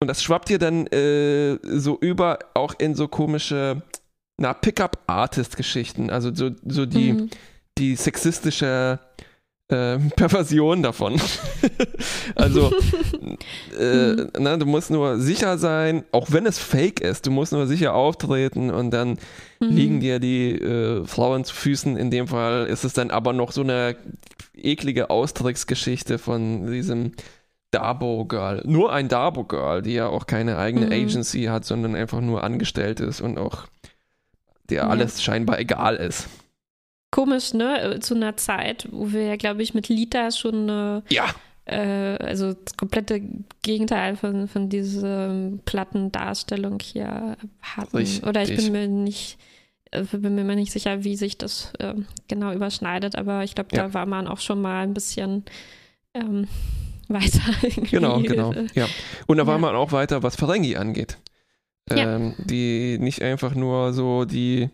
und 0.00 0.08
das 0.08 0.22
schwappt 0.22 0.48
dir 0.48 0.58
dann 0.58 0.86
äh, 0.88 1.58
so 1.62 1.98
über 2.00 2.40
auch 2.54 2.74
in 2.78 2.94
so 2.94 3.06
komische, 3.06 3.82
na, 4.36 4.52
Pickup-Artist-Geschichten. 4.54 6.10
Also 6.10 6.34
so, 6.34 6.50
so 6.66 6.84
die, 6.84 7.12
mhm. 7.12 7.30
die 7.78 7.94
sexistische 7.94 8.98
äh, 9.68 9.98
Perversion 10.16 10.82
davon. 10.82 11.20
also, 12.34 12.72
äh, 13.78 14.12
mhm. 14.12 14.30
na, 14.38 14.56
du 14.56 14.66
musst 14.66 14.90
nur 14.90 15.18
sicher 15.18 15.58
sein, 15.58 16.04
auch 16.12 16.30
wenn 16.30 16.46
es 16.46 16.58
fake 16.58 17.00
ist, 17.00 17.26
du 17.26 17.30
musst 17.30 17.52
nur 17.52 17.66
sicher 17.66 17.94
auftreten 17.94 18.70
und 18.70 18.90
dann 18.90 19.18
mhm. 19.60 19.68
liegen 19.68 20.00
dir 20.00 20.18
die 20.18 20.52
äh, 20.52 21.06
Frauen 21.06 21.44
zu 21.44 21.54
Füßen. 21.54 21.96
In 21.96 22.10
dem 22.10 22.28
Fall 22.28 22.66
ist 22.66 22.84
es 22.84 22.92
dann 22.92 23.10
aber 23.10 23.32
noch 23.32 23.52
so 23.52 23.62
eine 23.62 23.96
eklige 24.54 25.10
Austricksgeschichte 25.10 26.18
von 26.18 26.70
diesem 26.70 27.12
Dabo 27.70 28.24
Girl. 28.24 28.62
Nur 28.64 28.92
ein 28.92 29.08
Dabo 29.08 29.44
Girl, 29.44 29.82
die 29.82 29.94
ja 29.94 30.06
auch 30.06 30.26
keine 30.26 30.58
eigene 30.58 30.86
mhm. 30.86 30.92
Agency 30.92 31.44
hat, 31.44 31.64
sondern 31.64 31.96
einfach 31.96 32.20
nur 32.20 32.44
angestellt 32.44 33.00
ist 33.00 33.20
und 33.20 33.38
auch 33.38 33.66
der 34.70 34.84
ja. 34.84 34.88
alles 34.88 35.22
scheinbar 35.22 35.58
egal 35.58 35.96
ist 35.96 36.28
komisch, 37.14 37.54
ne? 37.54 37.80
Äh, 37.80 38.00
zu 38.00 38.14
einer 38.14 38.36
Zeit, 38.36 38.88
wo 38.90 39.12
wir 39.12 39.22
ja, 39.22 39.36
glaube 39.36 39.62
ich, 39.62 39.72
mit 39.72 39.88
Lita 39.88 40.32
schon 40.32 40.68
eine. 40.68 41.02
Ja. 41.08 41.26
Äh, 41.64 42.16
also 42.18 42.52
das 42.52 42.76
komplette 42.76 43.22
Gegenteil 43.62 44.16
von, 44.16 44.48
von 44.48 44.68
dieser 44.68 45.50
Plattendarstellung 45.64 46.78
hier 46.80 47.36
hatten. 47.62 47.96
Richtig. 47.96 48.26
Oder 48.26 48.42
ich 48.42 48.56
bin 48.56 48.72
mir 48.72 48.88
nicht 48.88 49.38
äh, 49.92 50.02
bin 50.02 50.34
mir 50.34 50.56
nicht 50.56 50.72
sicher, 50.72 51.04
wie 51.04 51.16
sich 51.16 51.38
das 51.38 51.72
äh, 51.78 51.94
genau 52.28 52.52
überschneidet, 52.52 53.16
aber 53.16 53.44
ich 53.44 53.54
glaube, 53.54 53.74
ja. 53.74 53.84
da 53.84 53.94
war 53.94 54.06
man 54.06 54.26
auch 54.26 54.40
schon 54.40 54.60
mal 54.60 54.82
ein 54.82 54.92
bisschen 54.92 55.44
ähm, 56.14 56.48
weiter. 57.08 57.42
Irgendwie. 57.62 57.96
Genau, 57.96 58.20
genau. 58.20 58.52
Ja. 58.74 58.88
Und 59.26 59.36
da 59.38 59.46
war 59.46 59.58
man 59.58 59.76
auch 59.76 59.92
weiter, 59.92 60.22
was 60.22 60.36
Ferengi 60.36 60.76
angeht. 60.76 61.18
Ähm, 61.90 62.34
ja. 62.36 62.44
Die 62.44 62.98
nicht 62.98 63.22
einfach 63.22 63.54
nur 63.54 63.92
so 63.92 64.24
die 64.24 64.68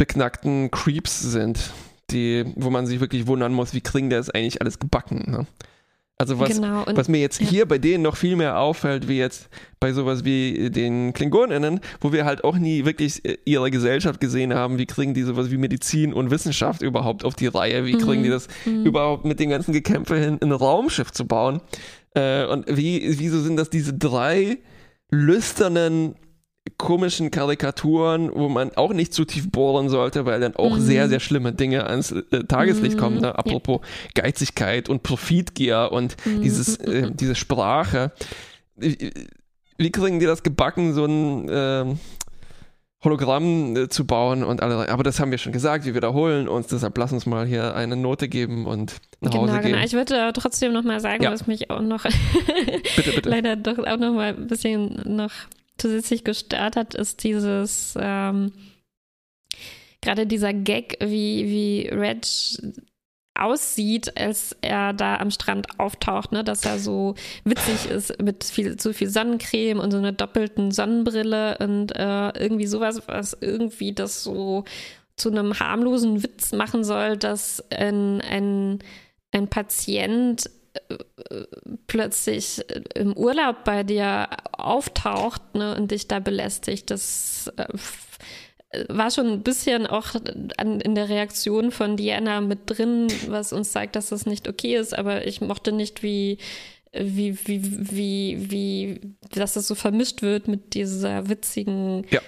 beknackten 0.00 0.70
Creeps 0.70 1.20
sind, 1.20 1.72
die, 2.10 2.46
wo 2.56 2.70
man 2.70 2.86
sich 2.86 3.00
wirklich 3.00 3.26
wundern 3.26 3.52
muss, 3.52 3.74
wie 3.74 3.82
kriegen 3.82 4.08
der 4.08 4.18
es 4.18 4.30
eigentlich 4.30 4.62
alles 4.62 4.78
gebacken. 4.78 5.30
Ne? 5.30 5.46
Also 6.16 6.38
was, 6.38 6.48
genau, 6.48 6.84
und, 6.84 6.96
was 6.96 7.08
mir 7.08 7.20
jetzt 7.20 7.38
ja. 7.38 7.46
hier 7.46 7.68
bei 7.68 7.76
denen 7.76 8.02
noch 8.02 8.16
viel 8.16 8.34
mehr 8.34 8.58
auffällt, 8.58 9.08
wie 9.08 9.18
jetzt 9.18 9.50
bei 9.78 9.92
sowas 9.92 10.24
wie 10.24 10.70
den 10.70 11.12
KlingonInnen, 11.12 11.80
wo 12.00 12.14
wir 12.14 12.24
halt 12.24 12.44
auch 12.44 12.56
nie 12.56 12.86
wirklich 12.86 13.22
äh, 13.26 13.36
ihre 13.44 13.70
Gesellschaft 13.70 14.22
gesehen 14.22 14.54
haben, 14.54 14.78
wie 14.78 14.86
kriegen 14.86 15.12
die 15.12 15.22
sowas 15.22 15.50
wie 15.50 15.58
Medizin 15.58 16.14
und 16.14 16.30
Wissenschaft 16.30 16.80
überhaupt 16.80 17.22
auf 17.22 17.34
die 17.34 17.48
Reihe, 17.48 17.84
wie 17.84 17.92
kriegen 17.92 18.20
mhm. 18.20 18.24
die 18.24 18.30
das 18.30 18.48
mhm. 18.64 18.86
überhaupt 18.86 19.26
mit 19.26 19.38
dem 19.38 19.50
ganzen 19.50 19.74
Gekämpfe 19.74 20.16
hin, 20.16 20.38
ein 20.40 20.52
Raumschiff 20.52 21.12
zu 21.12 21.26
bauen. 21.26 21.60
Äh, 22.14 22.46
und 22.46 22.64
wie, 22.74 23.18
wieso 23.18 23.40
sind 23.40 23.58
das 23.58 23.68
diese 23.68 23.92
drei 23.92 24.58
lüsternen 25.10 26.14
komischen 26.76 27.30
Karikaturen, 27.30 28.30
wo 28.34 28.48
man 28.48 28.72
auch 28.76 28.92
nicht 28.92 29.14
zu 29.14 29.24
tief 29.24 29.50
bohren 29.50 29.88
sollte, 29.88 30.26
weil 30.26 30.40
dann 30.40 30.56
auch 30.56 30.76
mhm. 30.76 30.80
sehr, 30.80 31.08
sehr 31.08 31.20
schlimme 31.20 31.52
Dinge 31.52 31.86
ans 31.86 32.12
äh, 32.12 32.44
Tageslicht 32.44 32.96
mhm. 32.96 33.00
kommen. 33.00 33.20
Ne? 33.20 33.38
Apropos 33.38 33.80
ja. 34.16 34.22
Geizigkeit 34.22 34.88
und 34.88 35.02
Profitgier 35.02 35.90
und 35.92 36.16
mhm. 36.24 36.42
dieses, 36.42 36.76
äh, 36.76 37.10
diese 37.14 37.34
Sprache. 37.34 38.12
Wie, 38.76 39.92
kriegen 39.92 40.20
die 40.20 40.26
das 40.26 40.42
gebacken, 40.42 40.94
so 40.94 41.04
ein 41.04 41.48
äh, 41.48 41.94
Hologramm 43.02 43.88
zu 43.88 44.06
bauen 44.06 44.44
und 44.44 44.62
alle, 44.62 44.90
aber 44.90 45.02
das 45.02 45.20
haben 45.20 45.30
wir 45.30 45.38
schon 45.38 45.52
gesagt, 45.52 45.86
wir 45.86 45.94
wiederholen 45.94 46.48
uns, 46.48 46.66
deshalb 46.66 46.98
lass 46.98 47.12
uns 47.12 47.24
mal 47.24 47.46
hier 47.46 47.74
eine 47.74 47.96
Note 47.96 48.28
geben 48.28 48.66
und 48.66 48.96
nach 49.20 49.30
genau, 49.30 49.44
Hause 49.44 49.60
gehen. 49.60 49.72
Genau, 49.72 49.84
ich 49.84 49.94
würde 49.94 50.32
trotzdem 50.34 50.74
noch 50.74 50.82
mal 50.82 51.00
sagen, 51.00 51.22
ja. 51.22 51.30
was 51.30 51.46
mich 51.46 51.70
auch 51.70 51.80
noch 51.80 52.04
bitte, 52.96 53.12
bitte. 53.12 53.28
leider 53.28 53.56
doch 53.56 53.78
auch 53.78 53.96
noch 53.96 54.12
mal 54.12 54.34
ein 54.34 54.48
bisschen 54.48 55.00
noch 55.06 55.32
zusätzlich 55.80 56.24
gestört 56.24 56.76
hat, 56.76 56.94
ist 56.94 57.24
dieses, 57.24 57.94
ähm, 57.98 58.52
gerade 60.00 60.26
dieser 60.26 60.52
Gag, 60.52 60.96
wie, 61.00 61.46
wie 61.46 61.88
Reg 61.88 62.26
aussieht, 63.34 64.16
als 64.18 64.56
er 64.60 64.92
da 64.92 65.16
am 65.16 65.30
Strand 65.30 65.78
auftaucht, 65.78 66.32
ne? 66.32 66.44
dass 66.44 66.64
er 66.64 66.78
so 66.78 67.14
witzig 67.44 67.90
ist 67.90 68.20
mit 68.22 68.44
viel, 68.44 68.76
zu 68.76 68.92
viel 68.92 69.08
Sonnencreme 69.08 69.78
und 69.78 69.90
so 69.90 69.98
einer 69.98 70.12
doppelten 70.12 70.72
Sonnenbrille 70.72 71.56
und 71.58 71.92
äh, 71.96 72.30
irgendwie 72.38 72.66
sowas, 72.66 73.02
was 73.06 73.36
irgendwie 73.40 73.94
das 73.94 74.22
so 74.22 74.64
zu 75.16 75.30
einem 75.30 75.58
harmlosen 75.58 76.22
Witz 76.22 76.52
machen 76.52 76.84
soll, 76.84 77.16
dass 77.16 77.64
ein, 77.70 78.20
ein, 78.20 78.80
ein 79.32 79.48
Patient 79.48 80.50
plötzlich 81.86 82.64
im 82.94 83.16
Urlaub 83.16 83.64
bei 83.64 83.82
dir 83.82 84.28
auftaucht 84.52 85.42
ne, 85.54 85.76
und 85.76 85.90
dich 85.90 86.08
da 86.08 86.20
belästigt, 86.20 86.90
das 86.90 87.52
äh, 87.56 87.66
war 88.88 89.10
schon 89.10 89.26
ein 89.26 89.42
bisschen 89.42 89.86
auch 89.86 90.14
an, 90.56 90.80
in 90.80 90.94
der 90.94 91.08
Reaktion 91.08 91.72
von 91.72 91.96
Diana 91.96 92.40
mit 92.40 92.60
drin, 92.66 93.08
was 93.28 93.52
uns 93.52 93.72
zeigt, 93.72 93.96
dass 93.96 94.10
das 94.10 94.26
nicht 94.26 94.48
okay 94.48 94.76
ist, 94.76 94.96
aber 94.96 95.26
ich 95.26 95.40
mochte 95.40 95.72
nicht, 95.72 96.02
wie 96.02 96.38
wie, 96.92 97.38
wie, 97.46 97.90
wie, 97.92 98.50
wie, 98.50 99.00
dass 99.30 99.54
das 99.54 99.68
so 99.68 99.76
vermischt 99.76 100.22
wird 100.22 100.48
mit 100.48 100.74
dieser 100.74 101.28
witzigen. 101.28 102.04
Ja, 102.10 102.20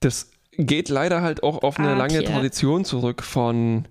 das 0.00 0.30
geht 0.56 0.88
leider 0.88 1.22
halt 1.22 1.42
auch 1.44 1.62
auf 1.62 1.78
eine 1.78 1.90
Art 1.90 1.98
lange. 1.98 2.24
Tradition 2.24 2.84
zurück 2.84 3.22
von 3.22 3.86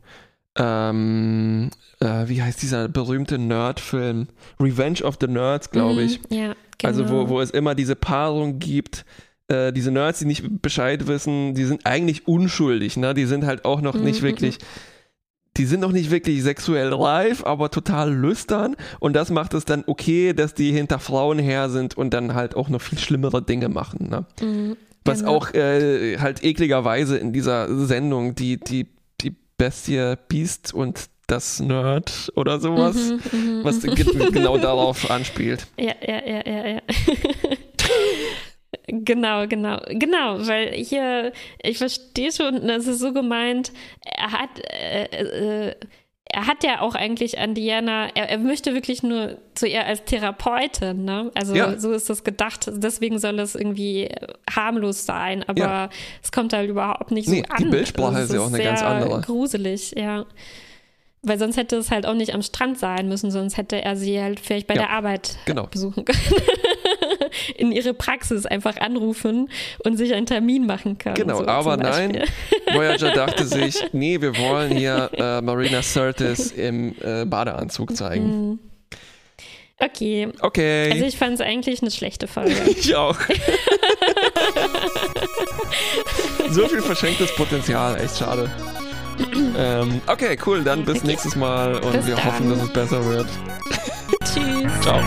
ähm, 0.58 1.70
äh, 2.00 2.28
wie 2.28 2.42
heißt 2.42 2.62
dieser 2.62 2.88
berühmte 2.88 3.38
Nerd-Film? 3.38 4.28
Revenge 4.60 5.02
of 5.04 5.18
the 5.22 5.28
Nerds, 5.28 5.72
glaube 5.72 5.94
mhm, 6.02 6.08
ich. 6.08 6.20
ja, 6.30 6.54
genau. 6.78 6.84
Also 6.84 7.10
wo, 7.10 7.30
wo 7.30 7.42
es 7.42 7.52
immer 7.52 7.76
diese 7.76 7.96
Paarung 7.96 8.60
gibt, 8.60 9.06
äh, 9.48 9.72
diese 9.72 9.92
Nerds, 9.92 10.20
die 10.20 10.26
nicht 10.26 10.62
Bescheid 10.62 11.08
wissen, 11.08 11.54
die 11.54 11.66
sind 11.66 11.86
eigentlich 11.86 12.28
unschuldig, 12.28 12.98
ne? 12.98 13.14
Die 13.14 13.26
sind 13.26 13.46
halt 13.46 13.66
auch 13.66 13.82
noch 13.82 13.96
nicht 13.96 14.22
Mhm, 14.22 14.28
wirklich, 14.28 14.58
die 15.58 15.66
sind 15.66 15.80
noch 15.80 15.92
nicht 15.92 16.12
wirklich 16.12 16.44
sexuell 16.44 16.94
reif, 16.94 17.44
aber 17.46 17.72
total 17.72 18.14
lüstern. 18.14 18.76
Und 19.00 19.14
das 19.16 19.30
macht 19.32 19.54
es 19.54 19.66
dann 19.66 19.84
okay, 19.88 20.34
dass 20.34 20.54
die 20.54 20.72
hinter 20.72 21.00
Frauen 21.00 21.40
her 21.40 21.70
sind 21.70 21.98
und 21.98 22.14
dann 22.14 22.34
halt 22.36 22.56
auch 22.56 22.70
noch 22.70 22.82
viel 22.82 23.00
schlimmere 23.00 23.42
Dinge 23.42 23.70
machen, 23.70 24.10
ne? 24.10 24.26
Mhm, 24.42 24.76
Was 25.06 25.20
genau. 25.20 25.36
auch 25.36 25.54
äh, 25.54 26.18
halt 26.18 26.44
ekligerweise 26.44 27.18
in 27.18 27.32
dieser 27.32 27.74
Sendung 27.86 28.36
die, 28.36 28.60
die 28.60 28.88
Bestie 29.58 30.16
Beast 30.30 30.74
und 30.74 31.10
das 31.28 31.60
Nerd 31.60 32.32
oder 32.36 32.60
sowas, 32.60 32.96
Mhm, 32.96 33.20
mhm, 33.32 33.64
was 33.64 33.82
ge- 33.82 34.32
genau 34.32 34.58
darauf 34.58 35.10
anspielt. 35.12 35.68
Ja, 35.80 35.94
ja, 36.02 36.26
ja, 36.26 36.42
ja, 36.46 36.68
ja. 36.68 36.82
genau, 38.88 39.48
genau, 39.48 39.80
genau, 39.90 40.46
weil 40.48 40.72
hier, 40.74 41.32
ich 41.62 41.78
verstehe 41.78 42.32
schon, 42.32 42.68
das 42.68 42.88
ist 42.88 43.00
so 43.00 43.14
gemeint, 43.14 43.72
er 44.06 44.32
hat, 44.32 44.50
äh, 44.72 45.70
äh, 45.70 45.76
er 46.38 46.46
hat 46.46 46.64
ja 46.64 46.82
auch 46.82 46.94
eigentlich 46.94 47.40
an 47.40 47.56
Diana, 47.56 48.10
er, 48.14 48.30
er 48.30 48.38
möchte 48.38 48.76
wirklich 48.76 49.02
nur 49.02 49.38
zu 49.56 49.66
ihr 49.68 49.84
als 49.88 50.04
Therapeutin, 50.06 51.04
ne? 51.04 51.32
Also 51.34 51.56
Ja. 51.56 51.80
so 51.80 51.92
ist 51.94 52.12
das 52.12 52.24
gedacht, 52.24 52.70
deswegen 52.72 53.18
soll 53.18 53.40
es 53.40 53.56
irgendwie 53.56 54.08
harmlos 54.48 55.08
sein, 55.08 55.44
aber 55.48 55.60
Ja. 55.60 55.90
es 56.22 56.32
kommt 56.32 56.54
halt 56.54 56.70
überhaupt 56.70 57.10
nicht 57.10 57.28
Nee, 57.28 57.38
so 57.38 57.56
die 57.58 57.64
an. 57.66 57.72
Bildsprache 57.72 58.16
Also 58.18 58.34
ist 58.36 58.40
ja 58.40 58.46
auch 58.46 58.54
eine 58.54 58.64
ganz 58.64 58.82
andere. 58.84 59.22
gruselig, 59.22 59.96
ja. 59.98 60.26
Weil 61.24 61.40
sonst 61.40 61.58
hätte 61.58 61.78
es 61.78 61.92
halt 61.92 62.06
auch 62.06 62.14
nicht 62.14 62.34
am 62.34 62.42
Strand 62.42 62.78
sein 62.78 63.10
müssen, 63.10 63.32
sonst 63.32 63.58
hätte 63.58 63.82
er 63.82 63.96
sie 63.96 64.22
halt 64.22 64.40
vielleicht 64.40 64.68
bei 64.68 64.76
Ja, 64.76 64.82
der 64.82 64.90
Arbeit 64.92 65.38
genau. 65.46 65.68
besuchen 65.68 66.06
können. 66.06 66.20
In 67.58 67.72
ihre 67.72 67.94
Praxis 67.94 68.46
einfach 68.46 68.78
anrufen 68.78 69.50
und 69.84 69.98
sich 69.98 70.14
einen 70.14 70.26
Termin 70.26 70.66
machen 70.66 70.98
können. 70.98 71.16
Genau, 71.16 71.40
so 71.40 71.48
aber 71.48 71.78
nein, 71.78 72.24
Voyager 72.72 73.12
dachte 73.12 73.46
sich, 73.46 73.76
nee, 73.92 74.22
wir 74.22 74.38
wollen 74.38 74.76
hier 74.76 75.10
äh, 75.14 75.42
Marina 75.42 75.82
Sirtis 75.82 76.52
im 76.52 76.96
äh, 77.02 77.26
Badeanzug 77.26 77.96
zeigen. 77.96 78.50
Mhm. 78.52 78.60
Okay, 79.80 80.30
Okay, 80.40 80.92
also 80.92 81.06
ich 81.06 81.18
fand 81.18 81.36
es 81.36 81.42
eigentlich 81.42 81.82
eine 81.82 81.92
schlechte 81.92 82.28
Folge. 82.28 82.56
ich 82.68 82.96
auch. 82.96 83.18
so 86.50 86.68
viel 86.68 86.82
verschenktes 86.82 87.34
Potenzial, 87.36 88.00
echt 88.02 88.18
schade. 88.18 88.50
ähm, 89.58 90.02
okay, 90.08 90.38
cool, 90.46 90.64
dann 90.64 90.86
bis 90.86 91.04
nächstes 91.04 91.36
Mal 91.36 91.76
und 91.76 91.92
Bis 91.94 92.08
wir 92.08 92.16
dann. 92.16 92.26
hoffen, 92.26 92.50
dass 92.50 92.62
es 92.64 92.74
besser 92.74 93.06
wird. 93.06 93.28
Tschüss. 94.24 94.72
Ciao. 94.82 95.02